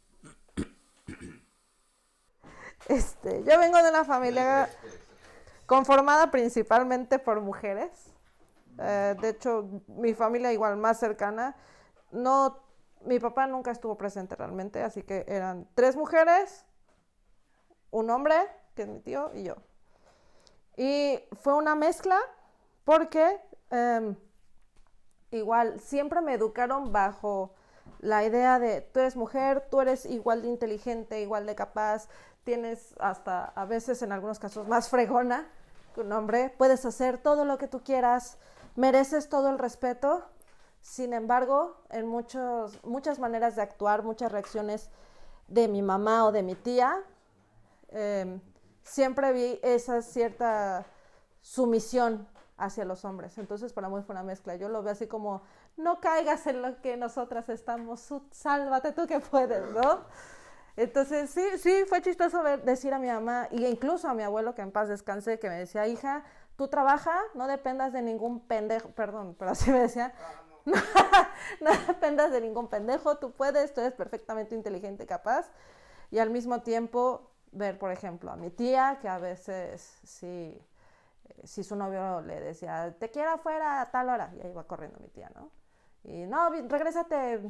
Este, 2.88 3.44
yo 3.44 3.60
vengo 3.60 3.82
de 3.82 3.90
una 3.90 4.06
familia 4.06 4.70
conformada 5.66 6.32
principalmente 6.32 7.20
por 7.20 7.42
mujeres. 7.42 7.90
Eh, 8.78 9.16
de 9.20 9.30
hecho, 9.30 9.84
mi 9.88 10.14
familia 10.14 10.54
igual 10.54 10.78
más 10.78 11.00
cercana, 11.00 11.56
no, 12.12 12.64
mi 13.06 13.20
papá 13.20 13.48
nunca 13.48 13.72
estuvo 13.72 13.98
presente 13.98 14.36
realmente, 14.36 14.82
así 14.84 15.02
que 15.02 15.26
eran 15.28 15.68
tres 15.76 15.96
mujeres, 15.96 16.66
un 17.92 18.10
hombre, 18.10 18.36
que 18.76 18.84
es 18.84 18.88
mi 18.88 19.00
tío, 19.00 19.32
y 19.34 19.44
yo. 19.44 19.56
Y 20.78 21.20
fue 21.42 21.54
una 21.54 21.76
mezcla 21.76 22.20
porque 22.84 23.40
em, 23.70 24.16
igual 25.32 25.80
siempre 25.80 26.22
me 26.22 26.34
educaron 26.34 26.92
bajo 26.92 27.54
la 28.00 28.24
idea 28.24 28.60
de 28.60 28.82
tú 28.82 29.00
eres 29.00 29.16
mujer, 29.16 29.68
tú 29.70 29.82
eres 29.82 30.06
igual 30.06 30.42
de 30.42 30.50
inteligente, 30.50 31.22
igual 31.22 31.46
de 31.46 31.56
capaz, 31.56 32.08
tienes 32.44 32.94
hasta 33.00 33.46
a 33.46 33.66
veces 33.66 34.02
en 34.02 34.12
algunos 34.12 34.40
casos 34.40 34.68
más 34.68 34.90
fregona 34.90 35.48
que 35.94 36.02
un 36.02 36.12
hombre, 36.12 36.54
puedes 36.58 36.86
hacer 36.86 37.18
todo 37.18 37.46
lo 37.46 37.58
que 37.58 37.68
tú 37.68 37.82
quieras, 37.84 38.38
mereces 38.76 39.30
todo 39.30 39.50
el 39.50 39.58
respeto. 39.58 40.24
Sin 40.82 41.14
embargo, 41.14 41.78
en 41.90 42.06
muchos, 42.06 42.80
muchas 42.84 43.18
maneras 43.18 43.56
de 43.56 43.64
actuar, 43.64 44.04
muchas 44.04 44.32
reacciones 44.32 44.90
de 45.48 45.68
mi 45.68 45.82
mamá 45.82 46.26
o 46.26 46.32
de 46.32 46.44
mi 46.44 46.54
tía, 46.54 47.02
eh, 47.96 48.40
siempre 48.84 49.34
vi 49.34 49.60
esa 49.64 50.02
cierta 50.02 50.86
sumisión 51.42 52.28
hacia 52.58 52.86
los 52.86 53.06
hombres. 53.06 53.38
Entonces 53.38 53.74
para 53.74 53.90
mí 53.90 54.02
fue 54.04 54.14
una 54.14 54.24
mezcla. 54.24 54.56
Yo 54.56 54.70
lo 54.70 54.84
veo 54.84 54.94
así 54.94 55.08
como, 55.08 55.42
no 55.78 56.00
caigas 56.00 56.46
en 56.48 56.62
lo 56.62 56.82
que 56.82 56.98
nosotras 56.98 57.50
estamos, 57.50 58.14
sálvate 58.32 58.92
tú 58.92 59.08
que 59.08 59.20
puedes, 59.20 59.72
¿no? 59.72 60.02
Entonces 60.76 61.30
sí, 61.30 61.44
sí, 61.58 61.86
fue 61.88 62.02
chistoso 62.02 62.44
ver, 62.44 62.64
decir 62.64 62.94
a 62.94 63.00
mi 63.00 63.08
mamá 63.08 63.48
y 63.50 63.66
incluso 63.66 64.10
a 64.10 64.14
mi 64.14 64.24
abuelo 64.24 64.56
que 64.56 64.62
en 64.62 64.72
paz 64.72 64.90
descanse, 64.90 65.40
que 65.40 65.48
me 65.48 65.56
decía, 65.56 65.88
hija, 65.88 66.24
tú 66.58 66.68
trabaja, 66.68 67.18
no 67.34 67.48
dependas 67.48 67.94
de 67.94 68.02
ningún 68.02 68.46
pendejo, 68.46 68.90
perdón, 68.90 69.36
pero 69.40 69.52
así 69.52 69.72
me 69.72 69.80
decía, 69.80 70.14
no, 70.66 70.76
no 71.62 71.72
dependas 71.88 72.32
de 72.32 72.42
ningún 72.42 72.68
pendejo, 72.68 73.18
tú 73.20 73.32
puedes, 73.32 73.74
tú 73.74 73.82
eres 73.82 73.94
perfectamente 73.94 74.54
inteligente, 74.54 75.06
capaz. 75.06 75.50
Y 76.12 76.20
al 76.20 76.30
mismo 76.30 76.62
tiempo 76.62 77.35
ver, 77.56 77.78
por 77.80 77.92
ejemplo, 77.92 78.32
a 78.32 78.36
mi 78.36 78.50
tía, 78.52 78.98
que 79.02 79.08
a 79.10 79.18
veces 79.18 79.98
sí, 80.04 80.26
eh, 80.28 81.42
si 81.44 81.64
su 81.64 81.76
novio 81.76 82.22
le 82.22 82.40
decía, 82.40 82.96
te 83.00 83.10
quiero 83.10 83.32
afuera 83.32 83.82
a 83.82 83.92
tal 83.92 84.10
hora, 84.10 84.32
y 84.38 84.46
ahí 84.46 84.54
va 84.54 84.66
corriendo 84.66 85.00
mi 85.00 85.08
tía, 85.10 85.32
¿no? 85.36 85.50
Y 86.04 86.26
no, 86.28 86.50
regrésate, 86.68 87.42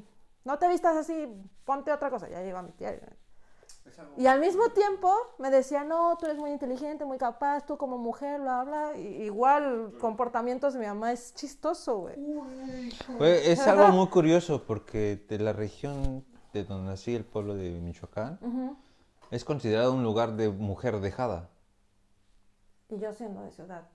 no 0.46 0.58
te 0.58 0.68
vistas 0.70 0.96
así, 0.96 1.28
ponte 1.66 1.92
otra 1.92 2.10
cosa, 2.10 2.30
ya 2.30 2.42
llega 2.42 2.62
mi 2.62 2.72
tía. 2.72 2.94
y- 2.94 3.00
Y 4.18 4.26
al 4.28 4.40
mismo 4.40 4.70
tiempo 4.70 5.14
me 5.38 5.50
decía, 5.52 5.84
no, 5.84 6.18
tú 6.18 6.26
eres 6.26 6.38
muy 6.40 6.52
inteligente, 6.52 7.06
muy 7.06 7.18
capaz, 7.20 7.66
tú 7.66 7.78
como 7.78 7.98
mujer, 8.00 8.42
bla, 8.42 8.64
bla. 8.64 8.98
Y, 8.98 9.24
igual 9.24 9.94
comportamientos 10.00 10.74
de 10.74 10.80
mi 10.80 10.86
mamá 10.88 11.12
es 11.12 11.34
chistoso, 11.36 11.98
güey. 12.00 12.16
Fue- 13.18 13.52
es 13.52 13.60
algo 13.68 13.90
muy 13.90 14.08
curioso 14.08 14.64
porque 14.66 15.24
de 15.30 15.38
la 15.40 15.54
región 15.54 16.26
de 16.54 16.64
donde 16.64 16.92
nací, 16.92 17.14
el 17.14 17.26
pueblo 17.26 17.54
de 17.56 17.80
Michoacán, 17.82 18.40
es 19.32 19.44
considerado 19.44 19.94
un 19.94 20.04
lugar 20.04 20.34
de 20.34 20.50
mujer 20.50 21.00
dejada. 21.00 21.50
Y 22.90 23.00
yo 23.00 23.14
siendo 23.14 23.42
de 23.42 23.52
ciudad, 23.52 23.88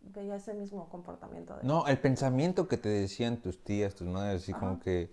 veía 0.00 0.36
ese 0.36 0.54
mismo 0.54 0.88
comportamiento. 0.88 1.56
De... 1.56 1.62
No, 1.64 1.86
el 1.86 1.98
pensamiento 1.98 2.68
que 2.68 2.76
te 2.76 2.88
decían 2.88 3.36
tus 3.38 3.62
tías, 3.62 3.94
tus 3.94 4.08
madres, 4.08 4.42
así 4.42 4.52
como 4.52 4.80
que 4.80 5.10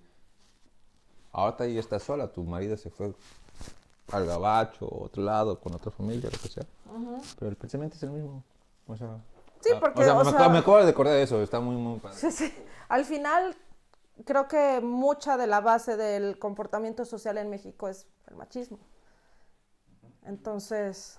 ahorita 1.32 1.68
ya 1.68 1.80
estás 1.80 2.04
sola, 2.04 2.32
tu 2.32 2.44
marido 2.44 2.78
se 2.78 2.90
fue 2.90 3.14
al 4.12 4.26
gabacho, 4.26 4.88
otro 4.90 5.24
lado, 5.24 5.60
con 5.60 5.76
otra 5.76 5.92
familia, 5.92 6.30
lo 6.32 6.38
que 6.40 6.48
sea. 6.48 6.64
Pero 7.38 7.50
el 7.52 7.58
pensamiento 7.58 7.96
es 7.98 8.04
el 8.04 8.12
mismo. 8.12 8.44
O 8.88 8.96
sea, 8.96 9.18
Sí, 9.60 9.72
ah, 9.76 9.80
porque, 9.80 10.02
o 10.02 10.04
sea, 10.04 10.14
o 10.14 10.24
me, 10.24 10.32
sea- 10.32 10.50
me 10.50 10.60
acabo 10.60 10.78
de 10.78 10.90
acordar 10.90 11.16
de 11.16 11.24
eso, 11.24 11.42
está 11.42 11.60
muy, 11.60 11.76
muy 11.76 12.00
padre. 12.00 12.16
Sí, 12.16 12.32
sí. 12.32 12.54
Al 12.90 13.06
final, 13.06 13.56
creo 14.24 14.48
que 14.48 14.80
mucha 14.82 15.36
de 15.36 15.48
la 15.48 15.62
base 15.62 15.98
del 15.98 16.38
comportamiento 16.40 17.06
social 17.06 17.38
en 17.38 17.50
México 17.50 17.88
es 17.90 18.08
el 18.28 18.36
machismo. 18.36 18.78
Entonces, 20.28 21.18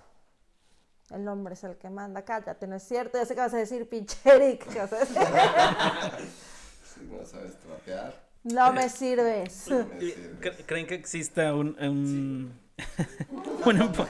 el 1.11 1.27
hombre 1.27 1.55
es 1.55 1.63
el 1.63 1.75
que 1.77 1.89
manda. 1.89 2.23
Cállate, 2.23 2.67
no 2.67 2.75
es 2.75 2.83
cierto. 2.83 3.17
Ya 3.17 3.25
sé 3.25 3.33
que 3.35 3.41
vas 3.41 3.53
a 3.53 3.57
decir, 3.57 3.87
pinche 3.89 4.17
Eric. 4.23 4.67
¿qué 4.71 4.79
vas 4.79 4.93
a 4.93 4.99
decir? 4.99 5.17
Si 6.93 7.05
no 7.05 7.25
sabes 7.25 7.57
trapear, 7.59 8.13
No 8.43 8.73
me 8.73 8.89
sirves. 8.89 9.67
me 9.69 10.05
Y- 10.05 10.11
sirve. 10.11 10.39
cre- 10.41 10.65
¿Creen 10.65 10.87
que 10.87 10.95
exista 10.95 11.53
un... 11.53 11.75
un... 11.81 12.59
un 13.65 13.77
empo- 13.77 14.07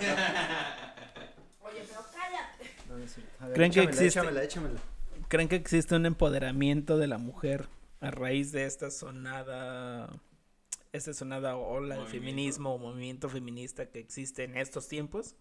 No, 2.87 3.07
sí. 3.07 3.23
A 3.39 3.45
ver, 3.47 3.53
¿Creen 3.55 3.71
que 3.71 3.83
existe- 3.83 4.07
Échamela, 4.19 4.43
échamela. 4.43 4.79
¿Creen 5.27 5.47
que 5.47 5.55
existe 5.55 5.95
un 5.95 6.05
empoderamiento 6.05 6.97
de 6.97 7.07
la 7.07 7.17
mujer 7.19 7.67
a 8.01 8.09
raíz 8.11 8.51
de 8.51 8.65
esta 8.65 8.89
sonada, 8.89 10.09
esta 10.91 11.13
sonada 11.13 11.55
ola 11.57 11.97
de 11.97 12.05
feminismo 12.07 12.73
o 12.73 12.77
movimiento 12.77 13.29
feminista 13.29 13.89
que 13.89 13.99
existe 13.99 14.43
en 14.43 14.57
estos 14.57 14.87
tiempos? 14.87 15.35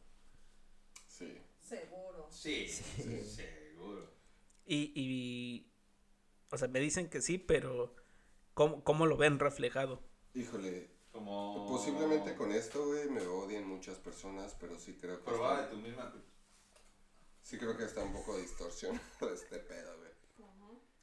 Sí. 1.07 1.39
Seguro. 1.69 2.29
Sí, 2.31 2.69
seguro. 2.69 4.11
Y, 4.65 4.93
y, 4.95 5.71
o 6.51 6.57
sea, 6.57 6.69
me 6.69 6.81
dicen 6.81 7.11
que 7.11 7.21
sí, 7.21 7.37
pero 7.39 7.95
¿cómo, 8.55 8.83
cómo 8.85 9.07
lo 9.07 9.17
ven 9.17 9.39
reflejado? 9.39 10.03
Híjole, 10.35 10.91
Como... 11.13 11.67
posiblemente 11.69 12.35
con 12.37 12.53
esto, 12.53 12.87
güey, 12.87 13.09
me 13.11 13.23
odien 13.27 13.67
muchas 13.67 13.99
personas, 13.99 14.57
pero 14.59 14.79
sí 14.79 14.97
creo 15.01 15.19
que 15.19 15.25
Probar 15.25 15.57
de 15.57 15.63
está, 15.65 15.75
tu 15.75 15.81
misma... 15.81 16.15
sí 17.43 17.59
creo 17.59 17.77
que 17.77 17.85
está 17.85 18.03
un 18.03 18.13
poco 18.13 18.39
distorsionado 18.39 19.03
este 19.35 19.59
pedo, 19.59 19.97
güey. 19.99 20.09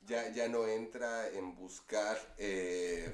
Ya, 0.08 0.32
ya 0.32 0.48
no 0.48 0.68
entra 0.68 1.30
en 1.30 1.56
buscar 1.56 2.16
eh, 2.38 3.12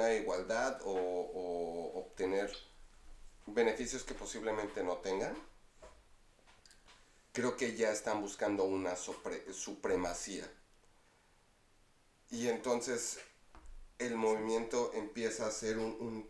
una 0.00 0.14
igualdad 0.14 0.80
o, 0.84 1.92
obtener 1.94 2.50
beneficios 3.46 4.02
que 4.02 4.14
posiblemente 4.14 4.82
no 4.82 4.96
tengan. 4.98 5.36
Creo 7.32 7.56
que 7.56 7.76
ya 7.76 7.90
están 7.90 8.20
buscando 8.20 8.64
una 8.64 8.96
supre- 8.96 9.52
supremacía. 9.52 10.50
Y 12.30 12.48
entonces 12.48 13.18
el 13.98 14.16
movimiento 14.16 14.92
empieza 14.94 15.46
a 15.46 15.50
ser 15.50 15.78
un, 15.78 16.28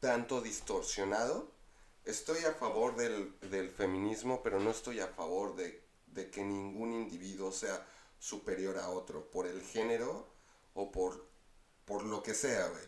tanto 0.00 0.40
distorsionado. 0.40 1.50
Estoy 2.04 2.44
a 2.44 2.52
favor 2.52 2.96
del, 2.96 3.38
del 3.50 3.70
feminismo, 3.70 4.42
pero 4.42 4.60
no 4.60 4.70
estoy 4.70 5.00
a 5.00 5.08
favor 5.08 5.56
de, 5.56 5.82
de 6.06 6.30
que 6.30 6.42
ningún 6.42 6.92
individuo 6.92 7.52
sea 7.52 7.86
superior 8.18 8.78
a 8.78 8.90
otro 8.90 9.30
por 9.30 9.46
el 9.46 9.62
género 9.62 10.26
o 10.74 10.90
por, 10.90 11.29
por 11.90 12.04
lo 12.04 12.22
que 12.22 12.34
sea, 12.34 12.68
güey. 12.68 12.84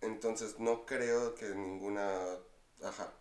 Entonces 0.00 0.58
no 0.58 0.84
creo 0.84 1.36
que 1.36 1.48
ninguna... 1.54 2.10
Ajá. 2.82 3.14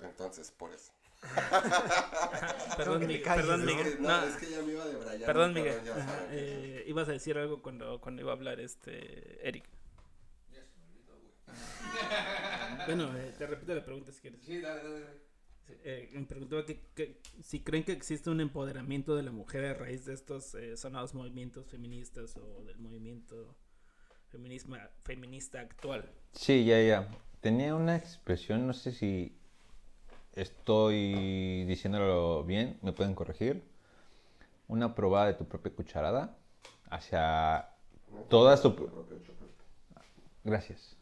Entonces, 0.00 0.50
por 0.50 0.70
eso. 0.70 0.92
Perdón, 2.76 3.06
Miguel. 3.06 3.22
Perdón, 3.22 3.60
¿no? 3.60 3.66
Miguel. 3.66 3.96
No, 4.02 4.08
No, 4.08 4.26
es 4.26 4.36
que 4.36 4.50
ya 4.50 4.60
me 4.60 4.72
iba 4.72 4.84
de 4.84 4.96
Brian. 4.96 5.22
perdón, 5.24 5.54
Miguel. 5.54 5.80
Ajá, 5.90 6.26
eh, 6.30 6.84
ibas 6.86 7.08
a 7.08 7.12
decir 7.12 7.38
algo 7.38 7.62
cuando, 7.62 8.02
cuando 8.02 8.20
iba 8.20 8.32
a 8.32 8.34
hablar 8.34 8.60
este 8.60 9.48
Eric. 9.48 9.64
Bueno, 12.86 13.16
eh, 13.16 13.32
te 13.38 13.46
repito 13.46 13.74
la 13.74 13.84
pregunta 13.84 14.10
si 14.12 14.20
quieres. 14.20 14.40
Sí, 14.42 14.60
dale, 14.60 14.82
dale, 14.82 15.00
dale. 15.00 15.20
Eh, 15.84 16.10
me 16.14 16.24
preguntaba 16.24 16.66
que, 16.66 16.80
que 16.94 17.20
si 17.42 17.60
creen 17.62 17.84
que 17.84 17.92
existe 17.92 18.28
un 18.28 18.40
empoderamiento 18.40 19.14
de 19.14 19.22
la 19.22 19.30
mujer 19.30 19.64
a 19.64 19.74
raíz 19.74 20.04
de 20.04 20.14
estos 20.14 20.54
eh, 20.54 20.76
sonados 20.76 21.14
movimientos 21.14 21.70
feministas 21.70 22.36
o 22.36 22.64
del 22.64 22.78
movimiento 22.78 23.56
feminisma, 24.32 24.88
feminista 25.04 25.60
actual. 25.60 26.10
Sí, 26.32 26.64
ya, 26.64 26.80
ya. 26.80 27.08
Tenía 27.42 27.74
una 27.74 27.96
expresión, 27.96 28.66
no 28.66 28.72
sé 28.72 28.92
si 28.92 29.36
estoy 30.34 31.64
diciéndolo 31.66 32.42
bien, 32.42 32.78
me 32.80 32.92
pueden 32.92 33.14
corregir. 33.14 33.62
Una 34.68 34.94
probada 34.94 35.26
de 35.26 35.34
tu 35.34 35.44
propia 35.44 35.70
cucharada 35.72 36.34
hacia 36.88 37.68
todas 38.30 38.62
tu... 38.62 38.74
Gracias. 40.44 40.96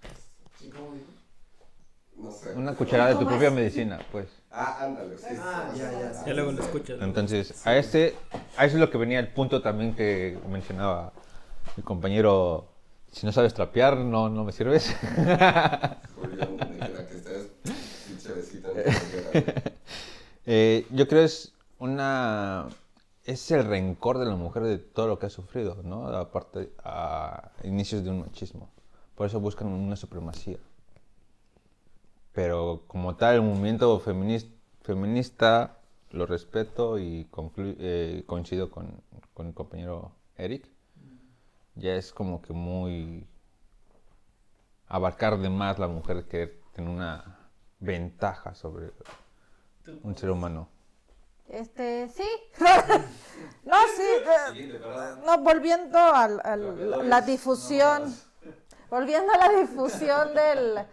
No 2.16 2.32
sé. 2.32 2.52
Una 2.54 2.74
cucharada 2.74 3.10
de 3.10 3.16
tu 3.16 3.26
propia 3.26 3.50
medicina, 3.50 4.00
pues. 4.10 4.26
Ah, 4.50 4.84
ándale, 4.84 5.16
sí. 5.16 5.26
Ah, 5.38 5.72
ya, 5.76 5.92
ya. 5.92 6.24
Ya 6.26 6.34
luego 6.34 6.50
lo 6.52 6.62
escuchas. 6.62 6.98
¿no? 6.98 7.04
Entonces, 7.04 7.64
a 7.64 7.76
este, 7.76 8.16
a 8.56 8.66
eso 8.66 8.76
es 8.76 8.80
lo 8.80 8.90
que 8.90 8.98
venía 8.98 9.20
el 9.20 9.28
punto 9.28 9.62
también 9.62 9.94
que 9.94 10.36
mencionaba 10.48 11.12
mi 11.76 11.84
compañero. 11.84 12.69
Si 13.12 13.26
no 13.26 13.32
sabes 13.32 13.54
trapear, 13.54 13.96
no, 13.96 14.28
no 14.28 14.44
me 14.44 14.52
sirves. 14.52 14.94
Eh, 20.46 20.86
yo 20.90 21.06
creo 21.06 21.22
es 21.22 21.52
una 21.78 22.66
es 23.24 23.50
el 23.50 23.64
rencor 23.64 24.18
de 24.18 24.26
la 24.26 24.36
mujer 24.36 24.64
de 24.64 24.78
todo 24.78 25.06
lo 25.06 25.18
que 25.18 25.26
ha 25.26 25.30
sufrido, 25.30 25.76
¿no? 25.84 26.08
Aparte 26.08 26.72
a 26.82 27.52
inicios 27.62 28.02
de 28.04 28.10
un 28.10 28.20
machismo. 28.20 28.68
Por 29.14 29.26
eso 29.26 29.38
buscan 29.40 29.68
una 29.68 29.96
supremacía. 29.96 30.58
Pero 32.32 32.82
como 32.86 33.16
tal, 33.16 33.36
el 33.36 33.42
movimiento 33.42 33.98
feminista, 34.00 34.50
feminista 34.82 35.76
lo 36.10 36.26
respeto 36.26 36.98
y 36.98 37.28
eh, 37.56 38.24
coincido 38.26 38.70
con, 38.70 39.02
con 39.34 39.48
el 39.48 39.54
compañero 39.54 40.12
Eric. 40.36 40.66
Ya 41.74 41.94
es 41.94 42.12
como 42.12 42.42
que 42.42 42.52
muy 42.52 43.26
abarcar 44.86 45.38
de 45.38 45.48
más 45.48 45.78
la 45.78 45.88
mujer 45.88 46.26
que 46.26 46.60
tener 46.74 46.90
una 46.90 47.38
ventaja 47.78 48.54
sobre 48.54 48.92
un 50.02 50.16
ser 50.16 50.30
humano. 50.30 50.68
Este, 51.48 52.08
sí. 52.08 52.28
no, 53.64 53.76
sí, 53.96 54.02
perdón. 54.72 55.20
no, 55.26 55.38
volviendo 55.38 55.98
Bloqueadores, 55.98 57.06
la 57.08 57.20
difusión, 57.22 58.14
volviendo 58.88 59.32
a 59.32 59.36
la 59.36 59.60
difusión 59.60 60.34
del 60.34 60.86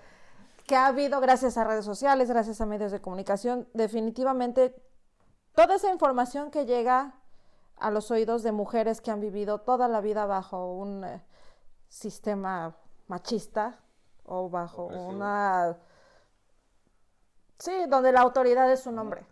que 0.65 0.75
ha 0.75 0.87
habido 0.87 1.21
gracias 1.21 1.57
a 1.57 1.63
redes 1.63 1.85
sociales, 1.85 2.29
gracias 2.29 2.59
a 2.59 2.65
medios 2.65 2.91
de 2.91 2.99
comunicación, 2.99 3.67
definitivamente 3.73 4.75
toda 5.53 5.75
esa 5.75 5.91
información 5.91 6.51
que 6.51 6.65
llega 6.65 7.15
a 7.79 7.91
los 7.91 8.11
oídos 8.11 8.43
de 8.43 8.51
mujeres 8.51 9.01
que 9.01 9.11
han 9.11 9.19
vivido 9.19 9.59
toda 9.59 9.87
la 9.87 10.01
vida 10.01 10.25
bajo 10.25 10.73
un 10.73 11.03
eh, 11.03 11.23
sistema 11.89 12.75
machista 13.07 13.79
o 14.25 14.49
bajo 14.49 14.85
Opresivo. 14.85 15.09
una... 15.09 15.77
Sí, 17.59 17.85
donde 17.87 18.11
la 18.11 18.21
autoridad 18.21 18.71
es 18.71 18.85
un 18.85 18.99
hombre. 18.99 19.25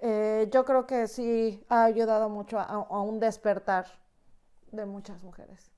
Eh, 0.00 0.48
yo 0.52 0.64
creo 0.64 0.86
que 0.86 1.06
sí 1.06 1.64
ha 1.68 1.84
ayudado 1.84 2.28
mucho 2.28 2.58
a, 2.58 2.64
a 2.64 3.00
un 3.00 3.20
despertar 3.20 3.86
de 4.70 4.84
muchas 4.86 5.22
mujeres. 5.22 5.70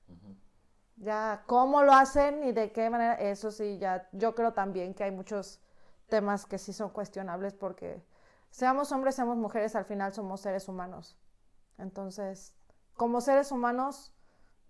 Ya 0.97 1.43
cómo 1.45 1.83
lo 1.83 1.93
hacen 1.93 2.43
y 2.43 2.51
de 2.51 2.71
qué 2.71 2.89
manera, 2.89 3.13
eso 3.13 3.51
sí, 3.51 3.77
ya 3.77 4.09
yo 4.11 4.33
creo 4.33 4.53
también 4.53 4.95
que 4.95 5.03
hay 5.03 5.11
muchos 5.11 5.61
temas 6.07 6.45
que 6.45 6.57
sí 6.57 6.73
son 6.73 6.89
cuestionables 6.89 7.53
porque 7.53 8.03
seamos 8.49 8.91
hombres, 8.91 9.15
seamos 9.15 9.37
mujeres, 9.37 9.75
al 9.75 9.85
final 9.85 10.13
somos 10.13 10.41
seres 10.41 10.67
humanos. 10.67 11.17
Entonces, 11.77 12.55
como 12.95 13.21
seres 13.21 13.51
humanos 13.51 14.13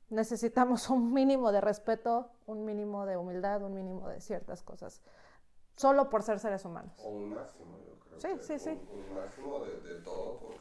necesitamos 0.10 0.90
un 0.90 1.14
mínimo 1.14 1.52
de 1.52 1.62
respeto, 1.62 2.32
un 2.46 2.66
mínimo 2.66 3.06
de 3.06 3.18
humildad, 3.18 3.62
un 3.64 3.74
mínimo 3.74 4.08
de 4.10 4.22
ciertas 4.22 4.64
cosas, 4.64 5.02
solo 5.76 6.10
por 6.10 6.24
ser 6.24 6.40
seres 6.40 6.66
humanos. 6.66 6.94
O 7.04 7.10
un 7.10 7.34
máximo, 7.34 7.78
yo 7.80 8.00
creo. 8.00 8.20
Sí, 8.20 8.28
que 8.38 8.44
sí, 8.44 8.60
sí. 8.60 8.70
Un, 8.92 9.00
un 9.04 9.16
máximo 9.16 9.60
de, 9.66 9.80
de 9.82 10.02
todo 10.02 10.40
por, 10.40 10.56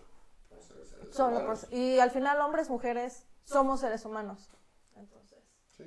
por 0.48 0.60
ser 0.60 0.84
seres 0.84 1.14
Solo 1.14 1.38
humanos. 1.38 1.64
por- 1.64 1.72
y 1.74 1.98
al 2.00 2.10
final 2.10 2.40
hombres, 2.40 2.68
mujeres, 2.70 3.26
somos 3.44 3.80
seres 3.80 4.04
humanos. 4.04 4.50
Entonces, 4.94 5.42
Sí. 5.70 5.84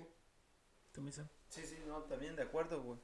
¿Tú, 0.91 1.01
Misa? 1.01 1.27
Sí, 1.49 1.65
sí, 1.65 1.83
no, 1.87 2.03
también 2.03 2.35
de 2.35 2.43
acuerdo, 2.43 2.83
güey. 2.83 2.99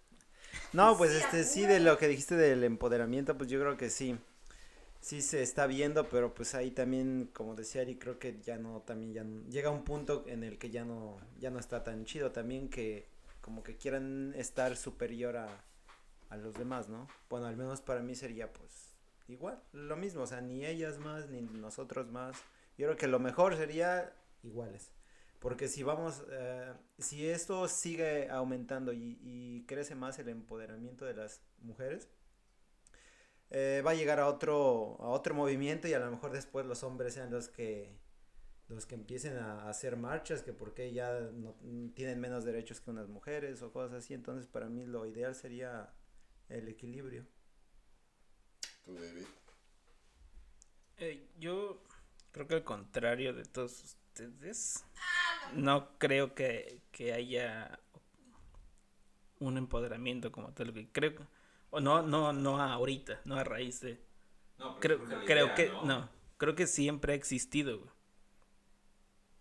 No, 0.76 0.98
pues 0.98 1.12
este, 1.12 1.46
sí, 1.46 1.66
de 1.66 1.80
lo 1.80 1.98
que 1.98 2.10
dijiste 2.10 2.36
del 2.36 2.64
empoderamiento, 2.66 3.38
pues 3.38 3.50
yo 3.50 3.60
creo 3.62 3.78
que 3.78 3.90
sí. 3.90 4.18
Sí 5.02 5.22
se 5.22 5.44
está 5.44 5.68
viendo, 5.68 6.10
pero 6.10 6.34
pues 6.34 6.56
ahí 6.56 6.72
también, 6.72 7.30
como 7.34 7.56
decía 7.56 7.82
Ari, 7.82 7.98
creo 7.98 8.20
que 8.20 8.42
ya 8.42 8.58
no, 8.58 8.82
también 8.82 9.14
ya 9.14 9.24
no- 9.24 9.44
llega 9.50 9.70
un 9.70 9.84
punto 9.86 10.26
en 10.28 10.44
el 10.44 10.58
que 10.58 10.72
ya 10.72 10.86
no, 10.86 11.18
ya 11.40 11.52
no 11.52 11.60
está 11.60 11.84
tan 11.84 12.06
chido 12.06 12.32
también 12.32 12.70
que 12.70 13.08
como 13.42 13.64
que 13.64 13.78
quieran 13.78 14.34
estar 14.38 14.76
superior 14.78 15.38
a, 15.38 15.48
a 16.30 16.38
los 16.38 16.56
demás, 16.56 16.90
¿no? 16.90 17.08
Bueno, 17.30 17.48
al 17.48 17.58
menos 17.58 17.82
para 17.82 18.02
mí 18.02 18.16
sería 18.16 18.52
pues 18.54 18.96
igual, 19.30 19.62
lo 19.74 19.96
mismo, 19.98 20.24
o 20.24 20.28
sea, 20.28 20.42
ni 20.42 20.66
ellas 20.66 21.00
más, 21.00 21.30
ni 21.30 21.42
nosotros 21.42 22.12
más. 22.12 22.38
Yo 22.78 22.88
creo 22.88 22.98
que 22.98 23.08
lo 23.08 23.20
mejor 23.20 23.56
sería 23.58 24.14
iguales. 24.44 24.92
Porque 25.40 25.68
si 25.68 25.84
vamos, 25.84 26.24
eh, 26.32 26.74
si 26.98 27.28
esto 27.28 27.68
sigue 27.68 28.30
aumentando 28.30 28.94
y, 28.94 29.20
y 29.22 29.66
crece 29.66 29.96
más 29.96 30.18
el 30.20 30.30
empoderamiento 30.30 31.06
de 31.06 31.14
las 31.14 31.42
mujeres, 31.60 32.10
eh, 33.52 33.82
va 33.86 33.92
a 33.92 33.96
llegar 33.96 34.20
a 34.20 34.28
otro, 34.28 34.98
a 35.00 35.10
otro 35.10 35.36
movimiento 35.36 35.88
y 35.88 35.94
a 35.94 36.00
lo 36.00 36.10
mejor 36.10 36.32
después 36.32 36.66
los 36.66 36.84
hombres 36.84 37.14
sean 37.14 37.32
los 37.32 37.48
que 37.48 37.96
los 38.68 38.88
que 38.88 38.96
empiecen 38.96 39.38
a 39.38 39.70
hacer 39.70 39.96
marchas, 39.96 40.42
que 40.42 40.52
porque 40.52 40.92
ya 40.92 41.20
no, 41.32 41.56
tienen 41.94 42.20
menos 42.20 42.44
derechos 42.44 42.82
que 42.82 42.90
unas 42.90 43.08
mujeres 43.08 43.62
o 43.62 43.72
cosas 43.72 44.04
así. 44.04 44.16
Entonces 44.16 44.48
para 44.48 44.68
mí 44.68 44.86
lo 44.86 45.06
ideal 45.06 45.36
sería 45.36 45.94
el 46.50 46.68
equilibrio. 46.68 47.28
Tú, 48.84 48.96
David. 48.96 49.26
Eh, 50.98 51.30
yo 51.38 51.84
creo 52.32 52.48
que 52.48 52.56
al 52.56 52.64
contrario 52.64 53.34
de 53.34 53.46
todos 53.46 53.84
ustedes, 53.84 54.84
no 55.54 55.98
creo 55.98 56.36
que, 56.36 56.82
que 56.92 57.14
haya 57.14 57.80
un 59.40 59.58
empoderamiento 59.58 60.32
como 60.32 60.54
tal. 60.54 60.74
que 60.74 60.88
Creo 60.92 61.16
o 61.70 61.80
no, 61.82 62.02
no, 62.02 62.32
no 62.32 62.62
ahorita, 62.62 63.22
no 63.26 63.36
a 63.36 63.44
raíz 63.44 63.82
de. 63.82 64.00
No, 64.58 64.80
Creo, 64.80 65.04
creo 65.26 65.46
idea, 65.46 65.56
que, 65.56 65.72
no, 65.84 66.10
creo 66.38 66.56
que 66.56 66.68
siempre 66.68 67.14
ha 67.14 67.16
existido, 67.16 67.80
güey. 67.80 67.92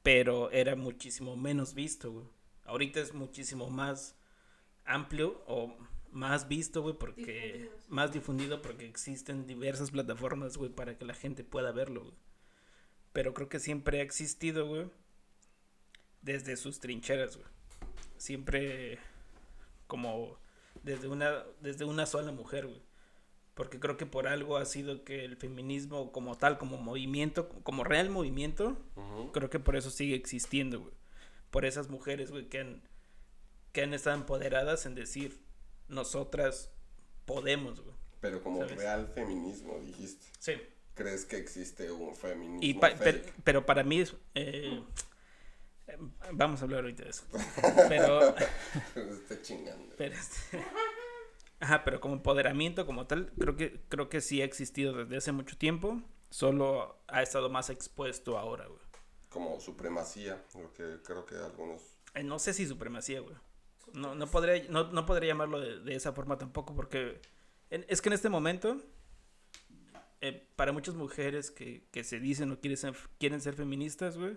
Pero 0.03 0.51
era 0.51 0.75
muchísimo 0.75 1.37
menos 1.37 1.75
visto, 1.75 2.11
güey. 2.11 2.27
Ahorita 2.64 3.01
es 3.01 3.14
muchísimo 3.14 3.71
más 3.71 4.17
amplio 4.85 5.43
o 5.47 5.77
más 6.11 6.49
visto, 6.49 6.83
güey, 6.83 6.97
porque 6.99 7.71
más 7.88 8.12
difundido 8.12 8.61
porque 8.62 8.87
existen 8.87 9.47
diversas 9.47 9.93
plataformas, 9.93 10.57
güey, 10.57 10.71
para 10.71 10.99
que 10.99 11.05
la 11.05 11.14
gente 11.14 11.45
pueda 11.45 11.73
verlo, 11.73 12.03
güey. 12.03 12.14
Pero 13.12 13.33
creo 13.33 13.49
que 13.49 13.61
siempre 13.61 14.01
ha 14.01 14.03
existido, 14.03 14.67
güey, 14.67 14.90
desde 16.25 16.57
sus 16.57 16.81
trincheras, 16.81 17.37
güey. 17.37 17.49
Siempre 18.17 18.99
como 19.87 20.37
desde 20.83 21.09
una 21.09 21.45
desde 21.61 21.85
una 21.85 22.07
sola 22.07 22.33
mujer, 22.33 22.67
güey. 22.67 22.83
Porque 23.55 23.79
creo 23.79 23.97
que 23.97 24.07
por 24.07 24.27
algo 24.27 24.57
ha 24.57 24.65
sido 24.65 25.05
que 25.05 25.25
el 25.25 25.37
feminismo 25.37 26.11
como 26.11 26.37
tal, 26.37 26.59
como 26.59 26.77
movimiento, 26.77 27.49
como 27.63 27.85
real 27.85 28.11
movimiento, 28.11 28.77
creo 29.33 29.49
que 29.49 29.61
por 29.61 29.77
eso 29.77 29.91
sigue 29.91 30.17
existiendo, 30.17 30.81
güey. 30.81 30.93
Por 31.53 31.65
esas 31.65 31.89
mujeres, 31.89 32.33
güey, 32.33 32.49
que 32.49 32.59
han, 32.59 32.83
que 33.71 33.83
han 33.83 33.95
estado 33.95 34.17
empoderadas 34.17 34.87
en 34.87 34.97
decir, 34.97 35.39
nosotras 35.87 36.71
podemos, 37.27 37.81
güey. 37.81 37.95
Pero 38.21 38.43
como 38.43 38.63
¿Sabes? 38.63 38.77
real 38.77 39.07
feminismo, 39.15 39.79
dijiste. 39.85 40.27
Sí. 40.41 40.55
¿Crees 40.95 41.25
que 41.25 41.37
existe 41.37 41.93
un 41.93 42.13
feminismo 42.17 42.59
Y 42.61 42.75
pa- 42.75 42.95
per- 42.97 43.21
fake? 43.23 43.35
pero 43.45 43.65
para 43.67 43.85
mí 43.85 44.01
es... 44.01 44.13
eh, 44.35 44.73
eh, 44.75 44.83
vamos 46.33 46.61
a 46.61 46.64
hablar 46.64 46.80
ahorita 46.80 47.04
de 47.04 47.11
eso. 47.11 47.24
Pero... 47.88 48.35
Está 48.37 49.40
chingando. 49.42 49.94
pero 49.96 50.14
este- 50.14 50.64
Ajá, 51.61 51.83
pero 51.85 52.00
como 52.00 52.14
empoderamiento 52.14 52.85
como 52.85 53.07
tal, 53.07 53.33
creo 53.38 53.57
que, 53.57 53.80
creo 53.88 54.09
que 54.11 54.20
sí 54.20 54.42
ha 54.42 54.44
existido 54.44 54.92
desde 54.92 55.16
hace 55.16 55.33
mucho 55.33 55.57
tiempo. 55.57 56.02
Solo 56.28 57.02
ha 57.07 57.22
estado 57.22 57.48
más 57.48 57.70
expuesto 57.70 58.37
ahora, 58.37 58.66
güey. 58.66 58.80
Como 59.30 59.59
supremacía, 59.61 60.44
lo 60.54 60.72
que 60.74 61.00
creo 61.02 61.24
que 61.24 61.37
algunos... 61.37 61.83
Eh, 62.14 62.22
no 62.22 62.38
sé 62.38 62.52
si 62.52 62.66
supremacía, 62.66 63.20
güey. 63.20 63.37
No, 63.94 64.14
no, 64.14 64.26
podría, 64.30 64.64
no, 64.68 64.90
no 64.92 65.07
podría 65.07 65.28
llamarlo 65.28 65.59
de, 65.61 65.80
de 65.80 65.94
esa 65.94 66.12
forma 66.12 66.37
tampoco, 66.37 66.74
porque 66.74 67.20
en- 67.70 67.87
es 67.88 68.02
que 68.02 68.09
en 68.11 68.12
este 68.14 68.28
momento, 68.28 68.76
eh, 70.20 70.46
para 70.57 70.72
muchas 70.72 70.94
mujeres 70.96 71.50
que, 71.50 71.87
que 71.92 72.04
se 72.04 72.18
dicen 72.18 72.50
o 72.52 72.61
quieren 72.61 72.76
ser, 72.76 72.94
quieren 73.18 73.40
ser 73.40 73.54
feministas, 73.54 74.16
güey, 74.18 74.37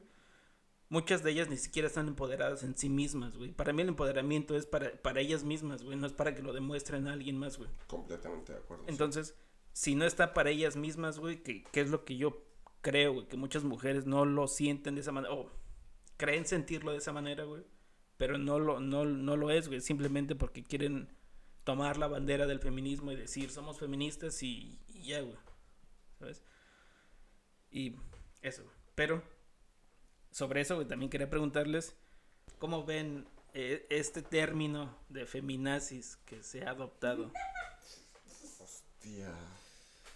muchas 0.90 1.24
de 1.24 1.32
ellas 1.32 1.50
ni 1.50 1.58
siquiera 1.58 1.88
están 1.88 2.08
empoderadas 2.08 2.64
en 2.64 2.78
sí 2.78 2.90
mismas, 2.90 3.38
güey. 3.38 3.52
Para 3.52 3.74
mí 3.74 3.82
el 3.82 3.90
empoderamiento 3.90 4.56
es 4.56 4.66
para, 4.66 4.92
para 5.02 5.22
ellas 5.22 5.44
mismas, 5.44 5.84
güey, 5.84 5.98
no 5.98 6.08
es 6.08 6.14
para 6.14 6.36
que 6.36 6.42
lo 6.42 6.54
demuestren 6.54 7.08
a 7.08 7.14
alguien 7.14 7.38
más, 7.38 7.58
güey. 7.58 7.70
Completamente 7.88 8.54
de 8.54 8.60
acuerdo. 8.60 8.84
sí. 8.86 8.92
Entonces, 8.92 9.36
si 9.74 9.96
no 9.96 10.06
está 10.06 10.34
para 10.34 10.50
ellas 10.50 10.76
mismas, 10.76 11.20
güey, 11.20 11.44
que, 11.44 11.64
que 11.64 11.82
es 11.82 11.90
lo 11.90 12.04
que 12.06 12.18
yo 12.18 12.44
creo, 12.82 13.14
güey, 13.14 13.28
que 13.28 13.38
muchas 13.38 13.64
mujeres 13.64 14.06
no 14.06 14.26
lo 14.26 14.48
sienten 14.48 14.96
de 14.96 15.02
esa 15.02 15.12
manera, 15.12 15.34
o 15.34 15.52
creen 16.18 16.46
sentirlo 16.46 16.92
de 16.92 16.98
esa 16.98 17.14
manera, 17.14 17.44
güey, 17.44 17.64
pero 18.18 18.38
no 18.38 18.60
lo, 18.60 18.80
no, 18.80 19.06
no 19.06 19.38
lo 19.38 19.52
es, 19.52 19.68
güey, 19.68 19.82
simplemente 19.82 20.36
porque 20.36 20.64
quieren 20.64 21.10
tomar 21.64 21.98
la 21.98 22.08
bandera 22.08 22.48
del 22.48 22.60
feminismo 22.60 23.12
y 23.12 23.16
decir, 23.16 23.52
somos 23.52 23.78
feministas 23.78 24.42
y, 24.42 24.80
y 24.88 25.04
ya, 25.04 25.22
güey, 25.22 25.38
¿sabes? 26.18 26.44
Y 27.70 27.96
eso, 28.42 28.64
güey. 28.64 28.76
Pero, 28.96 29.22
sobre 30.32 30.62
eso, 30.62 30.76
güey, 30.76 30.88
también 30.88 31.10
quería 31.10 31.30
preguntarles, 31.30 31.96
¿cómo 32.60 32.86
ven 32.86 33.28
eh, 33.54 33.86
este 33.90 34.22
término 34.22 34.98
de 35.10 35.26
feminazis 35.26 36.18
que 36.26 36.44
se 36.44 36.66
ha 36.66 36.72
adoptado? 36.72 37.32
Hostia. 38.60 39.32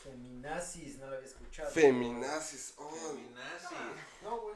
Feminazis, 0.04 0.97
no 1.00 1.08
lo 1.10 1.15
había 1.15 1.28
escuchado. 1.28 1.69
Feminazis. 1.71 2.74
Oh, 2.78 2.89
Feminazi. 2.89 3.76
No, 4.24 4.39
güey. 4.41 4.56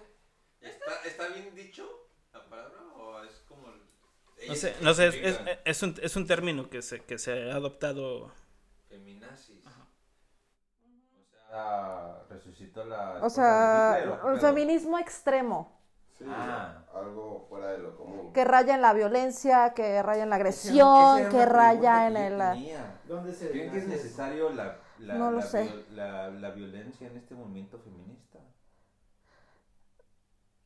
¿Está, 0.61 1.01
¿Está 1.03 1.27
bien 1.29 1.53
dicho 1.53 1.87
la 2.33 2.43
palabra 2.49 2.81
o 2.95 3.23
es 3.23 3.33
como... 3.47 3.67
No 3.67 3.75
ellas 4.41 4.59
sé, 4.59 4.75
no 4.81 4.93
sé, 4.93 5.07
es, 5.07 5.13
especifican 5.15 5.47
es- 5.47 5.59
es 5.65 5.83
un, 5.83 5.95
es 6.01 6.15
un 6.15 6.27
término 6.27 6.69
que 6.69 6.81
se, 6.81 7.01
que 7.01 7.17
se 7.19 7.51
ha 7.51 7.55
adoptado. 7.55 8.33
Feminazis. 8.89 9.63
O 11.55 11.57
sea, 11.57 12.23
resucitó 12.29 12.83
la. 12.85 13.11
o 13.13 13.15
Hitler, 13.17 13.29
sea, 13.31 14.19
¿o 14.23 14.27
un 14.33 14.39
feminismo 14.39 14.99
extremo, 14.99 15.79
sí, 16.17 16.25
Ah. 16.27 16.83
algo 16.93 17.45
fuera 17.47 17.67
de 17.71 17.77
lo 17.77 17.95
común. 17.95 18.33
que 18.33 18.43
raya 18.43 18.75
en 18.75 18.81
la 18.81 18.91
violencia, 18.93 19.73
que 19.73 20.01
raya 20.03 20.23
en 20.23 20.29
la 20.29 20.35
agresión, 20.35 21.29
que 21.29 21.45
raya 21.45 22.07
en 22.07 22.17
el... 22.17 22.33
que 22.33 22.39
yo 22.39 22.51
tenía. 22.51 22.99
¿Dónde 23.05 23.33
se 23.33 23.51
¿Creen 23.51 23.71
que 23.71 23.77
es 23.77 23.87
necesario 23.87 24.49
la, 24.49 24.77
la, 24.99 25.13
No 25.15 25.31
lo 25.31 25.37
la 25.37 25.45
sé. 25.45 25.63
viol- 25.63 25.85
la- 25.91 26.29
la 26.29 26.49
violencia 26.51 27.07
en 27.07 27.15
este 27.17 27.35
movimiento 27.35 27.79
feminista? 27.79 28.39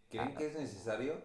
¿Creen 0.10 0.36
que 0.36 0.47
es 0.47 0.58
necesario? 0.58 1.21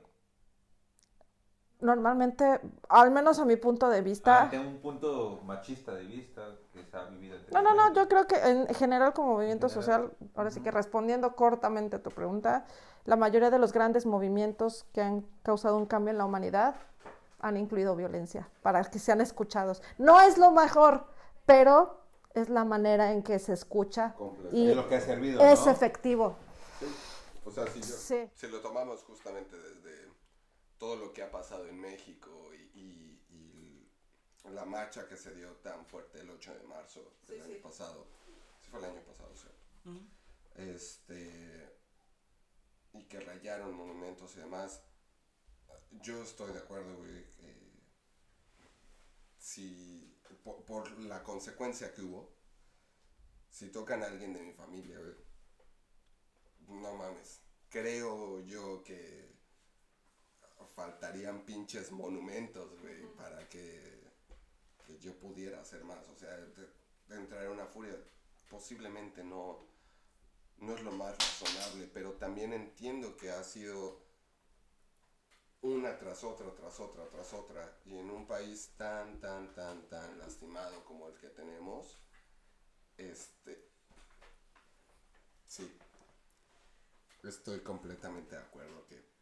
Normalmente, 1.80 2.60
al 2.88 3.10
menos 3.10 3.38
a 3.38 3.44
mi 3.44 3.56
punto 3.56 3.88
de 3.88 4.00
vista, 4.00 4.42
Ante 4.42 4.58
un 4.58 4.78
punto 4.80 5.40
machista 5.44 5.94
de 5.94 6.04
vista 6.04 6.42
que 6.72 6.84
se 6.84 6.96
ha 6.96 7.04
vivido 7.04 7.36
No, 7.52 7.62
no, 7.62 7.74
no, 7.74 7.92
yo 7.92 8.08
creo 8.08 8.26
que 8.26 8.36
en 8.36 8.66
general 8.74 9.12
como 9.12 9.34
movimiento 9.34 9.68
general. 9.68 9.84
social, 10.10 10.16
ahora 10.34 10.50
sí 10.50 10.60
que 10.60 10.70
respondiendo 10.70 11.34
cortamente 11.36 11.96
a 11.96 12.02
tu 12.02 12.10
pregunta, 12.10 12.64
la 13.04 13.16
mayoría 13.16 13.50
de 13.50 13.58
los 13.58 13.72
grandes 13.72 14.06
movimientos 14.06 14.86
que 14.92 15.02
han 15.02 15.22
causado 15.42 15.76
un 15.76 15.86
cambio 15.86 16.10
en 16.12 16.18
la 16.18 16.24
humanidad 16.24 16.74
han 17.40 17.56
incluido 17.58 17.94
violencia 17.94 18.48
para 18.62 18.82
que 18.84 18.98
sean 18.98 19.20
escuchados. 19.20 19.82
No 19.98 20.20
es 20.22 20.38
lo 20.38 20.50
mejor, 20.50 21.04
pero 21.44 22.00
es 22.32 22.48
la 22.48 22.64
manera 22.64 23.12
en 23.12 23.22
que 23.22 23.38
se 23.38 23.52
escucha 23.52 24.14
Completo. 24.14 24.56
y 24.56 24.70
Es 24.70 24.76
lo 24.76 24.88
que 24.88 24.96
ha 24.96 25.00
servido, 25.02 25.40
es 25.42 25.66
¿no? 25.66 25.72
efectivo. 25.72 26.36
O 27.44 27.50
sea, 27.50 27.66
si, 27.66 27.80
yo- 27.80 27.86
Sí. 27.86 28.30
si 28.34 28.46
lo 28.48 28.60
tomamos 28.60 29.04
justamente 29.04 29.54
desde 29.56 30.03
todo 30.78 30.96
lo 30.96 31.12
que 31.12 31.22
ha 31.22 31.30
pasado 31.30 31.66
en 31.68 31.78
México 31.80 32.50
y, 32.54 32.78
y- 32.78 33.20
y 33.30 34.50
la 34.50 34.64
marcha 34.64 35.08
que 35.08 35.16
se 35.16 35.34
dio 35.34 35.52
tan 35.56 35.86
fuerte 35.86 36.20
el 36.20 36.30
8 36.30 36.54
de 36.54 36.62
marzo 36.64 37.14
del 37.26 37.42
año 37.42 37.60
pasado, 37.62 38.06
sí 38.60 38.70
fue 38.70 38.78
el 38.80 38.84
año 38.86 39.02
pasado, 39.04 39.34
¿cierto? 39.36 39.58
Este, 40.56 41.76
y 42.92 43.04
que 43.04 43.20
rayaron 43.20 43.74
monumentos 43.74 44.34
y 44.36 44.40
demás, 44.40 44.80
yo 46.02 46.22
estoy 46.22 46.52
de 46.52 46.58
acuerdo, 46.58 46.96
güey, 46.98 47.24
que 47.30 47.54
si, 49.38 50.16
por, 50.42 50.64
por 50.64 50.90
la 51.00 51.22
consecuencia 51.22 51.92
que 51.92 52.02
hubo, 52.02 52.32
si 53.50 53.70
tocan 53.70 54.02
a 54.02 54.06
alguien 54.06 54.32
de 54.32 54.42
mi 54.42 54.52
familia, 54.52 54.98
güey, 54.98 55.14
no 56.80 56.94
mames. 56.94 57.40
Creo 57.68 58.40
yo 58.40 58.82
que 58.84 59.33
faltarían 60.74 61.44
pinches 61.44 61.92
monumentos, 61.92 62.78
güey, 62.80 63.06
para 63.16 63.48
que, 63.48 64.02
que 64.86 64.98
yo 64.98 65.18
pudiera 65.18 65.60
hacer 65.60 65.84
más. 65.84 66.06
O 66.08 66.16
sea, 66.16 66.30
de, 66.36 66.68
de 67.08 67.16
entrar 67.16 67.44
en 67.44 67.52
una 67.52 67.66
furia 67.66 67.96
posiblemente 68.48 69.24
no, 69.24 69.66
no 70.58 70.74
es 70.74 70.82
lo 70.82 70.92
más 70.92 71.16
razonable, 71.18 71.88
pero 71.92 72.12
también 72.12 72.52
entiendo 72.52 73.16
que 73.16 73.30
ha 73.30 73.42
sido 73.42 74.04
una 75.62 75.98
tras 75.98 76.22
otra, 76.24 76.54
tras 76.54 76.78
otra, 76.78 77.08
tras 77.08 77.32
otra, 77.32 77.80
y 77.86 77.96
en 77.96 78.10
un 78.10 78.26
país 78.26 78.74
tan, 78.76 79.18
tan, 79.20 79.54
tan, 79.54 79.88
tan 79.88 80.18
lastimado 80.18 80.84
como 80.84 81.08
el 81.08 81.18
que 81.18 81.28
tenemos, 81.30 81.98
este, 82.98 83.70
sí, 85.46 85.76
estoy 87.22 87.60
completamente 87.60 88.36
de 88.36 88.42
acuerdo 88.42 88.86
que, 88.86 89.13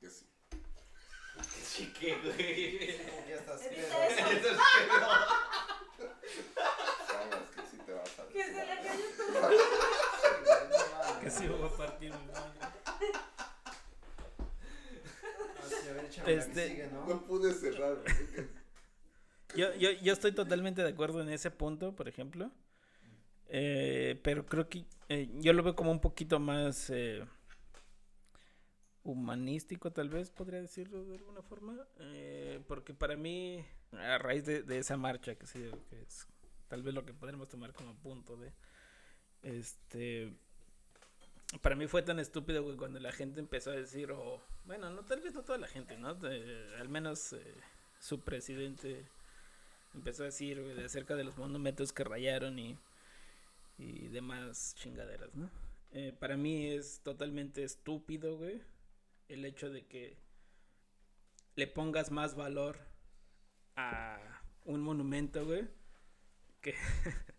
que, 0.00 0.06
que 0.06 0.10
sí. 0.10 0.26
Sí, 1.64 1.92
que, 1.98 2.14
güey. 2.16 2.96
Ya 3.28 3.34
estás 3.36 3.60
Sabes 7.06 7.50
que 7.54 7.62
sí 7.70 7.76
te 7.84 7.92
vas 7.92 8.18
a 8.18 8.20
Que 11.20 11.30
sí 11.30 11.46
va 11.48 11.66
a 11.66 11.70
partir 11.76 12.12
mi 12.12 12.26
madre. 12.26 12.52
Este- 16.26 16.68
Sigue, 16.68 16.88
¿no? 16.92 17.06
No 17.06 17.22
pude 17.22 17.52
cerrar. 17.54 17.98
Yo, 19.54 19.72
yo, 19.74 19.90
yo 19.92 20.12
estoy 20.12 20.32
totalmente 20.32 20.82
de 20.82 20.88
acuerdo 20.90 21.20
en 21.22 21.28
ese 21.28 21.50
punto, 21.50 21.94
por 21.94 22.08
ejemplo. 22.08 22.50
Eh, 23.48 24.18
pero 24.24 24.44
creo 24.44 24.68
que 24.68 24.84
eh, 25.08 25.28
yo 25.34 25.52
lo 25.52 25.62
veo 25.62 25.76
como 25.76 25.92
un 25.92 26.00
poquito 26.00 26.40
más 26.40 26.90
eh, 26.90 27.24
humanístico, 29.06 29.92
tal 29.92 30.08
vez 30.08 30.30
podría 30.30 30.60
decirlo 30.60 31.04
de 31.04 31.16
alguna 31.16 31.42
forma. 31.42 31.76
Eh, 32.00 32.60
porque 32.66 32.92
para 32.92 33.16
mí, 33.16 33.64
a 33.92 34.18
raíz 34.18 34.44
de, 34.44 34.62
de 34.62 34.78
esa 34.78 34.96
marcha, 34.96 35.36
que, 35.36 35.46
sí, 35.46 35.70
que 35.88 36.02
es 36.02 36.26
tal 36.68 36.82
vez 36.82 36.92
lo 36.92 37.04
que 37.04 37.14
podremos 37.14 37.48
tomar 37.48 37.72
como 37.72 37.94
punto 37.94 38.36
de... 38.36 38.52
Este... 39.42 40.34
Para 41.62 41.76
mí 41.76 41.86
fue 41.86 42.02
tan 42.02 42.18
estúpido, 42.18 42.64
güey, 42.64 42.76
cuando 42.76 42.98
la 42.98 43.12
gente 43.12 43.38
empezó 43.38 43.70
a 43.70 43.74
decir, 43.74 44.10
o 44.10 44.42
bueno, 44.64 44.90
no, 44.90 45.04
tal 45.04 45.20
vez 45.20 45.32
no 45.32 45.44
toda 45.44 45.58
la 45.58 45.68
gente, 45.68 45.96
¿no? 45.96 46.08
Al 46.08 46.88
menos 46.88 47.32
eh, 47.34 47.54
su 48.00 48.20
presidente 48.20 49.06
empezó 49.94 50.24
a 50.24 50.26
decir 50.26 50.60
de 50.60 50.84
acerca 50.84 51.14
de 51.14 51.22
los 51.22 51.38
monumentos 51.38 51.92
que 51.92 52.02
rayaron 52.02 52.58
y, 52.58 52.76
y 53.78 54.08
demás 54.08 54.74
chingaderas, 54.76 55.36
¿no? 55.36 55.48
Eh, 55.92 56.12
para 56.18 56.36
mí 56.36 56.66
es 56.66 57.00
totalmente 57.04 57.62
estúpido, 57.62 58.36
güey, 58.36 58.60
el 59.28 59.44
hecho 59.44 59.70
de 59.70 59.86
que 59.86 60.18
le 61.54 61.66
pongas 61.66 62.10
más 62.10 62.34
valor 62.34 62.78
a 63.76 64.18
un 64.64 64.80
monumento, 64.80 65.44
güey, 65.44 65.66
que 66.60 66.74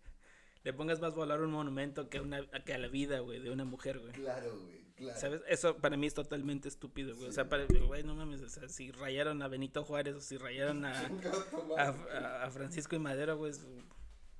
le 0.64 0.72
pongas 0.72 1.00
más 1.00 1.14
valor 1.14 1.40
a 1.40 1.44
un 1.44 1.52
monumento 1.52 2.08
que, 2.08 2.18
a 2.18 2.22
una, 2.22 2.46
que 2.64 2.74
a 2.74 2.78
la 2.78 2.88
vida, 2.88 3.20
güey, 3.20 3.40
de 3.40 3.50
una 3.50 3.64
mujer, 3.64 3.98
güey. 3.98 4.12
Claro, 4.12 4.58
güey, 4.60 4.84
claro. 4.96 5.18
¿Sabes? 5.20 5.42
Eso 5.48 5.76
para 5.78 5.96
mí 5.96 6.06
es 6.06 6.14
totalmente 6.14 6.68
estúpido, 6.68 7.14
güey. 7.16 7.28
O 7.28 7.32
sea, 7.32 7.48
para, 7.48 7.64
güey, 7.86 8.02
no 8.02 8.14
mames, 8.14 8.42
o 8.42 8.48
sea, 8.48 8.68
si 8.68 8.90
rayaron 8.90 9.42
a 9.42 9.48
Benito 9.48 9.84
Juárez 9.84 10.14
o 10.16 10.20
si 10.20 10.36
rayaron 10.36 10.84
a, 10.84 10.92
a, 11.78 11.82
a- 11.88 12.44
a 12.44 12.50
Francisco 12.50 12.96
y 12.96 12.98
Madero, 12.98 13.36
güey, 13.36 13.52
es- 13.52 13.64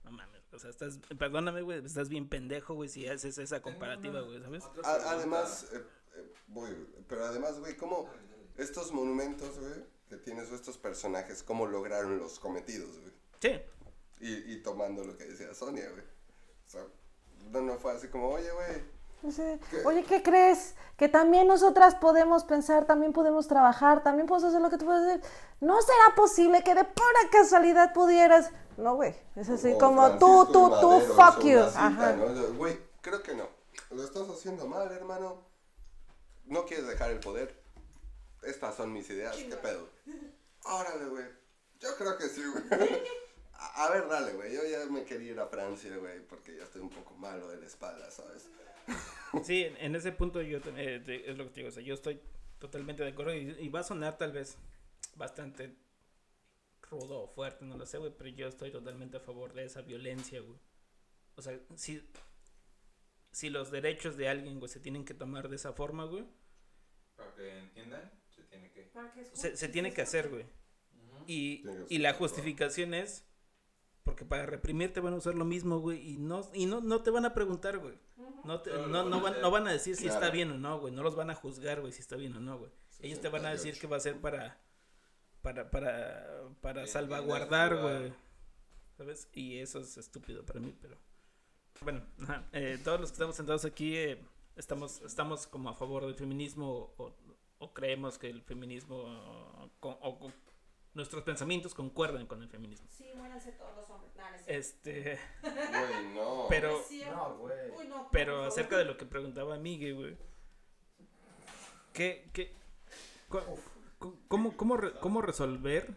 no 0.05 0.11
mames. 0.11 0.39
O 0.53 0.59
sea, 0.59 0.71
estás, 0.71 0.99
perdóname, 1.19 1.61
güey, 1.63 1.85
estás 1.85 2.09
bien 2.09 2.29
pendejo, 2.29 2.75
güey, 2.75 2.89
si 2.89 3.07
haces 3.07 3.37
esa 3.39 3.61
comparativa, 3.61 4.23
güey, 4.23 4.41
¿sabes? 4.41 4.65
Además, 4.83 5.69
eh, 5.75 5.83
eh, 6.19 6.33
voy, 6.49 6.71
pero 7.09 7.25
además, 7.27 7.59
güey, 7.61 7.77
¿cómo 7.77 8.09
estos 8.57 8.93
monumentos, 8.93 9.59
güey, 9.59 9.85
que 10.09 10.17
tienes 10.17 10.51
o 10.51 10.55
estos 10.55 10.79
personajes, 10.79 11.43
cómo 11.43 11.67
lograron 11.67 12.19
los 12.19 12.39
cometidos, 12.39 12.99
güey? 13.01 13.13
Sí, 13.41 13.61
Y, 14.21 14.53
y 14.55 14.63
tomando 14.63 15.05
lo 15.05 15.17
que 15.17 15.25
decía 15.25 15.55
Sonia, 15.55 15.89
güey. 15.91 16.03
O 16.03 16.71
sea, 16.71 16.83
no, 17.53 17.61
no 17.63 17.79
fue 17.79 17.93
así 17.93 18.09
como, 18.09 18.29
oye, 18.31 18.51
güey, 18.53 18.99
Sí. 19.31 19.43
Oye, 19.85 20.05
¿qué 20.05 20.23
crees? 20.23 20.77
Que 20.97 21.09
también 21.09 21.49
nosotras 21.49 21.97
podemos 21.97 22.45
pensar, 22.45 22.87
también 22.87 23.13
podemos 23.13 23.49
trabajar, 23.49 24.05
también 24.05 24.29
podemos 24.29 24.49
hacer 24.49 24.61
lo 24.63 24.71
que 24.71 24.79
tú 24.79 24.85
puedes 24.85 25.03
hacer. 25.09 25.21
¿No 25.61 25.83
será 25.83 26.15
posible 26.15 26.63
que 26.63 26.75
de 26.77 26.85
pura 26.85 27.21
casualidad 27.33 27.93
pudieras? 27.93 28.53
No, 28.77 28.95
güey. 28.95 29.17
Es 29.35 29.49
así 29.49 29.73
o 29.73 29.79
como 29.79 30.03
Francisco 30.03 30.47
tú, 30.47 30.53
tú, 30.53 30.67
y 30.77 30.81
tú, 30.81 30.91
Madero 30.91 31.15
fuck 31.15 31.43
you. 31.43 31.65
cita, 31.67 31.87
Ajá. 31.87 32.13
¿no? 32.13 32.55
Güey, 32.55 32.79
creo 33.01 33.21
que 33.23 33.35
no. 33.35 33.49
Lo 33.91 34.05
estás 34.05 34.29
haciendo 34.29 34.69
mal, 34.69 34.91
hermano. 34.93 35.43
No 36.49 36.65
quieres 36.65 36.87
dejar 36.87 37.11
el 37.11 37.21
poder. 37.21 37.55
Estas 38.43 38.77
son 38.77 38.93
mis 38.93 39.09
ideas, 39.11 39.37
¿qué 39.37 39.57
pedo? 39.57 39.89
Órale, 40.65 41.07
güey. 41.07 41.25
Yo 41.81 41.95
creo 41.97 42.17
que 42.19 42.29
sí, 42.29 42.43
güey. 42.45 42.65
A, 43.61 43.87
a 43.87 43.91
ver, 43.91 44.09
dale, 44.09 44.35
güey. 44.35 44.55
Yo 44.55 44.63
ya 44.65 44.87
me 44.87 45.03
quería 45.05 45.33
ir 45.33 45.41
a 45.41 45.47
Francia, 45.49 45.97
güey, 45.97 46.21
porque 46.29 46.57
ya 46.57 46.63
estoy 46.63 46.81
un 46.81 46.91
poco 46.91 47.15
malo 47.17 47.49
de 47.49 47.57
la 47.57 47.67
espalda, 47.67 48.09
¿sabes? 48.09 48.49
sí, 49.45 49.65
en, 49.65 49.97
ese 49.97 50.13
punto 50.13 50.41
yo 50.43 50.59
eh, 50.77 51.03
te- 51.05 51.29
es 51.29 51.37
lo 51.37 51.45
que 51.45 51.51
te 51.51 51.57
digo, 51.61 51.69
o 51.69 51.73
sea, 51.73 51.83
yo 51.83 51.95
estoy 51.95 52.21
totalmente 52.61 53.03
de 53.03 53.11
acuerdo 53.11 53.35
y, 53.35 53.57
y 53.59 53.69
va 53.69 53.81
a 53.81 53.83
sonar 53.83 54.17
tal 54.17 54.31
vez 54.31 54.57
bastante 55.17 55.77
rudo 56.83 57.23
o 57.23 57.27
fuerte, 57.29 57.65
no 57.65 57.77
lo 57.77 57.85
sé, 57.85 57.99
güey, 57.99 58.13
pero 58.17 58.31
yo 58.31 58.47
estoy 58.47 58.71
totalmente 58.71 59.17
a 59.17 59.21
favor 59.21 59.53
de 59.53 59.65
esa 59.65 59.83
violencia, 59.83 60.41
güey. 60.41 60.59
O 61.35 61.43
sea, 61.43 61.59
si, 61.75 62.01
si 63.33 63.51
los 63.51 63.71
derechos 63.71 64.17
de 64.17 64.29
alguien, 64.29 64.59
güey, 64.59 64.71
se 64.71 64.81
tienen 64.81 65.05
que 65.05 65.15
tomar 65.15 65.49
de 65.49 65.57
esa 65.57 65.73
forma, 65.73 66.05
güey, 66.05 66.25
Para 67.17 67.35
que 67.35 67.59
entiendan, 67.59 68.11
se 68.31 68.43
tiene 68.45 68.71
que... 68.73 68.91
se, 69.33 69.57
se 69.57 69.69
tiene 69.69 69.93
que 69.93 70.03
hacer, 70.03 70.29
güey. 70.29 70.47
Y, 71.27 71.65
y 71.89 71.99
la 71.99 72.15
justificación 72.15 72.95
es 72.95 73.25
porque 74.03 74.25
para 74.25 74.47
reprimirte 74.47 75.01
van 75.01 75.13
a 75.13 75.17
usar 75.19 75.35
lo 75.35 75.45
mismo, 75.45 75.81
güey, 75.81 76.13
y 76.15 76.17
no, 76.17 76.49
y 76.55 76.65
no, 76.65 76.81
no 76.81 77.03
te 77.03 77.11
van 77.11 77.27
a 77.27 77.35
preguntar, 77.35 77.79
güey. 77.79 77.99
No, 78.45 78.63
te- 78.63 78.71
no, 78.71 79.05
no, 79.05 79.21
van, 79.21 79.41
no 79.43 79.51
van 79.51 79.69
a 79.69 79.73
decir 79.73 79.97
si 79.97 80.07
está 80.07 80.31
bien 80.31 80.51
o 80.51 80.57
no, 80.57 80.81
güey. 80.81 80.95
No 80.95 81.03
los 81.03 81.15
van 81.15 81.29
a 81.29 81.35
juzgar, 81.35 81.81
güey, 81.83 81.93
si 81.93 82.01
está 82.01 82.17
bien 82.17 82.35
o 82.35 82.41
no, 82.41 82.59
güey. 82.59 82.71
Ellos 83.01 83.21
te 83.21 83.29
van 83.29 83.45
a 83.45 83.51
decir 83.51 83.75
68. 83.75 83.81
que 83.81 83.87
va 83.87 83.97
a 83.99 84.01
ser 84.01 84.19
para, 84.21 84.59
para, 85.43 85.71
para, 85.71 86.49
para 86.63 86.87
salvaguardar, 86.87 87.77
güey. 87.83 88.13
¿Sabes? 88.97 89.29
Y 89.35 89.59
eso 89.59 89.81
es 89.81 89.99
estúpido 89.99 90.45
para 90.47 90.61
mí, 90.61 90.75
pero... 90.81 90.97
Bueno, 91.83 92.03
ajá, 92.23 92.45
eh, 92.53 92.79
todos 92.83 93.01
los 93.01 93.11
que 93.11 93.15
estamos 93.15 93.37
sentados 93.37 93.65
aquí 93.65 93.97
eh, 93.97 94.25
estamos, 94.57 95.01
estamos 95.03 95.47
como 95.47 95.71
a 95.71 95.75
favor 95.75 96.05
del 96.05 96.15
feminismo 96.15 96.93
o, 96.97 97.15
o 97.59 97.75
creemos 97.75 98.19
que 98.19 98.29
el 98.29 98.43
feminismo 98.43 98.97
o, 99.81 100.33
nuestros 100.95 101.23
pensamientos 101.23 101.75
concuerdan 101.75 102.27
con 102.27 102.43
el 102.43 102.49
feminismo. 102.49 102.89
Sí, 102.91 103.11
muéranse 103.15 103.53
todos 103.53 103.77
los 103.77 103.89
hombres. 103.91 104.09
Este, 104.47 105.19
Güey, 105.43 106.15
no. 106.15 106.47
pero, 106.49 106.83
No, 107.13 107.37
güey. 107.37 107.55
pero 108.11 108.45
acerca 108.45 108.77
de 108.77 108.85
lo 108.85 108.97
que 108.97 109.07
preguntaba 109.07 109.59
Miguel, 109.59 109.95
güey. 109.95 110.17
¿Qué, 111.93 112.31
qué, 112.33 112.55
cómo, 114.29 114.57
cómo, 114.57 114.81
cómo 115.01 115.23
resolver 115.23 115.95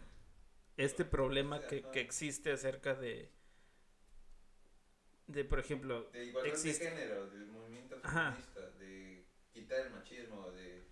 este 0.76 1.04
problema 1.04 1.60
que, 1.66 1.82
que 1.82 2.00
existe 2.00 2.52
acerca 2.52 2.94
de, 2.94 3.30
de 5.32 5.44
por 5.44 5.58
ejemplo, 5.58 6.10
De 6.12 6.24
igualdad 6.26 6.52
existe- 6.54 6.84
de 6.84 6.90
género, 6.90 7.26
del 7.30 7.46
movimiento 7.46 7.98
Ajá. 8.02 8.32
feminista, 8.32 8.60
de 8.78 9.24
quitar 9.52 9.80
el 9.86 9.90
machismo, 9.92 10.50
de 10.50 10.82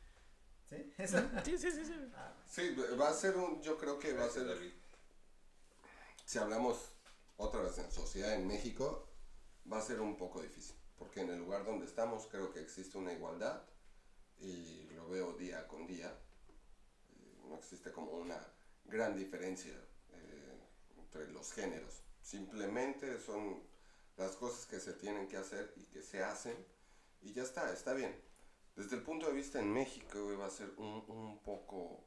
¿Sí? 0.68 0.92
¿Eso? 0.98 1.18
Sí, 1.44 1.58
sí, 1.58 1.70
sí, 1.70 1.84
sí. 1.84 1.94
Sí, 2.46 2.76
va 3.00 3.08
a 3.08 3.12
ser 3.14 3.36
un, 3.36 3.60
yo 3.62 3.76
creo 3.78 3.98
que 3.98 4.12
va 4.12 4.24
a 4.24 4.30
ser, 4.30 4.46
David. 4.46 4.72
si 6.24 6.38
hablamos 6.38 6.92
otra 7.36 7.60
vez 7.62 7.76
en 7.78 7.90
sociedad 7.90 8.34
en 8.34 8.46
México, 8.46 9.08
va 9.70 9.78
a 9.78 9.82
ser 9.82 10.00
un 10.00 10.16
poco 10.16 10.40
difícil, 10.42 10.76
porque 10.96 11.20
en 11.20 11.30
el 11.30 11.38
lugar 11.38 11.64
donde 11.64 11.86
estamos 11.86 12.26
creo 12.26 12.52
que 12.52 12.60
existe 12.60 12.98
una 12.98 13.12
igualdad 13.12 13.62
y 14.38 14.88
lo 14.94 15.08
veo 15.08 15.32
día 15.34 15.66
con 15.66 15.86
día, 15.86 16.08
eh, 16.08 17.38
no 17.48 17.56
existe 17.56 17.90
como 17.92 18.12
una 18.12 18.38
gran 18.84 19.16
diferencia 19.16 19.74
eh, 20.12 20.58
entre 20.98 21.28
los 21.32 21.52
géneros, 21.52 22.02
simplemente 22.22 23.18
son 23.20 23.62
las 24.16 24.36
cosas 24.36 24.66
que 24.66 24.80
se 24.80 24.92
tienen 24.92 25.28
que 25.28 25.36
hacer 25.36 25.72
y 25.76 25.84
que 25.84 26.02
se 26.02 26.22
hacen 26.22 26.56
y 27.22 27.32
ya 27.32 27.42
está, 27.42 27.72
está 27.72 27.94
bien. 27.94 28.14
Desde 28.76 28.96
el 28.96 29.02
punto 29.02 29.26
de 29.26 29.34
vista 29.34 29.58
en 29.60 29.72
México 29.72 30.24
güey, 30.24 30.36
va 30.36 30.46
a 30.46 30.50
ser 30.50 30.70
un, 30.76 31.04
un 31.08 31.42
poco 31.42 32.04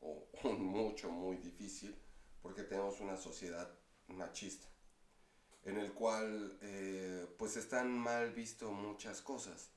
o 0.00 0.28
un 0.44 0.64
mucho, 0.64 1.10
muy 1.10 1.36
difícil 1.36 1.96
porque 2.40 2.62
tenemos 2.62 3.00
una 3.00 3.16
sociedad 3.16 3.72
machista 4.08 4.66
en 5.64 5.78
el 5.78 5.92
cual 5.92 6.58
eh, 6.60 7.26
pues 7.38 7.56
están 7.56 7.96
mal 7.96 8.32
visto 8.32 8.72
muchas 8.72 9.20
cosas. 9.22 9.70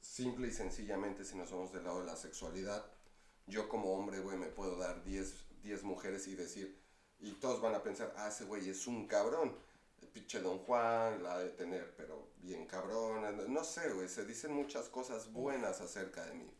Simple 0.00 0.48
y 0.48 0.52
sencillamente 0.52 1.24
si 1.24 1.36
nos 1.36 1.50
vamos 1.50 1.72
del 1.72 1.84
lado 1.84 2.00
de 2.00 2.06
la 2.06 2.16
sexualidad, 2.16 2.84
yo 3.46 3.68
como 3.68 3.94
hombre, 3.94 4.20
güey, 4.20 4.36
me 4.36 4.46
puedo 4.46 4.76
dar 4.76 5.02
10 5.04 5.52
10 5.62 5.84
mujeres 5.84 6.26
y 6.26 6.34
decir, 6.34 6.76
y 7.20 7.32
todos 7.32 7.60
van 7.60 7.74
a 7.74 7.82
pensar, 7.82 8.12
ah, 8.16 8.28
ese 8.28 8.44
güey 8.44 8.68
es 8.68 8.86
un 8.86 9.06
cabrón. 9.06 9.56
Pinche 10.12 10.40
Don 10.40 10.58
Juan 10.58 11.22
la 11.22 11.38
de 11.38 11.50
tener, 11.50 11.94
pero 11.96 12.32
bien 12.38 12.66
cabrón. 12.66 13.52
No 13.52 13.64
sé, 13.64 13.90
güey, 13.90 14.08
se 14.08 14.24
dicen 14.24 14.52
muchas 14.52 14.88
cosas 14.88 15.32
buenas 15.32 15.80
acerca 15.80 16.24
de 16.26 16.34
mí. 16.34 16.50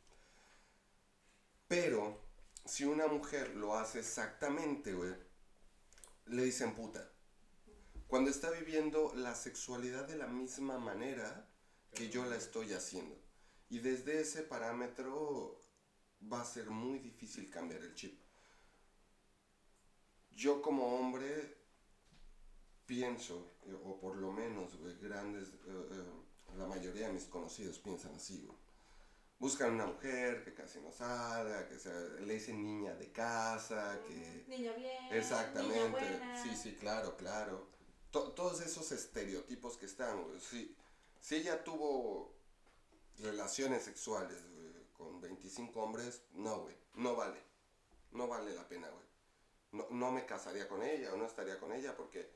Pero, 1.69 2.21
si 2.65 2.85
una 2.85 3.07
mujer 3.07 3.55
lo 3.55 3.77
hace 3.77 4.01
exactamente, 4.01 4.93
güey, 4.93 5.15
le 6.27 6.45
dicen 6.45 6.75
puta. 6.75 7.11
Cuando 8.07 8.31
está 8.31 8.51
viviendo 8.51 9.13
la 9.15 9.35
sexualidad 9.35 10.07
de 10.07 10.17
la 10.17 10.27
misma 10.27 10.79
manera 10.79 11.49
que 11.95 12.11
yo 12.11 12.25
la 12.27 12.37
estoy 12.37 12.73
haciendo. 12.73 13.17
Y 13.69 13.79
desde 13.79 14.21
ese 14.21 14.43
parámetro 14.43 15.59
va 16.31 16.43
a 16.43 16.45
ser 16.45 16.71
muy 16.71 16.99
difícil 16.99 17.51
cambiar 17.51 17.83
el 17.83 17.95
chip. 17.95 18.21
Yo 20.31 20.61
como 20.63 20.99
hombre 20.99 21.62
pienso, 22.97 23.53
eh, 23.64 23.72
o 23.84 23.99
por 23.99 24.16
lo 24.16 24.30
menos, 24.32 24.76
güey, 24.76 24.95
grandes, 25.01 25.49
eh, 25.49 25.88
eh, 25.93 26.57
la 26.59 26.66
mayoría 26.66 27.07
de 27.07 27.14
mis 27.14 27.24
conocidos 27.24 27.78
piensan 27.78 28.14
así, 28.14 28.43
güey. 28.45 28.59
Buscan 29.38 29.72
una 29.72 29.86
mujer 29.86 30.45
que 30.45 30.53
casi 30.53 30.78
no 30.80 30.93
salga, 30.93 31.66
que 31.68 31.78
sea, 31.78 31.99
le 32.20 32.34
dicen 32.34 32.62
niña 32.62 32.95
de 32.95 33.11
casa, 33.11 33.99
que... 34.07 34.45
Niña 34.47 34.72
bien. 34.74 35.11
Exactamente, 35.11 36.20
sí, 36.43 36.55
sí, 36.55 36.74
claro, 36.78 37.16
claro. 37.16 37.66
To- 38.11 38.32
todos 38.32 38.61
esos 38.61 38.93
estereotipos 38.93 39.78
que 39.78 39.86
están, 39.86 40.22
güey. 40.24 40.38
Si, 40.38 40.76
si 41.18 41.36
ella 41.36 41.64
tuvo 41.64 42.34
relaciones 43.20 43.84
sexuales 43.84 44.38
güey, 44.51 44.70
con 44.93 45.18
25 45.22 45.82
hombres, 45.82 46.22
no, 46.34 46.61
güey, 46.61 46.76
no 46.95 47.16
vale. 47.16 47.40
No 48.12 48.28
vale 48.28 48.55
la 48.55 48.68
pena, 48.68 48.88
güey. 48.90 49.07
No, 49.72 49.86
no 49.90 50.12
me 50.12 50.26
casaría 50.26 50.68
con 50.68 50.82
ella 50.82 51.14
o 51.14 51.16
no 51.16 51.24
estaría 51.24 51.59
con 51.59 51.72
ella 51.72 51.97
porque, 51.97 52.30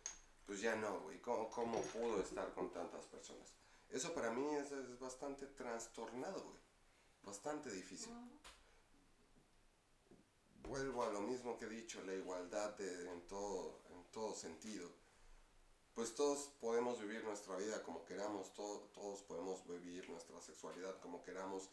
pues 0.46 0.60
ya 0.60 0.76
no, 0.76 1.00
güey. 1.00 1.20
¿Cómo, 1.20 1.50
cómo 1.50 1.80
pudo 1.82 2.20
estar 2.22 2.52
con 2.54 2.70
tantas 2.72 3.04
personas? 3.06 3.52
Eso 3.90 4.12
para 4.14 4.30
mí 4.30 4.54
es, 4.56 4.70
es 4.72 4.98
bastante 4.98 5.46
trastornado, 5.46 6.42
güey. 6.42 6.58
Bastante 7.22 7.70
difícil. 7.70 8.12
Vuelvo 10.68 11.04
a 11.04 11.10
lo 11.12 11.20
mismo 11.20 11.56
que 11.58 11.66
he 11.66 11.68
dicho, 11.68 12.02
la 12.04 12.14
igualdad 12.14 12.76
de- 12.76 13.10
en, 13.12 13.20
todo, 13.28 13.80
en 13.90 14.04
todo 14.12 14.34
sentido. 14.34 14.90
Pues 15.94 16.14
todos 16.14 16.48
podemos 16.60 17.00
vivir 17.00 17.24
nuestra 17.24 17.56
vida 17.56 17.82
como 17.82 18.04
queramos, 18.04 18.52
to- 18.54 18.90
todos 18.92 19.22
podemos 19.22 19.66
vivir 19.66 20.08
nuestra 20.10 20.40
sexualidad 20.40 20.98
como 21.00 21.22
queramos 21.22 21.70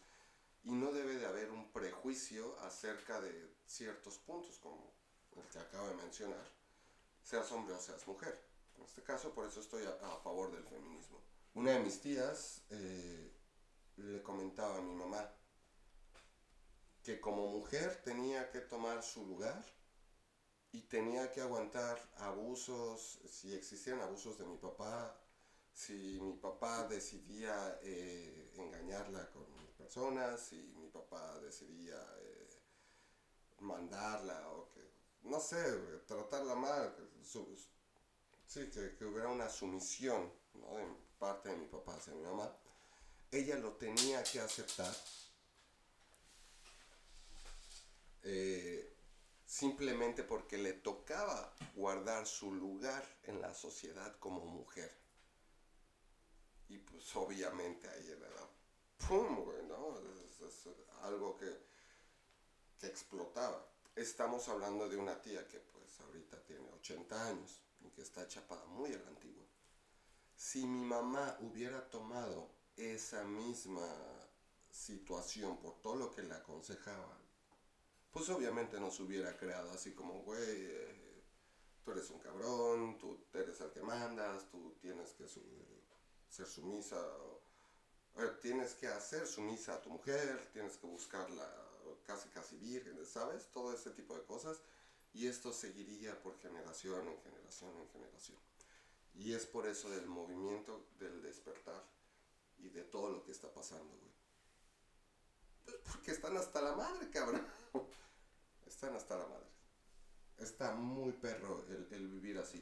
y 0.62 0.72
no 0.72 0.92
debe 0.92 1.16
de 1.16 1.26
haber 1.26 1.50
un 1.50 1.70
prejuicio 1.72 2.58
acerca 2.60 3.20
de 3.20 3.54
ciertos 3.66 4.16
puntos 4.18 4.58
como 4.58 4.92
el 5.36 5.42
que 5.48 5.58
acabo 5.58 5.88
de 5.88 5.94
mencionar, 5.96 6.46
seas 7.22 7.50
hombre 7.52 7.74
o 7.74 7.78
seas 7.80 8.06
mujer. 8.06 8.40
En 8.84 8.88
este 8.90 9.02
caso, 9.02 9.32
por 9.32 9.46
eso 9.46 9.60
estoy 9.60 9.82
a, 9.86 10.16
favor 10.18 10.50
del 10.50 10.62
feminismo. 10.62 11.18
Una 11.54 11.72
de 11.72 11.78
mis 11.78 11.98
tías 12.02 12.60
eh, 12.68 13.32
le 13.96 14.22
comentaba 14.22 14.76
a 14.76 14.82
mi 14.82 14.92
mamá 14.92 15.26
que 17.02 17.18
como 17.18 17.46
mujer 17.46 18.02
tenía 18.04 18.50
que 18.50 18.60
tomar 18.60 19.02
su 19.02 19.24
lugar 19.24 19.64
y 20.70 20.82
tenía 20.82 21.30
que 21.32 21.40
aguantar 21.40 21.98
abusos, 22.18 23.18
si 23.26 23.54
existían 23.54 24.02
abusos 24.02 24.36
de 24.36 24.44
mi 24.44 24.58
papá, 24.58 25.18
si 25.72 26.18
mi 26.20 26.34
papá 26.34 26.84
decidía 26.84 27.78
eh, 27.80 28.52
engañarla 28.58 29.30
con 29.30 29.46
personas, 29.78 30.42
si 30.42 30.56
mi 30.76 30.88
papá 30.88 31.38
decidía 31.38 31.96
eh, 32.18 32.60
mandarla 33.60 34.46
o 34.50 34.68
que, 34.68 34.82
no 35.22 35.40
sé, 35.40 35.64
tratarla 36.06 36.54
mal, 36.54 36.94
su- 37.22 37.56
sí, 38.54 38.70
que, 38.70 38.94
que 38.94 39.04
hubiera 39.04 39.28
una 39.28 39.48
sumisión 39.48 40.32
¿no? 40.54 40.76
de 40.76 40.86
parte 41.18 41.48
de 41.48 41.56
mi 41.56 41.66
papá 41.66 41.96
hacia 41.96 42.14
mi 42.14 42.22
mamá, 42.22 42.56
ella 43.32 43.58
lo 43.58 43.72
tenía 43.72 44.22
que 44.22 44.38
aceptar 44.38 44.94
eh, 48.22 48.94
simplemente 49.44 50.22
porque 50.22 50.56
le 50.56 50.72
tocaba 50.72 51.52
guardar 51.74 52.28
su 52.28 52.54
lugar 52.54 53.04
en 53.24 53.40
la 53.40 53.52
sociedad 53.52 54.16
como 54.20 54.44
mujer. 54.46 54.94
Y 56.68 56.78
pues 56.78 57.14
obviamente 57.16 57.88
ahí 57.88 58.08
era 58.08 58.28
¡pum! 59.08 59.44
güey, 59.44 59.64
¿no? 59.66 59.98
Es, 59.98 60.40
es 60.40 60.68
algo 61.02 61.36
que, 61.36 61.50
que 62.78 62.86
explotaba. 62.86 63.66
Estamos 63.96 64.48
hablando 64.48 64.88
de 64.88 64.96
una 64.96 65.20
tía 65.20 65.46
que 65.48 65.58
pues 65.58 66.00
ahorita 66.00 66.40
tiene 66.44 66.70
80 66.70 67.28
años 67.28 67.63
y 67.84 67.90
que 67.90 68.02
está 68.02 68.26
chapada 68.26 68.64
muy 68.66 68.92
a 68.92 68.98
la 68.98 69.08
antigua. 69.08 69.44
Si 70.36 70.66
mi 70.66 70.84
mamá 70.84 71.36
hubiera 71.40 71.88
tomado 71.90 72.48
esa 72.76 73.24
misma 73.24 73.88
situación 74.70 75.58
por 75.58 75.80
todo 75.80 75.96
lo 75.96 76.10
que 76.10 76.22
le 76.22 76.34
aconsejaba, 76.34 77.16
pues 78.10 78.28
obviamente 78.30 78.80
nos 78.80 78.98
hubiera 79.00 79.36
creado 79.36 79.70
así 79.72 79.92
como, 79.92 80.22
güey, 80.22 80.40
eh, 80.40 81.22
tú 81.84 81.92
eres 81.92 82.10
un 82.10 82.18
cabrón, 82.20 82.98
tú 82.98 83.18
eres 83.32 83.60
el 83.60 83.70
que 83.70 83.82
mandas, 83.82 84.48
tú 84.50 84.74
tienes 84.80 85.10
que 85.12 85.28
su- 85.28 85.42
ser 86.28 86.46
sumisa, 86.46 86.96
o, 87.00 87.40
eh, 88.16 88.30
tienes 88.40 88.74
que 88.74 88.88
hacer 88.88 89.26
sumisa 89.26 89.74
a 89.74 89.82
tu 89.82 89.90
mujer, 89.90 90.48
tienes 90.52 90.76
que 90.76 90.86
buscarla 90.86 91.48
casi 92.06 92.28
casi 92.30 92.56
virgen, 92.56 93.04
¿sabes? 93.06 93.48
Todo 93.52 93.72
ese 93.72 93.90
tipo 93.90 94.14
de 94.14 94.24
cosas. 94.24 94.60
Y 95.14 95.28
esto 95.28 95.52
seguiría 95.52 96.20
por 96.20 96.38
generación 96.40 97.08
en 97.08 97.18
generación 97.22 97.70
en 97.76 97.88
generación. 97.88 98.38
Y 99.14 99.32
es 99.32 99.46
por 99.46 99.66
eso 99.66 99.88
del 99.88 100.06
movimiento 100.06 100.88
del 100.98 101.22
despertar 101.22 101.82
y 102.58 102.68
de 102.68 102.82
todo 102.82 103.10
lo 103.10 103.22
que 103.22 103.30
está 103.30 103.52
pasando, 103.52 103.96
güey. 103.96 104.12
Pues 105.64 105.76
porque 105.84 106.10
están 106.10 106.36
hasta 106.36 106.60
la 106.60 106.74
madre, 106.74 107.08
cabrón. 107.10 107.46
Están 108.66 108.96
hasta 108.96 109.16
la 109.16 109.26
madre. 109.26 109.46
Está 110.38 110.74
muy 110.74 111.12
perro 111.12 111.64
el, 111.68 111.86
el 111.92 112.08
vivir 112.08 112.38
así. 112.38 112.60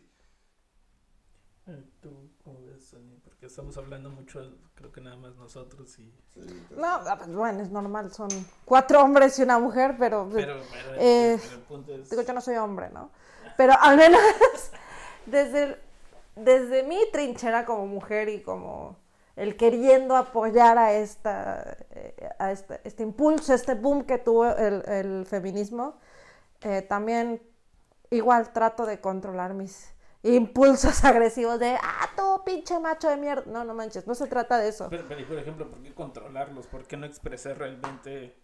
¿Tú 2.00 2.10
cómo 2.42 2.58
ves, 2.66 2.84
Sonia? 2.86 3.16
Porque 3.22 3.46
estamos 3.46 3.76
hablando 3.76 4.10
mucho, 4.10 4.40
creo 4.74 4.90
que 4.90 5.00
nada 5.00 5.16
más 5.16 5.36
nosotros 5.36 5.96
y... 6.00 6.12
Sí, 6.34 6.40
entonces- 6.40 6.76
No, 6.76 6.86
ah, 6.88 7.16
pues, 7.16 7.32
bueno, 7.32 7.62
es 7.62 7.70
normal, 7.70 8.12
son 8.12 8.28
cuatro 8.64 9.00
hombres 9.00 9.38
y 9.38 9.42
una 9.42 9.58
mujer, 9.60 9.94
pero, 9.98 10.28
Pero, 10.32 10.60
pero, 10.72 10.94
Eh, 11.00 11.38
pero 11.40 11.54
el 11.54 11.60
punto 11.60 11.94
es... 11.94 12.10
digo, 12.10 12.22
yo 12.22 12.32
no 12.32 12.40
soy 12.40 12.56
hombre, 12.56 12.90
¿no? 12.90 13.10
Pero 13.56 13.74
al 13.80 13.96
menos 13.96 14.20
desde, 15.26 15.78
desde 16.34 16.82
mi 16.82 16.98
trinchera 17.12 17.64
como 17.64 17.86
mujer 17.86 18.28
y 18.28 18.42
como 18.42 18.96
el 19.36 19.56
queriendo 19.56 20.16
apoyar 20.16 20.78
a 20.78 20.94
esta, 20.94 21.76
eh, 21.90 22.28
a 22.40 22.50
esta- 22.50 22.80
este 22.82 23.04
impulso, 23.04 23.54
este 23.54 23.74
boom 23.74 24.02
que 24.04 24.18
tuvo 24.18 24.46
el, 24.46 24.82
el 24.88 25.26
feminismo, 25.26 25.94
eh, 26.62 26.82
también 26.82 27.40
igual 28.10 28.52
trato 28.52 28.84
de 28.84 29.00
controlar 29.00 29.54
mis 29.54 29.91
impulsos 30.22 31.04
agresivos 31.04 31.58
de, 31.58 31.76
ah, 31.82 32.08
tú 32.16 32.42
pinche 32.44 32.78
macho 32.78 33.08
de 33.08 33.16
mierda. 33.16 33.44
No, 33.46 33.64
no 33.64 33.74
manches, 33.74 34.06
no 34.06 34.14
se 34.14 34.26
trata 34.26 34.58
de 34.58 34.68
eso. 34.68 34.88
Pero, 34.90 35.04
pero, 35.08 35.20
y 35.20 35.24
por 35.24 35.38
ejemplo, 35.38 35.68
¿por 35.70 35.82
qué 35.82 35.92
controlarlos? 35.94 36.66
¿Por 36.66 36.86
qué 36.86 36.96
no 36.96 37.06
expresar 37.06 37.58
realmente... 37.58 38.38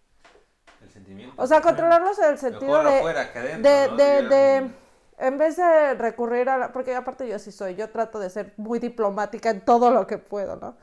El 0.82 0.90
sentimiento. 0.90 1.34
O 1.42 1.46
sea, 1.46 1.60
controlarlos 1.60 2.18
en 2.20 2.30
el 2.30 2.38
sentido 2.38 2.82
de, 2.84 2.98
afuera 2.98 3.32
que 3.32 3.38
adentro, 3.40 3.70
de, 3.70 3.88
¿no? 3.88 3.96
de, 3.96 4.22
de- 4.28 4.70
en 5.18 5.36
vez 5.38 5.56
de 5.56 5.94
recurrir 5.94 6.48
a 6.48 6.56
la, 6.56 6.72
porque 6.72 6.94
aparte 6.94 7.26
yo 7.28 7.36
sí 7.40 7.50
soy, 7.50 7.74
yo 7.74 7.90
trato 7.90 8.20
de 8.20 8.30
ser 8.30 8.54
muy 8.56 8.78
diplomática 8.78 9.50
en 9.50 9.64
todo 9.64 9.90
lo 9.90 10.06
que 10.06 10.18
puedo, 10.18 10.54
¿no? 10.54 10.76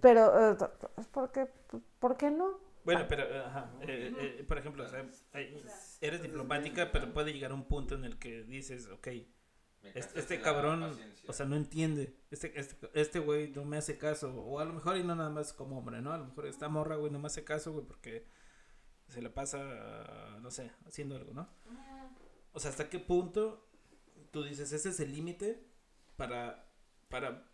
Pero, 0.00 0.52
eh, 0.52 0.56
es 0.98 1.06
porque, 1.08 1.48
¿por 1.98 2.16
qué 2.16 2.30
no? 2.30 2.60
Bueno, 2.84 3.06
pero, 3.08 3.24
ajá, 3.44 3.70
eh, 3.80 4.14
eh, 4.40 4.44
por 4.46 4.58
ejemplo, 4.58 4.84
o 4.84 4.88
sea, 4.88 5.04
hay- 5.32 5.64
eres 6.00 6.22
diplomática, 6.22 6.90
pero 6.92 7.12
puede 7.12 7.32
llegar 7.32 7.50
a 7.50 7.54
un 7.54 7.64
punto 7.64 7.96
en 7.96 8.04
el 8.04 8.18
que 8.20 8.44
dices, 8.44 8.88
ok, 8.88 9.08
este, 9.94 10.18
este 10.20 10.40
cabrón, 10.40 10.82
o 11.28 11.32
sea, 11.32 11.46
no 11.46 11.56
entiende, 11.56 12.16
este, 12.30 12.58
este, 12.58 12.76
este 12.94 13.18
güey 13.18 13.50
no 13.52 13.64
me 13.64 13.76
hace 13.76 13.98
caso, 13.98 14.34
o 14.34 14.58
a 14.60 14.64
lo 14.64 14.72
mejor 14.72 14.96
y 14.96 15.02
no 15.04 15.14
nada 15.14 15.30
más 15.30 15.52
como 15.52 15.78
hombre, 15.78 16.00
¿no? 16.00 16.12
A 16.12 16.18
lo 16.18 16.26
mejor 16.26 16.46
esta 16.46 16.68
morra, 16.68 16.96
güey, 16.96 17.10
no 17.12 17.18
me 17.18 17.26
hace 17.26 17.44
caso, 17.44 17.72
güey, 17.72 17.84
porque 17.86 18.26
se 19.08 19.20
la 19.22 19.32
pasa, 19.34 20.38
no 20.40 20.50
sé, 20.50 20.70
haciendo 20.86 21.16
algo, 21.16 21.32
¿no? 21.34 21.48
O 22.52 22.60
sea, 22.60 22.70
¿hasta 22.70 22.88
qué 22.88 22.98
punto 22.98 23.68
tú 24.30 24.42
dices, 24.44 24.72
ese 24.72 24.88
es 24.90 25.00
el 25.00 25.12
límite 25.12 25.62
para, 26.16 26.68
para, 27.08 27.48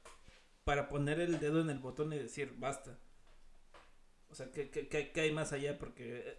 para 0.64 0.88
poner 0.88 1.20
el 1.20 1.40
dedo 1.40 1.60
en 1.60 1.70
el 1.70 1.78
botón 1.78 2.12
y 2.12 2.18
decir, 2.18 2.54
basta? 2.58 2.98
O 4.28 4.34
sea, 4.34 4.50
¿qué, 4.52 4.70
qué, 4.70 4.88
qué- 4.88 5.10
qué 5.12 5.20
hay 5.22 5.32
más 5.32 5.52
allá? 5.52 5.78
Porque, 5.78 6.18
eh, 6.28 6.38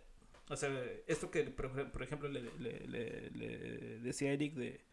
o 0.49 0.55
sea, 0.55 0.69
esto 1.07 1.29
que, 1.29 1.43
por, 1.43 1.65
ej- 1.77 1.91
por 1.91 2.03
ejemplo, 2.03 2.29
le, 2.29 2.41
le- 2.57 2.87
le- 2.87 3.29
le 3.31 3.99
decía 3.99 4.31
Eric 4.31 4.53
de, 4.55 4.85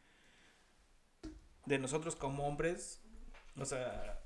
de 1.69 1.79
nosotros 1.79 2.17
como 2.17 2.47
hombres, 2.49 3.01
o 3.57 3.65
sea, 3.65 4.21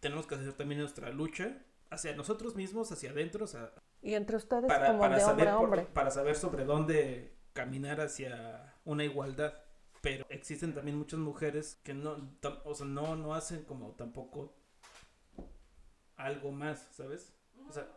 tenemos 0.00 0.26
que 0.26 0.34
hacer 0.34 0.52
también 0.52 0.80
nuestra 0.80 1.10
lucha 1.10 1.64
hacia 1.90 2.14
nosotros 2.14 2.54
mismos, 2.56 2.92
hacia 2.92 3.10
adentro, 3.10 3.44
o 3.44 3.48
sea, 3.48 3.72
Y 4.02 4.14
entre 4.14 4.36
ustedes 4.36 4.66
para, 4.66 4.88
como 4.88 5.00
para 5.00 5.16
de 5.16 5.24
hombre 5.24 5.44
saber 5.44 5.48
a 5.48 5.56
por- 5.56 5.64
hombre. 5.64 5.82
para 5.94 6.10
saber 6.10 6.36
sobre 6.36 6.64
dónde 6.64 7.36
caminar 7.52 8.00
hacia 8.00 8.74
una 8.84 9.04
igualdad. 9.04 9.54
Pero 10.00 10.26
existen 10.30 10.74
también 10.74 10.96
muchas 10.96 11.18
mujeres 11.18 11.80
que 11.82 11.92
no, 11.94 12.18
tam- 12.40 12.60
o 12.64 12.72
sea, 12.74 12.86
no, 12.86 13.16
no 13.16 13.34
hacen 13.34 13.64
como 13.64 13.92
tampoco 13.96 14.54
algo 16.16 16.52
más, 16.52 16.86
¿sabes? 16.92 17.32
O 17.68 17.72
sea, 17.72 17.88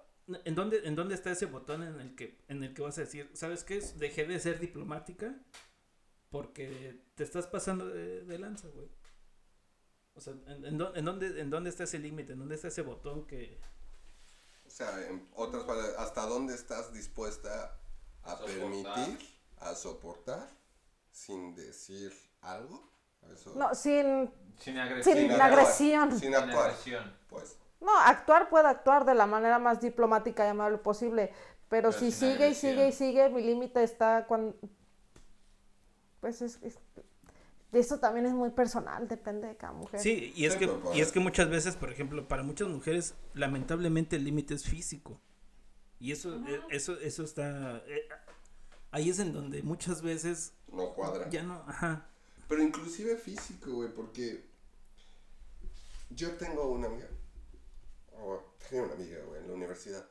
¿en 0.45 0.55
dónde, 0.55 0.81
¿en 0.85 0.95
dónde 0.95 1.13
está 1.15 1.31
ese 1.31 1.45
botón 1.45 1.83
en 1.83 1.99
el 1.99 2.15
que, 2.15 2.43
en 2.47 2.63
el 2.63 2.73
que 2.73 2.81
vas 2.81 2.97
a 2.97 3.01
decir, 3.01 3.29
¿sabes 3.33 3.63
qué? 3.63 3.79
Dejé 3.97 4.25
de 4.25 4.39
ser 4.39 4.59
diplomática 4.59 5.35
porque 6.31 7.03
te 7.15 7.23
estás 7.23 7.45
pasando 7.45 7.85
de, 7.87 8.21
de 8.23 8.39
lanza, 8.39 8.67
güey. 8.69 8.89
O 10.15 10.21
sea, 10.21 10.33
¿en, 10.47 10.65
en 10.65 10.81
en 10.95 11.05
dónde, 11.05 11.39
¿en 11.41 11.49
dónde 11.49 11.69
está 11.69 11.83
ese 11.83 11.99
límite? 11.99 12.33
¿En 12.33 12.39
dónde 12.39 12.55
está 12.55 12.69
ese 12.69 12.81
botón 12.81 13.27
que... 13.27 13.59
O 14.65 14.69
sea, 14.69 15.05
en 15.07 15.27
otras 15.33 15.63
palabras, 15.65 15.95
¿hasta 15.97 16.25
dónde 16.25 16.55
estás 16.55 16.93
dispuesta 16.93 17.77
a 18.23 18.39
permitir, 18.39 19.19
a 19.57 19.75
soportar, 19.75 20.49
sin 21.11 21.53
decir 21.55 22.13
algo? 22.41 22.89
Eso- 23.33 23.53
No, 23.55 23.75
sin, 23.75 24.31
Sin 24.57 24.77
agresión. 24.79 25.17
sin 25.17 25.31
actuar, 25.31 25.51
agresión. 25.51 26.11
Sin 26.11 26.19
Sin 26.19 26.35
actuar, 26.35 26.69
agresión. 26.69 27.17
pues. 27.29 27.57
No, 27.81 27.97
actuar 27.99 28.49
puede 28.49 28.67
actuar 28.67 29.05
de 29.05 29.15
la 29.15 29.25
manera 29.25 29.59
más 29.59 29.81
diplomática 29.81 30.45
y 30.45 30.49
amable 30.49 30.77
posible, 30.77 31.33
pero, 31.67 31.89
Pero 31.89 31.91
si 31.91 32.11
sin 32.11 32.31
sigue 32.31 32.49
y 32.49 32.55
sigue 32.55 32.87
y 32.87 32.91
sigue, 32.93 33.29
mi 33.29 33.41
límite 33.43 33.83
está 33.83 34.25
cuando... 34.27 34.55
Pues 36.21 36.41
es, 36.41 36.59
es- 36.61 36.79
Eso 37.73 37.99
también 37.99 38.25
es 38.25 38.33
muy 38.33 38.49
personal, 38.51 39.07
depende 39.07 39.47
de 39.47 39.55
cada 39.57 39.73
mujer. 39.73 39.99
Sí, 39.99 40.33
y 40.35 40.45
es, 40.45 40.55
que, 40.55 40.69
y 40.93 41.01
es 41.01 41.11
que 41.11 41.19
muchas 41.19 41.49
veces, 41.49 41.75
por 41.77 41.91
ejemplo, 41.91 42.27
para 42.27 42.43
muchas 42.43 42.67
mujeres, 42.67 43.15
lamentablemente 43.33 44.15
el 44.17 44.23
límite 44.25 44.53
es 44.53 44.63
físico. 44.65 45.19
Y 45.99 46.11
eso, 46.11 46.35
eh, 46.47 46.59
eso, 46.69 46.99
eso 46.99 47.23
está... 47.23 47.77
eh, 47.87 48.07
ahí 48.91 49.09
es 49.09 49.19
en 49.19 49.31
donde 49.33 49.61
muchas 49.63 50.01
veces 50.01 50.53
No 50.67 50.93
cuadra. 50.93 51.29
ya 51.29 51.43
no... 51.43 51.63
Ajá. 51.67 52.09
Pero 52.47 52.61
inclusive 52.61 53.15
físico, 53.15 53.71
güey, 53.71 53.93
porque 53.93 54.45
yo 56.09 56.35
tengo 56.35 56.67
una 56.69 56.87
amiga, 56.87 57.07
o 58.19 58.37
tenía 58.67 58.83
una 58.83 58.93
amiga, 58.95 59.19
güey, 59.27 59.41
en 59.41 59.47
la 59.47 59.53
universidad, 59.53 60.05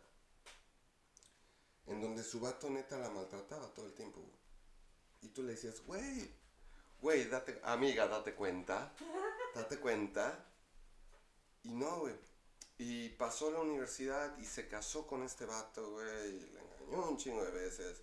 en 1.87 2.01
donde 2.01 2.23
su 2.23 2.41
vato 2.41 2.71
neta 2.71 2.99
la 2.99 3.11
maltrataba 3.11 3.67
todo 3.75 3.85
el 3.87 3.93
tiempo, 3.93 4.21
güey. 4.21 4.40
Y 5.23 5.29
tú 5.29 5.43
le 5.43 5.53
decías, 5.53 5.81
güey, 5.87 6.31
güey, 7.01 7.29
date, 7.29 7.61
amiga, 7.65 8.07
date 8.07 8.35
cuenta, 8.35 8.93
date 9.55 9.79
cuenta. 9.79 10.47
Y 11.63 11.73
no, 11.73 12.01
güey. 12.01 12.15
Y 12.79 13.11
pasó 13.11 13.49
a 13.49 13.53
la 13.53 13.61
universidad 13.61 14.39
y 14.39 14.45
se 14.45 14.67
casó 14.67 15.07
con 15.07 15.23
este 15.23 15.45
vato, 15.45 15.91
güey, 15.91 16.29
y 16.29 16.41
le 16.41 16.61
engañó 16.61 17.11
un 17.11 17.19
chingo 17.19 17.45
de 17.45 17.51
veces. 17.51 18.03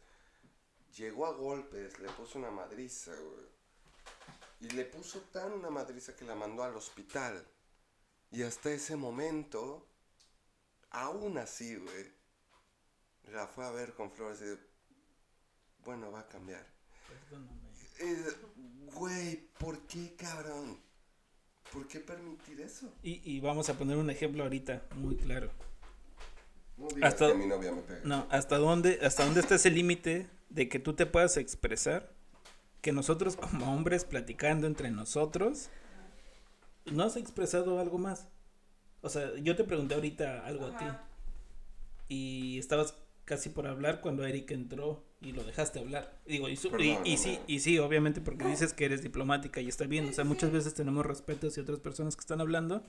Llegó 0.95 1.25
a 1.25 1.33
golpes, 1.33 1.99
le 1.99 2.09
puso 2.09 2.37
una 2.37 2.51
madriza, 2.51 3.11
güey. 3.15 3.47
Y 4.59 4.69
le 4.69 4.85
puso 4.85 5.21
tan 5.31 5.53
una 5.53 5.69
madriza 5.69 6.15
que 6.15 6.25
la 6.25 6.35
mandó 6.35 6.63
al 6.63 6.75
hospital. 6.75 7.45
Y 8.31 8.43
hasta 8.43 8.71
ese 8.71 8.95
momento, 8.95 9.87
aún 10.91 11.37
así, 11.37 11.75
güey, 11.75 12.13
la 13.23 13.47
fue 13.47 13.65
a 13.65 13.71
ver 13.71 13.93
con 13.93 14.11
flores 14.11 14.41
y 14.41 14.45
de, 14.45 14.59
bueno, 15.79 16.11
va 16.11 16.21
a 16.21 16.27
cambiar. 16.27 16.76
Eh, 17.99 18.27
Güey, 18.95 19.47
¿por 19.59 19.79
qué, 19.81 20.15
cabrón? 20.15 20.79
¿Por 21.71 21.87
qué 21.87 21.99
permitir 21.99 22.61
eso? 22.61 22.91
Y, 23.03 23.21
y 23.29 23.39
vamos 23.41 23.69
a 23.69 23.73
poner 23.77 23.97
un 23.97 24.09
ejemplo 24.09 24.43
ahorita, 24.43 24.83
muy 24.95 25.15
claro. 25.17 25.51
No 26.77 26.87
digas 26.87 27.13
Hasta- 27.13 27.27
que 27.27 27.33
mi 27.35 27.45
novia 27.47 27.71
me 27.73 27.81
pega. 27.81 28.01
No, 28.03 28.25
¿hasta 28.31 28.57
dónde, 28.57 28.99
hasta 29.03 29.25
dónde 29.25 29.41
está 29.41 29.55
ese 29.55 29.69
límite 29.69 30.27
de 30.49 30.69
que 30.69 30.79
tú 30.79 30.93
te 30.93 31.05
puedas 31.05 31.37
expresar? 31.37 32.11
Que 32.81 32.91
nosotros 32.91 33.35
como 33.35 33.71
hombres 33.73 34.03
platicando 34.05 34.65
entre 34.65 34.89
nosotros, 34.89 35.69
¿no 36.85 37.03
has 37.03 37.17
expresado 37.17 37.79
algo 37.79 37.97
más? 37.99 38.27
O 39.01 39.09
sea, 39.09 39.35
yo 39.37 39.55
te 39.55 39.63
pregunté 39.63 39.93
ahorita 39.95 40.45
algo 40.45 40.67
a 40.67 40.77
ti. 40.77 40.85
Y 42.07 42.57
estabas 42.57 42.95
casi 43.25 43.49
por 43.49 43.67
hablar 43.67 44.01
cuando 44.01 44.25
Eric 44.25 44.49
entró 44.51 45.03
y 45.21 45.31
lo 45.31 45.43
dejaste 45.43 45.79
hablar. 45.79 46.17
Digo, 46.25 46.47
y, 46.49 46.55
su- 46.55 46.67
y- 46.67 46.71
y 46.71 46.71
Perdóname. 46.93 47.17
sí, 47.17 47.39
y 47.47 47.59
sí, 47.59 47.79
obviamente 47.79 48.21
porque 48.21 48.45
dices 48.45 48.73
que 48.73 48.85
eres 48.85 49.01
diplomática 49.01 49.59
y 49.61 49.67
está 49.67 49.85
bien. 49.85 50.07
O 50.09 50.13
sea, 50.13 50.23
muchas 50.25 50.51
veces 50.51 50.73
tenemos 50.73 51.05
respeto 51.05 51.47
hacia 51.47 51.63
otras 51.63 51.79
personas 51.79 52.15
que 52.15 52.21
están 52.21 52.39
hablando 52.41 52.83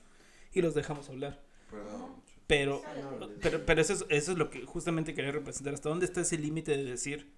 y 0.53 0.61
los 0.63 0.75
dejamos 0.75 1.09
hablar. 1.09 1.41
Perdón. 1.71 2.23
Pero, 2.47 2.83
pero, 3.43 3.67
pero 3.67 3.81
eso 3.81 3.93
es, 3.93 4.07
eso 4.09 4.33
es 4.33 4.39
lo 4.39 4.49
que 4.51 4.65
justamente 4.65 5.15
quería 5.15 5.33
representar. 5.33 5.75
¿Hasta 5.75 5.89
dónde 5.91 6.07
está 6.07 6.23
ese 6.23 6.39
límite 6.39 6.77
de 6.77 6.85
decir, 6.85 7.31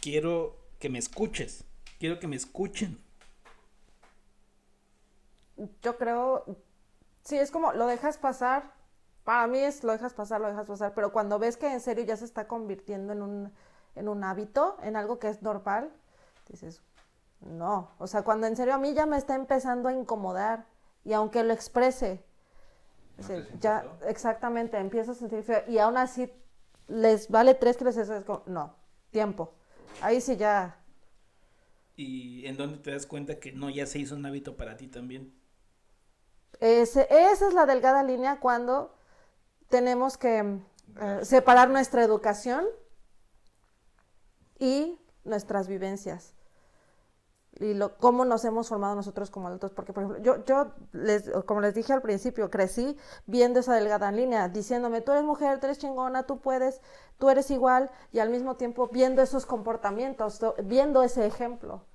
quiero 0.00 0.58
que 0.78 0.88
me 0.88 0.98
escuches? 0.98 1.64
Quiero 1.98 2.18
que 2.18 2.26
me 2.26 2.36
escuchen. 2.36 2.98
Yo 5.82 5.96
creo, 5.96 6.44
sí, 7.24 7.36
es 7.38 7.50
como 7.50 7.72
lo 7.72 7.86
dejas 7.86 8.18
pasar. 8.18 8.74
Para 9.24 9.46
mí 9.48 9.58
es 9.58 9.82
lo 9.82 9.92
dejas 9.92 10.14
pasar, 10.14 10.40
lo 10.40 10.48
dejas 10.48 10.66
pasar. 10.66 10.94
Pero 10.94 11.12
cuando 11.12 11.38
ves 11.38 11.56
que 11.56 11.66
en 11.72 11.80
serio 11.80 12.04
ya 12.04 12.16
se 12.16 12.24
está 12.26 12.46
convirtiendo 12.46 13.12
en 13.12 13.22
un, 13.22 13.52
en 13.96 14.08
un 14.08 14.24
hábito, 14.24 14.78
en 14.82 14.96
algo 14.96 15.18
que 15.18 15.28
es 15.28 15.42
normal, 15.42 15.90
dices, 16.48 16.82
no. 17.40 17.90
O 17.98 18.06
sea, 18.08 18.22
cuando 18.22 18.46
en 18.48 18.56
serio 18.56 18.74
a 18.74 18.78
mí 18.78 18.94
ya 18.94 19.06
me 19.06 19.16
está 19.18 19.34
empezando 19.36 19.88
a 19.88 19.94
incomodar. 19.94 20.66
Y 21.04 21.12
aunque 21.14 21.44
lo 21.44 21.52
exprese, 21.54 22.24
¿No 23.18 23.28
sí, 23.28 23.32
te 23.32 23.42
sientes 23.44 23.60
ya, 23.60 23.84
exactamente, 24.06 24.78
empiezo 24.78 25.12
a 25.12 25.14
sentir 25.14 25.42
feo. 25.42 25.62
Y 25.68 25.78
aún 25.78 25.96
así 25.96 26.32
les 26.88 27.28
vale 27.30 27.54
tres 27.54 27.76
que 27.76 27.84
les 27.84 27.96
es 27.96 28.24
como, 28.24 28.42
no, 28.46 28.74
tiempo. 29.10 29.54
Ahí 30.00 30.20
sí 30.20 30.36
ya. 30.36 30.76
Y 31.96 32.46
en 32.46 32.56
dónde 32.56 32.78
te 32.78 32.90
das 32.92 33.06
cuenta 33.06 33.40
que 33.40 33.50
no, 33.52 33.70
ya 33.70 33.86
se 33.86 33.98
hizo 33.98 34.14
un 34.14 34.24
hábito 34.26 34.56
para 34.56 34.76
ti 34.76 34.86
también. 34.88 35.34
Ese- 36.60 37.06
esa 37.10 37.48
es 37.48 37.54
la 37.54 37.66
delgada 37.66 38.02
línea 38.02 38.40
cuando 38.40 38.94
tenemos 39.68 40.18
que 40.18 40.60
eh, 41.00 41.20
separar 41.24 41.70
nuestra 41.70 42.04
educación 42.04 42.66
y 44.58 44.98
nuestras 45.24 45.68
vivencias. 45.68 46.34
Y 47.58 47.72
lo, 47.72 47.96
cómo 47.96 48.26
nos 48.26 48.44
hemos 48.44 48.68
formado 48.68 48.94
nosotros 48.94 49.30
como 49.30 49.48
adultos. 49.48 49.72
Porque, 49.72 49.94
por 49.94 50.02
ejemplo, 50.02 50.22
yo, 50.22 50.44
yo 50.44 50.72
les, 50.92 51.30
como 51.46 51.62
les 51.62 51.74
dije 51.74 51.92
al 51.94 52.02
principio, 52.02 52.50
crecí 52.50 52.98
viendo 53.24 53.60
esa 53.60 53.74
delgada 53.74 54.12
línea, 54.12 54.48
diciéndome, 54.48 55.00
tú 55.00 55.12
eres 55.12 55.24
mujer, 55.24 55.58
tú 55.58 55.66
eres 55.66 55.78
chingona, 55.78 56.24
tú 56.26 56.38
puedes, 56.38 56.82
tú 57.18 57.30
eres 57.30 57.50
igual, 57.50 57.90
y 58.12 58.18
al 58.18 58.28
mismo 58.28 58.56
tiempo 58.56 58.88
viendo 58.88 59.22
esos 59.22 59.46
comportamientos, 59.46 60.38
to- 60.38 60.54
viendo 60.64 61.02
ese 61.02 61.24
ejemplo. 61.24 61.86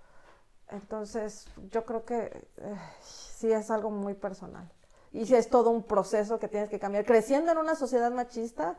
Entonces, 0.69 1.45
yo 1.69 1.85
creo 1.85 2.05
que 2.05 2.47
eh, 2.57 2.75
sí 3.01 3.51
es 3.51 3.69
algo 3.69 3.91
muy 3.91 4.15
personal. 4.15 4.71
Y 5.11 5.25
sí 5.27 5.35
es 5.35 5.49
todo 5.49 5.69
un 5.69 5.83
proceso 5.83 6.39
que 6.39 6.47
tienes 6.47 6.69
que 6.69 6.79
cambiar. 6.79 7.05
Creciendo 7.05 7.51
en 7.51 7.59
una 7.59 7.75
sociedad 7.75 8.09
machista, 8.11 8.77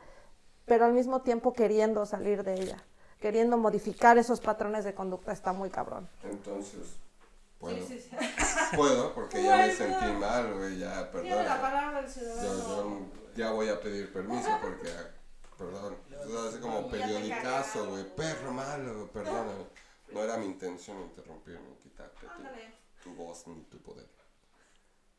pero 0.65 0.83
al 0.83 0.91
mismo 0.93 1.21
tiempo 1.21 1.53
queriendo 1.53 2.05
salir 2.05 2.43
de 2.43 2.55
ella. 2.55 2.83
Queriendo 3.23 3.57
modificar 3.57 4.17
esos 4.17 4.41
patrones 4.41 4.83
de 4.83 4.93
conducta 4.93 5.31
está 5.31 5.53
muy 5.53 5.69
cabrón. 5.69 6.09
Entonces, 6.23 6.97
puedo. 7.57 7.77
Puedo, 8.75 9.13
porque 9.13 9.41
ya 9.41 9.55
me 9.59 9.73
sentí 9.73 10.11
mal, 10.19 10.53
güey, 10.55 10.79
ya, 10.79 11.09
perdón. 11.09 11.45
palabra 11.45 12.01
del 12.01 12.13
Yo, 12.13 12.21
yo 12.43 12.99
ya 13.37 13.51
voy 13.51 13.69
a 13.69 13.79
pedir 13.79 14.11
permiso 14.11 14.49
porque, 14.61 14.89
perdón, 15.57 15.95
es 16.11 16.35
así 16.35 16.59
como 16.59 16.89
periodicazo, 16.89 17.91
güey, 17.91 18.13
perro 18.13 18.51
malo, 18.51 19.09
perdóname. 19.13 19.67
No 20.11 20.21
era 20.21 20.35
mi 20.35 20.45
intención 20.47 20.99
interrumpir 21.03 21.61
ni 21.61 21.75
quitarte 21.77 22.27
tu, 22.27 23.09
tu 23.09 23.15
voz 23.15 23.47
ni 23.47 23.63
tu 23.63 23.77
poder. 23.77 24.09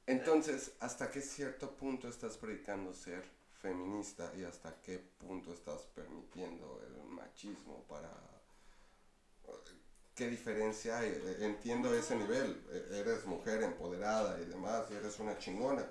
Entonces, 0.06 0.72
¿hasta 0.80 1.10
qué 1.10 1.22
cierto 1.22 1.70
punto 1.70 2.06
estás 2.08 2.36
predicando 2.36 2.92
ser 2.92 3.24
feminista 3.64 4.30
y 4.36 4.44
hasta 4.44 4.74
qué 4.82 4.98
punto 4.98 5.54
estás 5.54 5.80
permitiendo 5.94 6.82
el 6.86 7.02
machismo 7.08 7.82
para... 7.88 8.10
¿Qué 10.14 10.28
diferencia 10.28 10.98
hay? 10.98 11.08
E- 11.10 11.44
Entiendo 11.46 11.92
ese 11.94 12.14
nivel. 12.14 12.62
E- 12.70 12.98
Eres 13.00 13.24
mujer 13.24 13.62
empoderada 13.62 14.38
y 14.40 14.44
demás, 14.44 14.84
y 14.90 14.94
eres 14.94 15.18
una 15.18 15.38
chingona. 15.38 15.86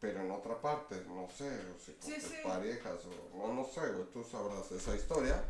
Pero 0.00 0.20
en 0.22 0.30
otra 0.30 0.58
parte, 0.60 1.04
no 1.06 1.28
sé, 1.28 1.50
o 1.50 1.78
si 1.78 1.92
con 1.92 2.10
Sí, 2.10 2.14
tus 2.18 2.30
sí. 2.30 2.38
parejas, 2.42 2.98
o 3.04 3.36
no, 3.36 3.52
no 3.52 3.64
sé, 3.64 3.82
tú 4.12 4.24
sabrás 4.24 4.72
esa 4.72 4.96
historia 4.96 5.44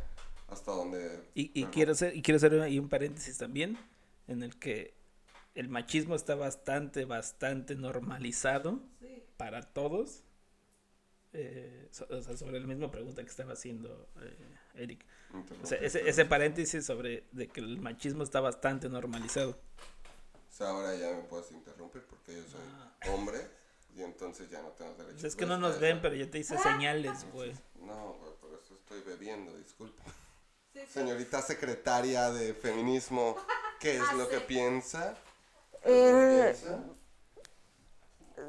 hasta 0.49 0.71
donde... 0.71 1.29
Y, 1.33 1.51
y 1.61 1.65
quiero 1.67 1.93
hacer, 1.93 2.13
y 2.15 2.21
quiero 2.21 2.37
hacer 2.37 2.59
ahí 2.59 2.77
un 2.77 2.89
paréntesis 2.89 3.37
también, 3.37 3.77
en 4.27 4.43
el 4.43 4.59
que 4.59 4.93
el 5.55 5.69
machismo 5.69 6.13
está 6.15 6.35
bastante, 6.35 7.05
bastante 7.05 7.75
normalizado 7.75 8.81
para 9.37 9.61
todos. 9.61 10.23
Eh, 11.33 11.87
so- 11.91 12.07
o 12.09 12.21
sea, 12.21 12.35
sobre 12.37 12.59
la 12.59 12.67
misma 12.67 12.89
pregunta 12.89 13.21
que 13.23 13.29
estaba 13.29 13.53
haciendo 13.53 14.07
eh, 14.21 14.37
Eric. 14.75 15.05
O 15.61 15.65
sea, 15.67 15.77
ese, 15.79 16.07
ese 16.07 16.25
paréntesis 16.25 16.85
sobre 16.85 17.25
de 17.31 17.47
que 17.49 17.59
el 17.59 17.79
machismo 17.81 18.23
está 18.23 18.39
bastante 18.39 18.87
normalizado. 18.89 19.51
O 19.51 20.51
sea, 20.57 20.69
ahora 20.69 20.95
ya 20.95 21.11
me 21.11 21.23
puedes 21.23 21.51
interrumpir 21.51 22.03
porque 22.03 22.35
yo 22.37 22.43
soy 22.43 23.11
hombre 23.13 23.39
y 23.95 24.01
entonces 24.01 24.49
ya 24.49 24.61
no 24.61 24.69
tengo 24.69 24.91
derecho. 24.93 25.11
Pues 25.13 25.23
es 25.25 25.35
que 25.35 25.45
no 25.45 25.57
nos 25.57 25.79
ven, 25.79 26.01
pero 26.01 26.15
yo 26.15 26.29
te 26.29 26.39
hice 26.39 26.57
señales, 26.57 27.25
güey. 27.31 27.53
No, 27.81 28.13
güey, 28.13 28.31
por 28.39 28.53
eso 28.53 28.75
estoy 28.75 29.01
bebiendo, 29.01 29.55
disculpa. 29.57 30.03
Señorita 30.89 31.41
secretaria 31.41 32.31
de 32.31 32.53
feminismo, 32.53 33.35
¿qué 33.79 33.97
es 33.97 34.13
lo 34.13 34.29
que 34.29 34.39
piensa? 34.39 35.15
Eh, 35.83 36.53
¿Piensa? 36.55 36.83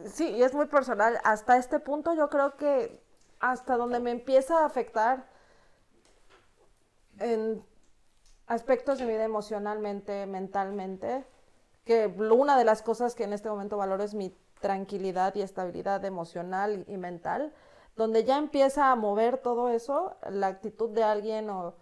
Sí, 0.06 0.28
y 0.28 0.42
es 0.42 0.54
muy 0.54 0.66
personal. 0.66 1.18
Hasta 1.24 1.56
este 1.56 1.80
punto 1.80 2.14
yo 2.14 2.28
creo 2.28 2.56
que 2.56 3.02
hasta 3.40 3.76
donde 3.76 4.00
me 4.00 4.10
empieza 4.10 4.60
a 4.60 4.66
afectar 4.66 5.28
en 7.18 7.64
aspectos 8.46 8.98
de 8.98 9.04
mi 9.04 9.12
vida 9.12 9.24
emocionalmente, 9.24 10.26
mentalmente, 10.26 11.26
que 11.84 12.06
una 12.06 12.56
de 12.56 12.64
las 12.64 12.82
cosas 12.82 13.14
que 13.14 13.24
en 13.24 13.32
este 13.32 13.48
momento 13.48 13.76
valoro 13.76 14.04
es 14.04 14.14
mi 14.14 14.36
tranquilidad 14.60 15.34
y 15.34 15.42
estabilidad 15.42 16.04
emocional 16.04 16.84
y, 16.88 16.96
mental, 16.96 17.52
donde 17.96 18.24
ya 18.24 18.38
empieza 18.38 18.90
a 18.90 18.96
mover 18.96 19.38
todo 19.38 19.70
eso, 19.70 20.16
la 20.30 20.48
actitud 20.48 20.90
de 20.90 21.04
alguien 21.04 21.50
o 21.50 21.74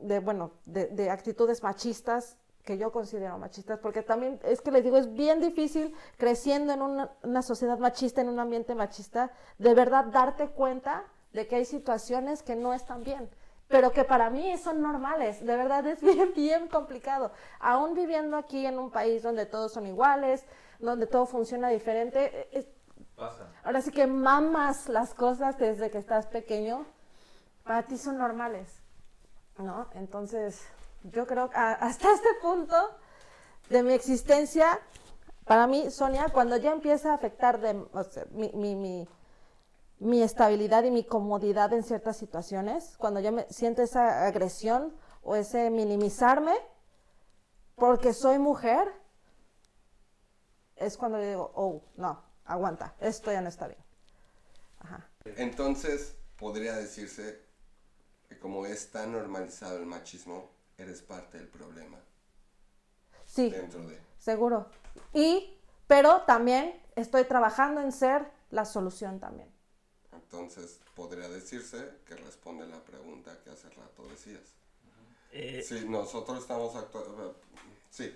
de, 0.00 0.20
bueno, 0.20 0.52
de, 0.64 0.86
de 0.86 1.10
actitudes 1.10 1.62
machistas 1.62 2.36
que 2.64 2.78
yo 2.78 2.90
considero 2.92 3.38
machistas, 3.38 3.78
porque 3.78 4.02
también 4.02 4.40
es 4.42 4.60
que 4.60 4.70
les 4.70 4.82
digo, 4.82 4.96
es 4.96 5.12
bien 5.12 5.40
difícil 5.40 5.94
creciendo 6.16 6.72
en 6.72 6.82
una, 6.82 7.10
una 7.22 7.42
sociedad 7.42 7.78
machista, 7.78 8.20
en 8.22 8.28
un 8.28 8.38
ambiente 8.40 8.74
machista, 8.74 9.30
de 9.58 9.74
verdad 9.74 10.06
darte 10.06 10.48
cuenta 10.48 11.04
de 11.32 11.46
que 11.46 11.56
hay 11.56 11.64
situaciones 11.66 12.42
que 12.42 12.56
no 12.56 12.72
están 12.72 13.04
bien, 13.04 13.28
pero 13.68 13.92
que 13.92 14.04
para 14.04 14.30
mí 14.30 14.56
son 14.56 14.80
normales, 14.80 15.44
de 15.44 15.56
verdad 15.56 15.86
es 15.86 16.00
bien, 16.02 16.32
bien 16.34 16.68
complicado. 16.68 17.32
Aún 17.60 17.94
viviendo 17.94 18.36
aquí 18.36 18.64
en 18.64 18.78
un 18.78 18.90
país 18.90 19.22
donde 19.22 19.44
todos 19.46 19.72
son 19.72 19.86
iguales, 19.86 20.44
donde 20.78 21.06
todo 21.06 21.26
funciona 21.26 21.68
diferente, 21.68 22.48
es- 22.56 22.66
ahora 23.62 23.80
sí 23.82 23.90
que 23.90 24.06
mamas 24.06 24.88
las 24.88 25.12
cosas 25.14 25.58
desde 25.58 25.90
que 25.90 25.98
estás 25.98 26.26
pequeño, 26.26 26.86
para 27.62 27.82
ti 27.82 27.98
son 27.98 28.16
normales. 28.18 28.80
¿no? 29.58 29.86
Entonces, 29.94 30.62
yo 31.04 31.26
creo 31.26 31.50
que 31.50 31.56
hasta 31.56 32.12
este 32.12 32.28
punto 32.40 32.76
de 33.68 33.82
mi 33.82 33.92
existencia, 33.92 34.80
para 35.44 35.66
mí, 35.66 35.90
Sonia, 35.90 36.28
cuando 36.30 36.56
ya 36.56 36.72
empieza 36.72 37.12
a 37.12 37.14
afectar 37.14 37.60
de, 37.60 37.74
mi, 38.32 38.74
mi, 38.74 39.06
mi, 39.98 40.22
estabilidad 40.22 40.84
y 40.84 40.90
mi 40.90 41.04
comodidad 41.04 41.72
en 41.72 41.82
ciertas 41.82 42.16
situaciones, 42.16 42.96
cuando 42.96 43.20
ya 43.20 43.30
me 43.30 43.46
siento 43.50 43.82
esa 43.82 44.26
agresión 44.26 44.94
o 45.22 45.36
ese 45.36 45.70
minimizarme 45.70 46.54
porque 47.74 48.14
soy 48.14 48.38
mujer, 48.38 48.90
es 50.76 50.96
cuando 50.96 51.18
yo 51.18 51.28
digo, 51.28 51.52
oh, 51.54 51.82
no, 51.96 52.22
aguanta, 52.46 52.94
esto 53.00 53.30
ya 53.30 53.42
no 53.42 53.48
está 53.48 53.68
bien. 53.68 53.82
Entonces, 55.36 56.16
podría 56.36 56.76
decirse 56.76 57.42
que 58.28 58.38
como 58.38 58.66
es 58.66 58.90
tan 58.90 59.12
normalizado 59.12 59.78
el 59.78 59.86
machismo, 59.86 60.50
eres 60.78 61.02
parte 61.02 61.38
del 61.38 61.48
problema 61.48 61.98
Sí. 63.26 63.50
dentro 63.50 63.86
de... 63.86 63.98
Seguro. 64.18 64.68
Y, 65.12 65.58
pero 65.86 66.22
también 66.22 66.80
estoy 66.96 67.24
trabajando 67.24 67.80
en 67.80 67.92
ser 67.92 68.30
la 68.50 68.64
solución 68.64 69.18
también. 69.20 69.48
Entonces, 70.12 70.80
podría 70.94 71.28
decirse 71.28 71.98
que 72.06 72.16
responde 72.16 72.66
la 72.66 72.82
pregunta 72.84 73.36
que 73.42 73.50
hace 73.50 73.68
rato 73.70 74.06
decías. 74.08 74.54
Eh, 75.32 75.62
Sí, 75.66 75.84
nosotros 75.88 76.38
estamos 76.38 76.74
actuando... 76.76 77.40
Sí, 77.90 78.12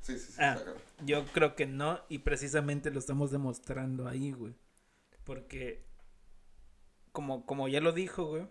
sí, 0.00 0.18
sí, 0.18 0.32
sí, 0.32 0.32
Ah, 0.38 0.58
yo 1.04 1.24
creo 1.26 1.54
que 1.54 1.66
no, 1.66 2.00
y 2.08 2.18
precisamente 2.18 2.90
lo 2.90 2.98
estamos 2.98 3.30
demostrando 3.30 4.08
ahí, 4.08 4.32
güey. 4.32 4.54
Porque, 5.24 5.84
como, 7.12 7.46
como 7.46 7.68
ya 7.68 7.80
lo 7.80 7.92
dijo, 7.92 8.24
güey, 8.26 8.48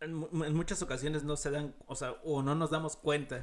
en, 0.00 0.26
en 0.44 0.54
muchas 0.54 0.82
ocasiones 0.82 1.24
no 1.24 1.36
se 1.36 1.50
dan, 1.50 1.74
o 1.86 1.96
sea, 1.96 2.12
o 2.24 2.42
no 2.42 2.54
nos 2.54 2.70
damos 2.70 2.96
cuenta 2.96 3.40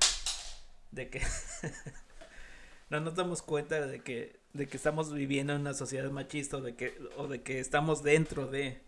de 0.92 1.10
que, 1.10 1.22
no 2.90 3.00
nos 3.00 3.16
damos 3.16 3.42
cuenta 3.42 3.86
de 3.88 4.02
que, 4.02 4.40
de 4.54 4.68
que 4.68 4.78
estamos 4.78 5.14
viviendo 5.14 5.54
en 5.54 5.62
una 5.62 5.74
sociedad 5.74 6.10
machista 6.12 6.58
o 6.58 6.62
de 6.62 6.76
que, 6.76 6.98
o 7.18 7.28
de 7.28 7.42
que 7.42 7.60
estamos 7.60 8.04
dentro 8.04 8.48
de, 8.48 8.82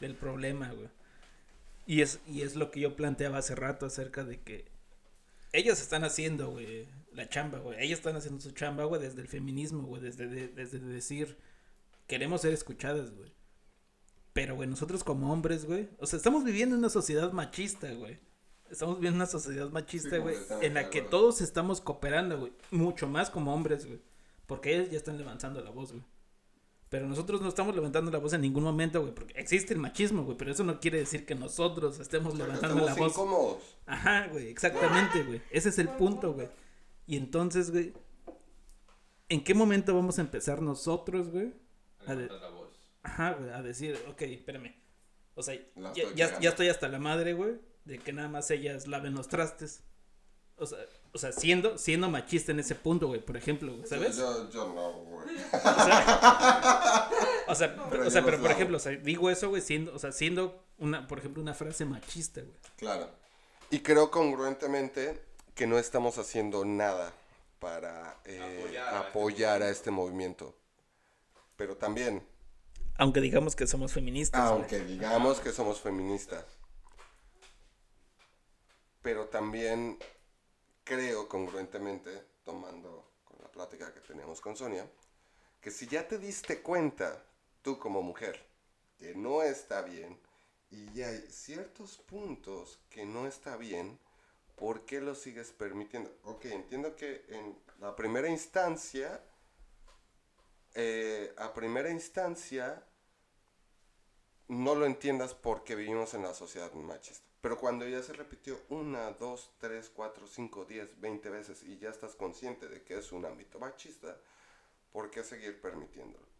del 0.00 0.14
problema, 0.14 0.70
güey. 0.72 0.88
Y 1.86 2.02
es, 2.02 2.20
y 2.26 2.42
es 2.42 2.54
lo 2.56 2.70
que 2.70 2.80
yo 2.80 2.94
planteaba 2.96 3.38
hace 3.38 3.54
rato 3.54 3.86
acerca 3.86 4.24
de 4.24 4.40
que 4.40 4.64
ellas 5.52 5.80
están 5.80 6.04
haciendo, 6.04 6.50
güey, 6.50 6.86
la 7.12 7.28
chamba, 7.28 7.58
güey. 7.58 7.82
Ellas 7.82 7.98
están 7.98 8.16
haciendo 8.16 8.40
su 8.40 8.52
chamba, 8.52 8.84
güey, 8.84 9.00
desde 9.02 9.20
el 9.20 9.28
feminismo, 9.28 9.82
güey, 9.82 10.00
desde, 10.00 10.28
de- 10.28 10.48
desde 10.48 10.78
decir, 10.78 11.36
queremos 12.06 12.42
ser 12.42 12.52
escuchadas, 12.52 13.10
güey. 13.10 13.32
Pero, 14.32 14.54
güey, 14.54 14.68
nosotros 14.68 15.02
como 15.04 15.32
hombres, 15.32 15.64
güey, 15.66 15.88
o 15.98 16.06
sea, 16.06 16.16
estamos 16.16 16.44
viviendo 16.44 16.74
en 16.74 16.80
una 16.80 16.88
sociedad 16.90 17.32
machista, 17.32 17.90
güey. 17.92 18.18
Estamos 18.70 18.96
viviendo 18.96 19.16
en 19.16 19.22
una 19.22 19.26
sociedad 19.26 19.68
machista, 19.70 20.10
Sí, 20.10 20.18
güey, 20.18 20.36
en 20.60 20.74
la 20.74 20.90
que 20.90 21.02
todos 21.02 21.40
estamos 21.40 21.80
cooperando, 21.80 22.38
güey. 22.38 22.52
Mucho 22.70 23.08
más 23.08 23.28
como 23.30 23.52
hombres, 23.52 23.86
güey. 23.86 24.00
Porque 24.46 24.74
ellos 24.76 24.90
ya 24.90 24.96
están 24.96 25.18
levantando 25.18 25.60
la 25.60 25.70
voz, 25.70 25.90
güey. 25.92 26.04
Pero 26.88 27.06
nosotros 27.08 27.40
no 27.40 27.48
estamos 27.48 27.74
levantando 27.74 28.10
la 28.10 28.18
voz 28.18 28.32
en 28.32 28.40
ningún 28.40 28.62
momento, 28.64 29.00
güey. 29.00 29.12
Porque 29.14 29.34
existe 29.38 29.74
el 29.74 29.80
machismo, 29.80 30.24
güey. 30.24 30.36
Pero 30.36 30.52
eso 30.52 30.62
no 30.64 30.78
quiere 30.80 30.98
decir 30.98 31.26
que 31.26 31.34
nosotros 31.34 31.98
estemos 32.00 32.36
levantando 32.36 32.84
la 32.84 32.94
voz. 32.94 33.12
incómodos. 33.12 33.58
Ajá, 33.86 34.28
güey, 34.28 34.48
exactamente, 34.48 35.22
güey. 35.24 35.40
Ese 35.50 35.68
es 35.70 35.78
el 35.78 35.88
punto, 35.88 36.32
güey. 36.34 36.48
Y 37.06 37.16
entonces, 37.16 37.70
güey, 37.72 37.92
¿en 39.28 39.42
qué 39.42 39.54
momento 39.54 39.94
vamos 39.94 40.18
a 40.18 40.22
empezar 40.22 40.62
nosotros, 40.62 41.28
güey? 41.30 41.52
A 42.06 42.14
de- 42.14 42.28
Ajá, 43.02 43.32
güey, 43.32 43.50
a 43.50 43.62
decir, 43.62 43.98
ok, 44.08 44.22
espérame. 44.22 44.74
O 45.34 45.42
sea, 45.42 45.54
ya, 45.94 46.02
estoy 46.04 46.14
ya, 46.16 46.48
estoy 46.50 46.68
hasta 46.68 46.88
la 46.88 46.98
madre, 46.98 47.32
güey, 47.32 47.54
de 47.84 47.98
que 47.98 48.12
nada 48.12 48.28
más 48.28 48.50
ellas 48.50 48.86
laven 48.86 49.14
los 49.14 49.28
trastes. 49.28 49.82
O 50.56 50.66
sea, 50.66 50.78
o 51.12 51.18
sea 51.18 51.32
siendo, 51.32 51.78
siendo 51.78 52.10
machista 52.10 52.52
en 52.52 52.60
ese 52.60 52.74
punto, 52.74 53.06
güey, 53.06 53.24
por 53.24 53.36
ejemplo, 53.36 53.74
güey, 53.74 53.86
¿sabes? 53.86 54.16
Yo, 54.16 54.50
yo 54.50 54.72
no, 54.72 54.92
güey. 55.04 55.36
O 57.46 57.54
sea, 57.54 57.74
Pero 57.90 58.06
o 58.06 58.10
sea, 58.10 58.22
pero 58.24 58.36
por 58.36 58.44
lavo. 58.44 58.54
ejemplo, 58.54 58.76
o 58.76 58.80
sea, 58.80 58.92
digo 58.92 59.28
eso, 59.28 59.48
güey, 59.48 59.60
siendo, 59.60 59.92
o 59.92 59.98
sea, 59.98 60.12
siendo 60.12 60.64
una, 60.78 61.08
por 61.08 61.18
ejemplo, 61.18 61.42
una 61.42 61.52
frase 61.52 61.84
machista, 61.84 62.42
güey. 62.42 62.54
Claro. 62.76 63.10
Y 63.70 63.80
creo 63.80 64.10
congruentemente 64.10 65.20
que 65.54 65.66
no 65.66 65.78
estamos 65.78 66.16
haciendo 66.18 66.64
nada 66.64 67.12
para 67.58 68.18
eh, 68.24 68.40
Apoyar 68.40 68.94
a 68.94 69.00
apoyar, 69.00 69.56
este 69.62 69.68
a 69.68 69.70
este 69.70 69.90
movimiento. 69.90 70.56
Pero 71.56 71.76
también, 71.76 72.22
Aunque 73.00 73.22
digamos 73.22 73.56
que 73.56 73.66
somos 73.66 73.94
feministas. 73.94 74.38
aunque 74.42 74.80
digamos 74.80 75.40
que 75.40 75.52
somos 75.52 75.80
feministas, 75.80 76.44
pero 79.00 79.28
también 79.28 79.98
creo 80.84 81.26
congruentemente, 81.26 82.10
tomando 82.44 83.10
con 83.24 83.38
la 83.40 83.50
plática 83.50 83.94
que 83.94 84.00
teníamos 84.00 84.42
con 84.42 84.54
Sonia, 84.54 84.86
que 85.62 85.70
si 85.70 85.86
ya 85.86 86.06
te 86.06 86.18
diste 86.18 86.60
cuenta, 86.60 87.24
tú 87.62 87.78
como 87.78 88.02
mujer, 88.02 88.44
que 88.98 89.14
no 89.14 89.42
está 89.42 89.80
bien, 89.80 90.20
y 90.70 91.00
hay 91.00 91.24
ciertos 91.30 91.96
puntos 91.96 92.80
que 92.90 93.06
no 93.06 93.26
está 93.26 93.56
bien, 93.56 93.98
¿por 94.56 94.84
qué 94.84 95.00
lo 95.00 95.14
sigues 95.14 95.52
permitiendo? 95.52 96.14
Ok, 96.24 96.44
entiendo 96.44 96.94
que 96.96 97.24
en 97.30 97.56
la 97.78 97.96
primera 97.96 98.28
instancia, 98.28 99.24
eh, 100.74 101.32
a 101.38 101.54
primera 101.54 101.88
instancia, 101.88 102.84
no 104.50 104.74
lo 104.74 104.84
entiendas 104.86 105.34
porque 105.34 105.74
vivimos 105.74 106.14
en 106.14 106.22
la 106.22 106.34
sociedad 106.34 106.72
machista. 106.72 107.26
Pero 107.40 107.58
cuando 107.58 107.86
ya 107.88 108.02
se 108.02 108.12
repitió 108.12 108.58
una, 108.68 109.10
dos, 109.12 109.50
tres, 109.58 109.88
cuatro, 109.88 110.26
cinco, 110.26 110.66
diez, 110.66 111.00
veinte 111.00 111.30
veces 111.30 111.62
y 111.62 111.78
ya 111.78 111.88
estás 111.88 112.14
consciente 112.14 112.68
de 112.68 112.82
que 112.82 112.98
es 112.98 113.12
un 113.12 113.24
ámbito 113.24 113.58
machista, 113.58 114.14
¿por 114.92 115.10
qué 115.10 115.24
seguir 115.24 115.60
permitiéndolo? 115.60 116.30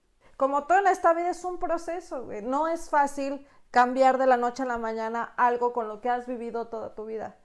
como 0.40 0.64
todo 0.64 0.78
en 0.78 0.86
esta 0.86 1.12
vida 1.12 1.28
es 1.28 1.44
un 1.44 1.58
proceso, 1.58 2.24
güey. 2.24 2.40
No 2.40 2.66
es 2.66 2.88
fácil 2.88 3.46
cambiar 3.70 4.16
de 4.16 4.26
la 4.26 4.38
noche 4.38 4.62
a 4.62 4.66
la 4.66 4.78
mañana 4.78 5.34
algo 5.36 5.74
con 5.74 5.86
lo 5.86 6.00
que 6.00 6.08
has 6.08 6.26
vivido 6.26 6.68
toda 6.68 6.94
tu 6.94 7.04
vida. 7.04 7.36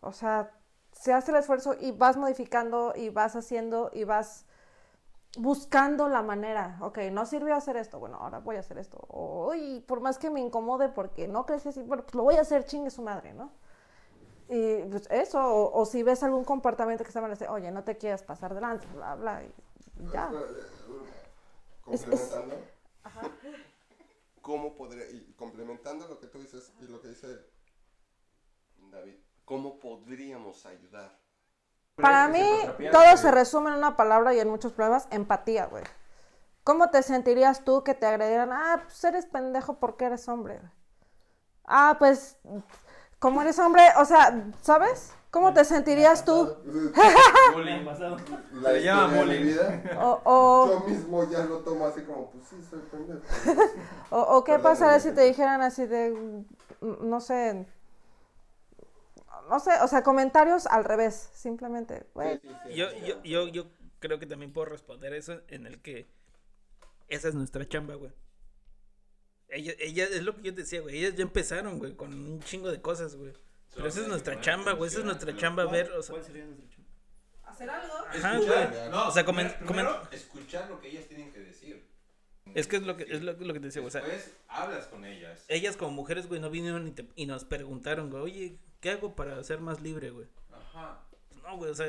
O 0.00 0.10
sea, 0.10 0.50
se 0.90 1.12
hace 1.12 1.30
el 1.30 1.36
esfuerzo 1.36 1.76
y 1.78 1.92
vas 1.92 2.16
modificando 2.16 2.94
y 2.96 3.10
vas 3.10 3.36
haciendo 3.36 3.92
y 3.94 4.02
vas 4.02 4.44
buscando 5.38 6.08
la 6.08 6.22
manera. 6.22 6.78
Ok, 6.80 6.98
no 7.12 7.24
sirvió 7.26 7.54
hacer 7.54 7.76
esto, 7.76 7.98
bueno, 7.98 8.16
ahora 8.18 8.38
voy 8.40 8.56
a 8.56 8.60
hacer 8.60 8.78
esto. 8.78 8.98
Uy, 9.08 9.80
por 9.86 10.00
más 10.00 10.18
que 10.18 10.30
me 10.30 10.40
incomode 10.40 10.88
porque 10.88 11.28
no 11.28 11.46
crees 11.46 11.66
así, 11.66 11.82
bueno, 11.82 12.02
pues 12.02 12.14
lo 12.14 12.22
voy 12.24 12.36
a 12.36 12.40
hacer, 12.42 12.64
chingue 12.64 12.90
su 12.90 13.02
madre, 13.02 13.32
¿no? 13.34 13.52
Y 14.48 14.82
pues 14.90 15.06
eso, 15.10 15.38
o, 15.40 15.80
o 15.80 15.84
si 15.86 16.02
ves 16.02 16.22
algún 16.24 16.44
comportamiento 16.44 17.04
que 17.04 17.16
a 17.16 17.28
decir, 17.28 17.48
oye, 17.48 17.70
no 17.70 17.84
te 17.84 17.96
quieras 17.96 18.24
pasar 18.24 18.52
de 18.54 18.60
lanza, 18.60 18.88
bla, 18.92 19.14
bla, 19.14 19.44
y 19.44 20.10
ya. 20.12 20.30
Es- 21.86 22.06
es- 22.08 22.30
Complementando. 22.30 22.56
¿Cómo 24.42 24.74
podría, 24.74 25.08
y 25.10 25.32
complementando 25.34 26.08
lo 26.08 26.18
que 26.18 26.26
tú 26.26 26.38
dices 26.38 26.72
y 26.80 26.84
lo 26.88 27.00
que 27.00 27.08
dice 27.08 27.28
David, 28.90 29.14
¿cómo 29.44 29.78
podríamos 29.78 30.66
ayudar? 30.66 31.16
Para 32.00 32.28
mí, 32.28 32.44
todo 32.92 33.16
se 33.16 33.30
resume 33.30 33.70
en 33.70 33.76
una 33.76 33.96
palabra 33.96 34.34
y 34.34 34.40
en 34.40 34.48
muchos 34.48 34.72
problemas, 34.72 35.06
empatía, 35.10 35.66
güey. 35.66 35.84
¿Cómo 36.64 36.90
te 36.90 37.02
sentirías 37.02 37.64
tú 37.64 37.82
que 37.84 37.94
te 37.94 38.06
agredieran? 38.06 38.50
Ah, 38.52 38.82
pues 38.84 39.02
eres 39.04 39.26
pendejo 39.26 39.78
porque 39.80 40.04
eres 40.06 40.28
hombre. 40.28 40.58
güey. 40.58 40.70
Ah, 41.64 41.96
pues, 41.98 42.36
como 43.18 43.40
eres 43.42 43.58
hombre, 43.58 43.82
o 43.98 44.04
sea, 44.04 44.44
¿sabes? 44.60 45.12
¿Cómo 45.30 45.54
te 45.54 45.64
sentirías 45.64 46.24
tú? 46.24 46.56
La 48.52 48.70
Se 48.70 48.82
llama 48.82 49.16
bullying. 49.16 49.42
vida, 49.42 49.82
O, 50.00 50.20
o, 50.24 50.68
yo 50.68 50.80
mismo 50.88 51.24
ya 51.30 51.44
lo 51.44 51.58
tomo 51.58 51.86
así 51.86 52.02
como, 52.02 52.30
pues 52.30 52.44
sí, 52.48 52.56
soy 52.68 52.80
pendejo. 52.90 53.20
o, 54.10 54.20
o 54.38 54.44
qué 54.44 54.58
pasaría 54.58 54.98
si 55.00 55.12
te 55.12 55.22
dijeran 55.22 55.62
así 55.62 55.86
de, 55.86 56.10
mm, 56.80 57.08
no 57.08 57.20
sé, 57.20 57.66
no 59.50 59.60
sé, 59.60 59.70
o 59.82 59.88
sea, 59.88 60.02
comentarios 60.02 60.66
al 60.66 60.84
revés, 60.84 61.30
simplemente, 61.34 62.06
güey. 62.14 62.40
Yo, 62.74 62.86
yo, 63.04 63.22
yo, 63.22 63.48
yo 63.48 63.66
creo 63.98 64.18
que 64.18 64.26
también 64.26 64.52
puedo 64.52 64.64
responder 64.66 65.12
eso 65.12 65.40
en 65.48 65.66
el 65.66 65.82
que 65.82 66.06
esa 67.08 67.28
es 67.28 67.34
nuestra 67.34 67.68
chamba, 67.68 67.94
güey. 67.96 68.12
Ella, 69.48 69.72
ella, 69.80 70.04
es 70.04 70.22
lo 70.22 70.36
que 70.36 70.42
yo 70.42 70.54
te 70.54 70.60
decía, 70.62 70.80
güey. 70.80 70.96
Ellas 70.98 71.16
ya 71.16 71.22
empezaron, 71.22 71.78
güey, 71.78 71.94
con 71.96 72.14
un 72.14 72.40
chingo 72.40 72.70
de 72.70 72.80
cosas, 72.80 73.16
güey. 73.16 73.32
Pero 73.74 73.88
esa 73.88 74.00
es 74.00 74.08
nuestra 74.08 74.40
chamba, 74.40 74.72
güey. 74.72 74.88
Esa 74.88 75.00
es 75.00 75.04
nuestra 75.04 75.36
chamba, 75.36 75.64
ver, 75.66 75.90
o 75.92 76.02
sea. 76.02 76.14
¿Cuál 76.14 76.24
sería 76.24 76.44
nuestra 76.44 76.68
chamba? 76.68 76.90
Hacer 77.44 77.68
algo. 77.70 77.94
Ajá, 77.94 78.34
Escuchar, 78.38 78.70
güey. 78.70 78.90
no, 78.90 79.08
O 79.08 79.10
sea, 79.10 79.26
comen- 79.26 79.58
primero, 79.58 79.90
comen- 80.02 80.12
escuchar 80.14 80.70
lo 80.70 80.80
que 80.80 80.88
ellas 80.88 81.06
tienen 81.08 81.32
que 81.32 81.40
decir. 81.40 81.84
Es 82.54 82.66
que 82.68 82.76
es 82.76 82.82
lo 82.82 82.96
que, 82.96 83.04
es 83.04 83.22
lo, 83.22 83.32
lo 83.32 83.52
que 83.52 83.60
te 83.60 83.66
decía, 83.66 83.80
güey. 83.82 83.88
O 83.88 83.90
sea, 83.90 84.02
Después 84.02 84.32
hablas 84.48 84.86
con 84.86 85.04
ellas. 85.04 85.44
ellas 85.48 85.76
como 85.76 85.90
mujeres, 85.92 86.28
güey, 86.28 86.40
no 86.40 86.48
vinieron 86.50 86.86
y, 86.86 86.92
te- 86.92 87.08
y 87.16 87.26
nos 87.26 87.44
preguntaron, 87.44 88.08
güey, 88.10 88.22
oye, 88.22 88.58
¿qué 88.80 88.90
hago 88.90 89.14
para 89.14 89.42
ser 89.44 89.60
más 89.60 89.80
libre, 89.80 90.10
güey? 90.10 90.28
Ajá. 90.52 91.02
No, 91.42 91.56
güey, 91.56 91.70
o 91.70 91.74
sea, 91.74 91.86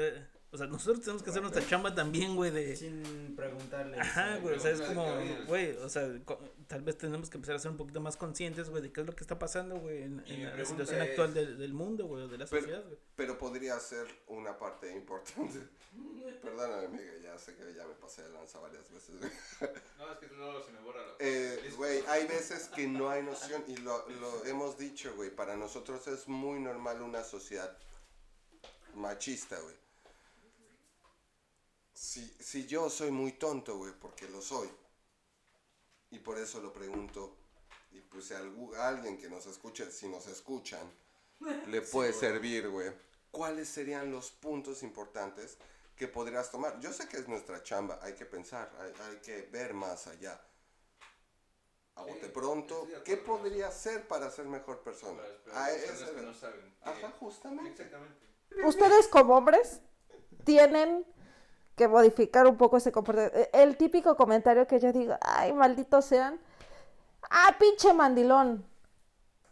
o 0.53 0.57
sea, 0.57 0.67
nosotros 0.67 0.99
tenemos 0.99 1.23
que 1.23 1.29
hacer 1.29 1.41
nuestra 1.41 1.65
chamba 1.65 1.95
también, 1.95 2.35
güey, 2.35 2.51
de... 2.51 2.75
Sin 2.75 3.35
preguntarle. 3.37 3.97
Ajá, 3.99 4.37
güey, 4.39 4.55
o 4.55 4.59
sea, 4.59 4.71
es 4.71 4.81
como, 4.81 5.05
güey, 5.47 5.77
o 5.77 5.87
sea, 5.87 6.09
co- 6.25 6.39
tal 6.67 6.81
vez 6.81 6.97
tenemos 6.97 7.29
que 7.29 7.37
empezar 7.37 7.55
a 7.55 7.59
ser 7.59 7.71
un 7.71 7.77
poquito 7.77 8.01
más 8.01 8.17
conscientes, 8.17 8.69
güey, 8.69 8.83
de 8.83 8.91
qué 8.91 8.99
es 9.01 9.07
lo 9.07 9.15
que 9.15 9.23
está 9.23 9.39
pasando, 9.39 9.77
güey, 9.79 10.03
en, 10.03 10.17
la 10.57 10.65
situación 10.65 11.01
es- 11.01 11.09
actual 11.09 11.33
del, 11.33 11.57
del 11.57 11.73
mundo, 11.73 12.05
güey, 12.05 12.23
o 12.23 12.27
de 12.27 12.37
la 12.37 12.45
Pero- 12.47 12.61
sociedad, 12.61 12.83
güey. 12.85 12.97
Pero 13.15 13.37
podría 13.37 13.79
ser 13.79 14.05
una 14.27 14.57
parte 14.59 14.91
importante. 14.91 15.59
Perdóname, 16.41 16.85
amiga, 16.85 17.11
ya 17.23 17.37
sé 17.37 17.55
que 17.55 17.73
ya 17.73 17.85
me 17.87 17.93
pasé 17.93 18.23
de 18.23 18.29
lanza 18.29 18.59
varias 18.59 18.91
veces. 18.91 19.19
güey. 19.19 19.31
No, 19.99 20.11
es 20.11 20.17
que 20.19 20.27
no 20.35 20.61
se 20.63 20.71
me 20.71 20.79
borra 20.81 20.99
la. 21.05 21.13
Eh, 21.19 21.71
Güey, 21.77 22.03
hay 22.07 22.25
veces 22.27 22.67
que 22.69 22.87
no 22.87 23.09
hay 23.09 23.21
noción 23.23 23.63
y 23.67 23.77
lo, 23.77 24.07
lo 24.09 24.45
hemos 24.45 24.77
dicho, 24.77 25.13
güey. 25.15 25.29
Para 25.29 25.55
nosotros 25.55 26.07
es 26.07 26.27
muy 26.27 26.59
normal 26.59 27.01
una 27.01 27.23
sociedad 27.23 27.77
machista, 28.95 29.59
güey. 29.59 29.75
Si, 32.01 32.25
si 32.39 32.65
yo 32.65 32.89
soy 32.89 33.11
muy 33.11 33.33
tonto, 33.33 33.77
güey, 33.77 33.93
porque 33.93 34.27
lo 34.27 34.41
soy. 34.41 34.67
Y 36.09 36.17
por 36.17 36.39
eso 36.39 36.59
lo 36.59 36.73
pregunto. 36.73 37.37
Y 37.91 37.99
pues 38.01 38.25
si 38.25 38.33
algu- 38.33 38.75
alguien 38.75 39.19
que 39.19 39.29
nos 39.29 39.45
escuche, 39.45 39.91
si 39.91 40.07
nos 40.09 40.25
escuchan, 40.25 40.81
le 41.67 41.81
puede 41.83 42.11
servir, 42.11 42.69
güey. 42.69 42.91
¿Cuáles 43.29 43.69
serían 43.69 44.09
los 44.11 44.31
puntos 44.31 44.81
importantes 44.81 45.57
que 45.95 46.07
podrías 46.07 46.49
tomar? 46.49 46.79
Yo 46.79 46.91
sé 46.91 47.07
que 47.07 47.17
es 47.17 47.27
nuestra 47.27 47.61
chamba, 47.61 47.99
hay 48.01 48.15
que 48.15 48.25
pensar, 48.25 48.75
hay, 48.79 48.91
hay 49.07 49.17
que 49.17 49.43
ver 49.51 49.75
más 49.75 50.07
allá. 50.07 50.41
A 51.97 52.01
bote 52.01 52.25
Sí, 52.25 52.31
pronto, 52.33 52.87
¿qué 53.05 53.17
podría 53.17 53.69
ser 53.69 54.07
para 54.07 54.31
ser 54.31 54.45
mejor 54.45 54.81
persona? 54.81 55.21
Ah, 55.53 55.69
que 56.15 56.21
no 56.23 56.33
saben. 56.33 56.75
Ajá, 56.81 57.11
justamente. 57.19 57.83
Exactamente. 57.83 58.25
Ustedes 58.65 59.07
como 59.07 59.37
hombres 59.37 59.81
tienen 60.45 61.05
que 61.81 61.87
modificar 61.87 62.45
un 62.45 62.57
poco 62.57 62.77
ese 62.77 62.91
comportamiento. 62.91 63.39
El 63.53 63.75
típico 63.75 64.15
comentario 64.15 64.67
que 64.67 64.79
yo 64.79 64.91
digo, 64.93 65.15
ay, 65.19 65.51
malditos 65.51 66.05
sean. 66.05 66.39
Ah, 67.29 67.55
pinche 67.59 67.91
mandilón. 67.93 68.63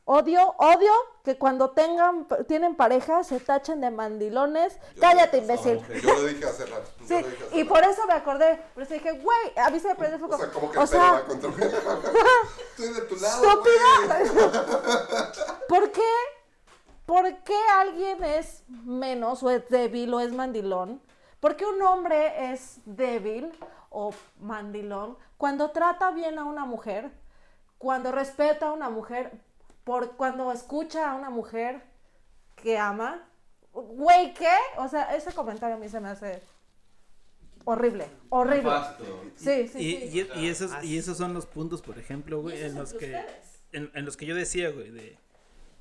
Odio, 0.06 0.56
odio 0.58 0.92
que 1.24 1.38
cuando 1.38 1.72
tengan, 1.72 2.28
tienen 2.48 2.76
pareja 2.76 3.24
se 3.24 3.40
tachen 3.40 3.82
de 3.82 3.90
mandilones. 3.92 4.78
Yo 4.96 5.02
Cállate, 5.02 5.38
imbécil. 5.40 5.80
Yo 6.02 6.14
lo 6.14 6.26
dije 6.26 6.46
hace 6.46 6.66
rato. 6.68 6.90
Sí, 7.08 7.14
lo 7.14 7.18
dije 7.30 7.44
hace 7.48 7.58
y 7.58 7.64
rato. 7.64 7.74
por 7.74 7.84
eso 7.84 8.06
me 8.08 8.14
acordé. 8.14 8.62
Pero 8.76 8.86
sí 8.88 8.94
dije, 8.96 9.12
güey, 9.12 9.54
a 9.58 9.70
mí 9.72 9.80
se 9.80 9.88
me 9.88 9.96
prende 9.96 10.18
el 10.18 10.24
O 10.24 10.28
foco. 10.28 10.38
sea, 10.38 10.52
como 10.52 10.72
que 10.72 10.78
O 10.80 10.88
sea, 10.88 11.12
va 11.12 11.26
contra 11.26 11.50
Estoy 12.70 12.94
de 12.94 13.02
tu 13.02 13.16
lado. 13.16 13.44
¡Estúpida! 13.44 14.66
¿Por 15.68 15.92
qué? 15.92 16.02
¿Por 17.06 17.44
qué 17.44 17.58
alguien 17.80 18.24
es 18.24 18.64
menos 18.86 19.42
o 19.42 19.50
es 19.50 19.68
débil 19.70 20.14
o 20.14 20.20
es 20.20 20.32
mandilón? 20.32 21.02
¿Por 21.40 21.56
qué 21.56 21.66
un 21.66 21.82
hombre 21.82 22.52
es 22.52 22.80
débil 22.86 23.52
o 23.90 24.14
mandilón 24.40 25.18
cuando 25.38 25.72
trata 25.72 26.12
bien 26.12 26.38
a 26.38 26.44
una 26.46 26.66
mujer? 26.66 27.12
Cuando 27.78 28.12
respeta 28.12 28.68
a 28.68 28.74
una 28.74 28.90
mujer, 28.90 29.32
por 29.86 30.18
cuando 30.18 30.52
escucha 30.52 31.12
a 31.12 31.16
una 31.16 31.30
mujer 31.30 31.82
que 32.58 32.78
ama. 32.78 33.26
Güey, 33.72 34.34
¿qué? 34.34 34.54
O 34.78 34.88
sea, 34.90 35.16
ese 35.16 35.32
comentario 35.32 35.78
a 35.78 35.80
mí 35.80 35.88
se 35.88 36.00
me 36.02 36.10
hace 36.10 36.42
horrible, 37.64 38.10
horrible. 38.30 38.72
Sí, 39.36 39.68
sí, 39.68 39.80
Y, 39.80 40.10
sí. 40.10 40.30
y, 40.36 40.40
y 40.40 40.50
esos, 40.50 40.84
y 40.84 40.98
esos 40.98 41.18
son 41.18 41.34
los 41.34 41.46
puntos, 41.46 41.82
por 41.82 41.98
ejemplo, 41.98 42.42
güey, 42.42 42.62
en 42.62 42.76
los 42.76 42.94
que... 42.94 43.26
En, 43.72 43.92
en 43.94 44.04
los 44.04 44.18
que 44.18 44.26
yo 44.26 44.36
decía, 44.36 44.72
güey, 44.72 44.90
de... 44.90 45.18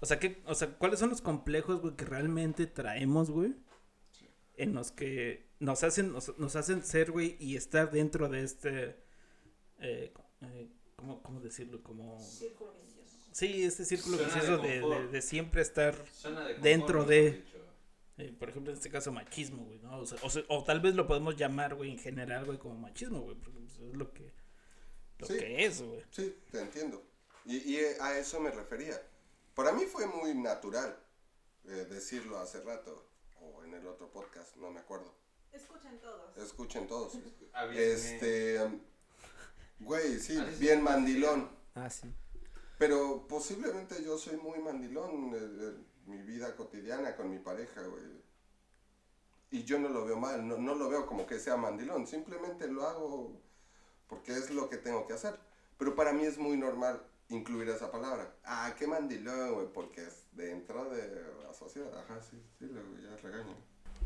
O 0.00 0.06
sea, 0.06 0.20
que, 0.20 0.42
o 0.46 0.54
sea, 0.54 0.68
¿cuáles 0.78 1.00
son 1.00 1.08
los 1.08 1.22
complejos, 1.22 1.80
güey, 1.80 1.96
que 1.96 2.04
realmente 2.04 2.66
traemos, 2.66 3.30
güey? 3.30 3.56
En 4.58 4.74
los 4.74 4.90
que 4.92 5.46
nos 5.60 5.82
hacen, 5.84 6.12
nos, 6.12 6.36
nos 6.38 6.56
hacen 6.56 6.82
ser, 6.82 7.10
güey, 7.12 7.36
y 7.40 7.56
estar 7.56 7.90
dentro 7.90 8.28
de 8.28 8.42
este... 8.42 8.96
Eh, 9.80 10.12
eh, 10.42 10.68
¿cómo, 10.96 11.22
¿Cómo 11.22 11.40
decirlo? 11.40 11.82
Como... 11.82 12.18
Sí, 13.32 13.62
este 13.62 13.84
círculo 13.84 14.18
vicioso 14.18 14.58
de, 14.58 15.08
de, 15.12 15.22
siempre 15.22 15.62
estar... 15.62 15.94
Zona 16.12 16.40
de 16.40 16.54
confort, 16.54 16.62
Dentro 16.64 17.04
de- 17.04 17.44
eh, 18.18 18.34
por 18.36 18.48
ejemplo, 18.50 18.72
en 18.72 18.76
este 18.78 18.90
caso, 18.90 19.12
machismo, 19.12 19.64
güey, 19.64 19.78
¿no? 19.78 20.00
O, 20.00 20.04
sea, 20.06 20.18
o, 20.22 20.28
sea, 20.30 20.42
o 20.48 20.64
tal 20.64 20.80
vez 20.80 20.96
lo 20.96 21.06
podemos 21.06 21.36
llamar, 21.36 21.76
güey, 21.76 21.92
en 21.92 21.98
general, 21.98 22.44
güey, 22.46 22.58
como 22.58 22.74
machismo, 22.74 23.20
güey, 23.20 23.36
porque 23.36 23.60
pues, 23.60 23.78
es 23.78 23.94
lo 23.96 24.12
que... 24.12 24.32
Lo 25.20 25.26
Sí. 25.28 25.36
que 25.38 25.64
es, 25.64 25.82
güey. 25.82 26.02
Sí, 26.10 26.34
te 26.50 26.60
entiendo. 26.60 27.00
Y, 27.44 27.56
y 27.58 27.76
a 28.00 28.18
eso 28.18 28.40
me 28.40 28.50
refería. 28.50 29.00
Para 29.54 29.72
mí 29.72 29.84
fue 29.84 30.06
muy 30.06 30.34
natural 30.34 30.96
eh, 31.66 31.86
decirlo 31.90 32.38
hace 32.38 32.60
rato, 32.62 33.07
o 33.54 33.64
en 33.64 33.74
el 33.74 33.86
otro 33.86 34.10
podcast, 34.10 34.56
no 34.56 34.70
me 34.70 34.80
acuerdo. 34.80 35.12
Escuchen 35.52 35.98
todos. 36.00 36.36
Escuchen 36.36 36.86
todos. 36.86 37.18
Avísenme. 37.52 37.92
Este, 37.92 38.80
güey, 39.80 40.18
sí, 40.18 40.36
se 40.36 40.44
bien 40.58 40.82
mandilón. 40.82 41.50
Ah, 41.74 41.90
sí. 41.90 42.12
Pero 42.78 43.26
posiblemente 43.26 44.02
yo 44.02 44.18
soy 44.18 44.36
muy 44.36 44.58
mandilón 44.60 45.34
en, 45.34 45.34
en 45.34 45.86
mi 46.06 46.22
vida 46.22 46.54
cotidiana 46.54 47.16
con 47.16 47.30
mi 47.30 47.38
pareja, 47.38 47.82
güey. 47.82 48.04
Y 49.50 49.64
yo 49.64 49.78
no 49.78 49.88
lo 49.88 50.04
veo 50.04 50.16
mal, 50.16 50.46
no, 50.46 50.58
no 50.58 50.74
lo 50.74 50.88
veo 50.88 51.06
como 51.06 51.26
que 51.26 51.40
sea 51.40 51.56
mandilón, 51.56 52.06
simplemente 52.06 52.68
lo 52.68 52.86
hago 52.86 53.40
porque 54.06 54.32
es 54.32 54.50
lo 54.50 54.68
que 54.68 54.76
tengo 54.76 55.06
que 55.06 55.14
hacer. 55.14 55.38
Pero 55.78 55.94
para 55.94 56.12
mí 56.12 56.24
es 56.24 56.38
muy 56.38 56.56
normal 56.56 57.02
incluir 57.28 57.68
esa 57.68 57.90
palabra. 57.90 58.34
Ah, 58.44 58.74
qué 58.76 58.86
mandilón, 58.86 59.54
güey, 59.54 59.72
porque 59.72 60.02
es 60.02 60.24
dentro 60.32 60.90
de 60.90 61.08
la 61.48 61.54
sociedad. 61.54 61.90
Ajá, 61.98 62.20
sí, 62.20 62.36
sí, 62.58 62.66
luego 62.66 62.88
ya 62.98 63.16
regaño. 63.16 63.54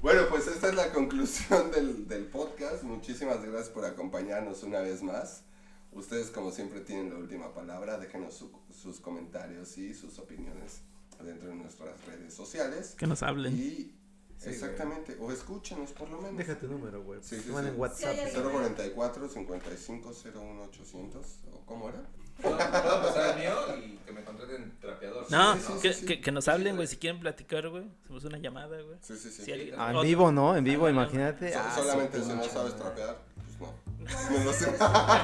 Bueno, 0.01 0.23
pues 0.31 0.47
esta 0.47 0.69
es 0.69 0.75
la 0.75 0.93
conclusión 0.93 1.71
del, 1.75 2.09
del 2.09 2.27
podcast. 2.27 2.83
Muchísimas 2.85 3.43
gracias 3.43 3.69
por 3.71 3.85
acompañarnos 3.85 4.63
una 4.63 4.81
vez 4.81 5.03
más. 5.03 5.45
Ustedes, 5.93 6.31
como 6.31 6.51
siempre, 6.51 6.81
tienen 6.81 7.11
la 7.11 7.17
última 7.17 7.53
palabra. 7.53 7.99
Déjenos 7.99 8.35
su- 8.35 8.51
sus 8.71 9.01
comentarios 9.01 9.77
y 9.79 9.93
sus 9.95 10.19
opiniones 10.19 10.81
dentro 11.23 11.49
de 11.49 11.55
nuestras 11.57 12.05
redes 12.07 12.33
sociales. 12.35 12.95
Que 12.97 13.07
nos 13.07 13.23
hablen. 13.23 13.55
Y 13.57 13.99
Exactamente. 14.45 15.17
O 15.21 15.31
escúchenos 15.31 15.93
por 15.93 16.09
lo 16.11 16.21
menos. 16.21 16.37
Deja 16.37 16.59
tu 16.59 16.67
número, 16.67 17.03
güey. 17.05 17.21
Sí, 17.23 17.37
sí, 17.37 17.43
sí. 17.45 17.51
WhatsApp. 17.77 18.15
Sí, 18.15 18.21
hay 18.21 18.33
044 18.43 19.29
55 19.29 20.13
01 20.35 20.63
800 20.65 21.27
o 21.53 21.61
cómo 21.67 21.89
era? 21.91 22.03
Puedo 22.43 22.57
puedo 22.59 23.03
pasar 23.03 23.31
el 23.31 23.41
mío 23.43 23.53
y 23.79 23.97
que 24.05 24.13
me 24.13 24.25
contraten 24.25 24.73
trapeador. 24.81 25.27
No, 25.31 25.55
Sí, 25.57 25.61
que, 25.83 25.93
sí. 25.93 26.07
que, 26.07 26.21
que 26.21 26.33
nos 26.33 26.49
hablen, 26.49 26.77
güey, 26.77 26.87
si 26.89 26.97
quieren 26.97 27.21
platicar, 27.21 27.69
güey. 27.69 27.85
Hacemos 28.05 28.25
una 28.25 28.39
llamada, 28.39 28.81
güey. 28.83 28.97
Sí, 29.01 29.15
sí, 29.17 29.31
sí. 29.31 29.45
Si 29.45 29.53
alguien- 29.53 29.75
en 29.79 30.03
vivo, 30.03 30.33
¿no? 30.33 30.57
En 30.57 30.65
vivo, 30.65 30.87
Ah, 30.87 30.91
imagínate. 30.91 31.53
So- 31.53 31.59
Ah, 31.61 31.73
solamente 31.77 32.21
si 32.23 32.29
no 32.29 32.45
sabes 32.45 32.77
trapear, 32.77 33.17
pues 33.37 33.61
no. 33.61 33.73
No 34.39 34.45
lo 34.45 34.53
sé. 34.53 34.73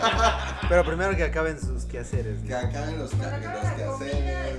Pero 0.68 0.84
primero 0.84 1.16
que 1.16 1.24
acaben 1.24 1.60
sus 1.60 1.84
quehaceres. 1.84 2.40
que 2.42 2.50
¿no? 2.50 2.58
acá 2.58 2.88
en 2.90 2.98
los, 2.98 3.10
ca- 3.10 3.38
los 3.38 3.72
quehaceres. 3.74 4.58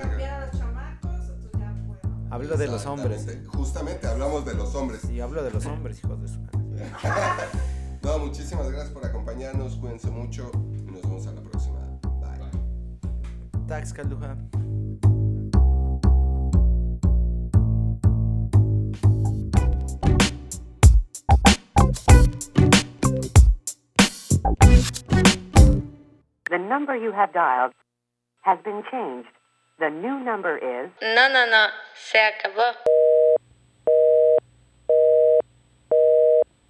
Hablo 2.31 2.57
de 2.57 2.67
los 2.67 2.85
hombres. 2.85 3.25
Justamente 3.47 4.07
hablamos 4.07 4.45
de 4.45 4.53
los 4.53 4.75
hombres. 4.75 5.01
Sí, 5.07 5.19
hablo 5.19 5.41
de 5.43 5.51
los 5.51 5.65
hombres, 5.65 5.99
hijos 6.03 6.21
de 6.21 6.27
su 6.27 6.39
madre. 6.41 6.59
No, 8.01 8.17
muchísimas 8.17 8.69
gracias 8.71 8.91
por 8.91 9.05
acompañarnos. 9.05 9.75
Cuídense 9.75 10.09
mucho 10.09 10.49
y 10.87 10.89
nos 10.91 11.01
vemos 11.01 11.27
a 11.27 11.33
la 11.33 11.41
próxima. 11.41 11.78
Bye. 13.69 13.81
Tax, 13.81 13.93
The 26.49 26.57
number 26.57 26.95
you 26.95 27.11
have 27.11 27.31
dialed 27.31 27.73
has 28.41 28.57
been 28.63 28.83
changed. 28.91 29.29
The 29.77 29.89
new 29.89 30.19
number 30.19 30.57
is 30.57 30.89
No, 31.01 31.29
no, 31.29 31.45
no. 31.45 31.67
Se 31.93 32.19
acabó. 32.19 32.73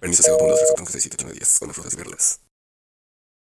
Permiso 0.00 0.22
0.2 0.22 0.76
con 0.76 0.86
67 0.86 1.32
días. 1.32 1.58
Come 1.58 1.72
frutas 1.72 1.94
y 1.94 1.96
verduras. 1.96 2.49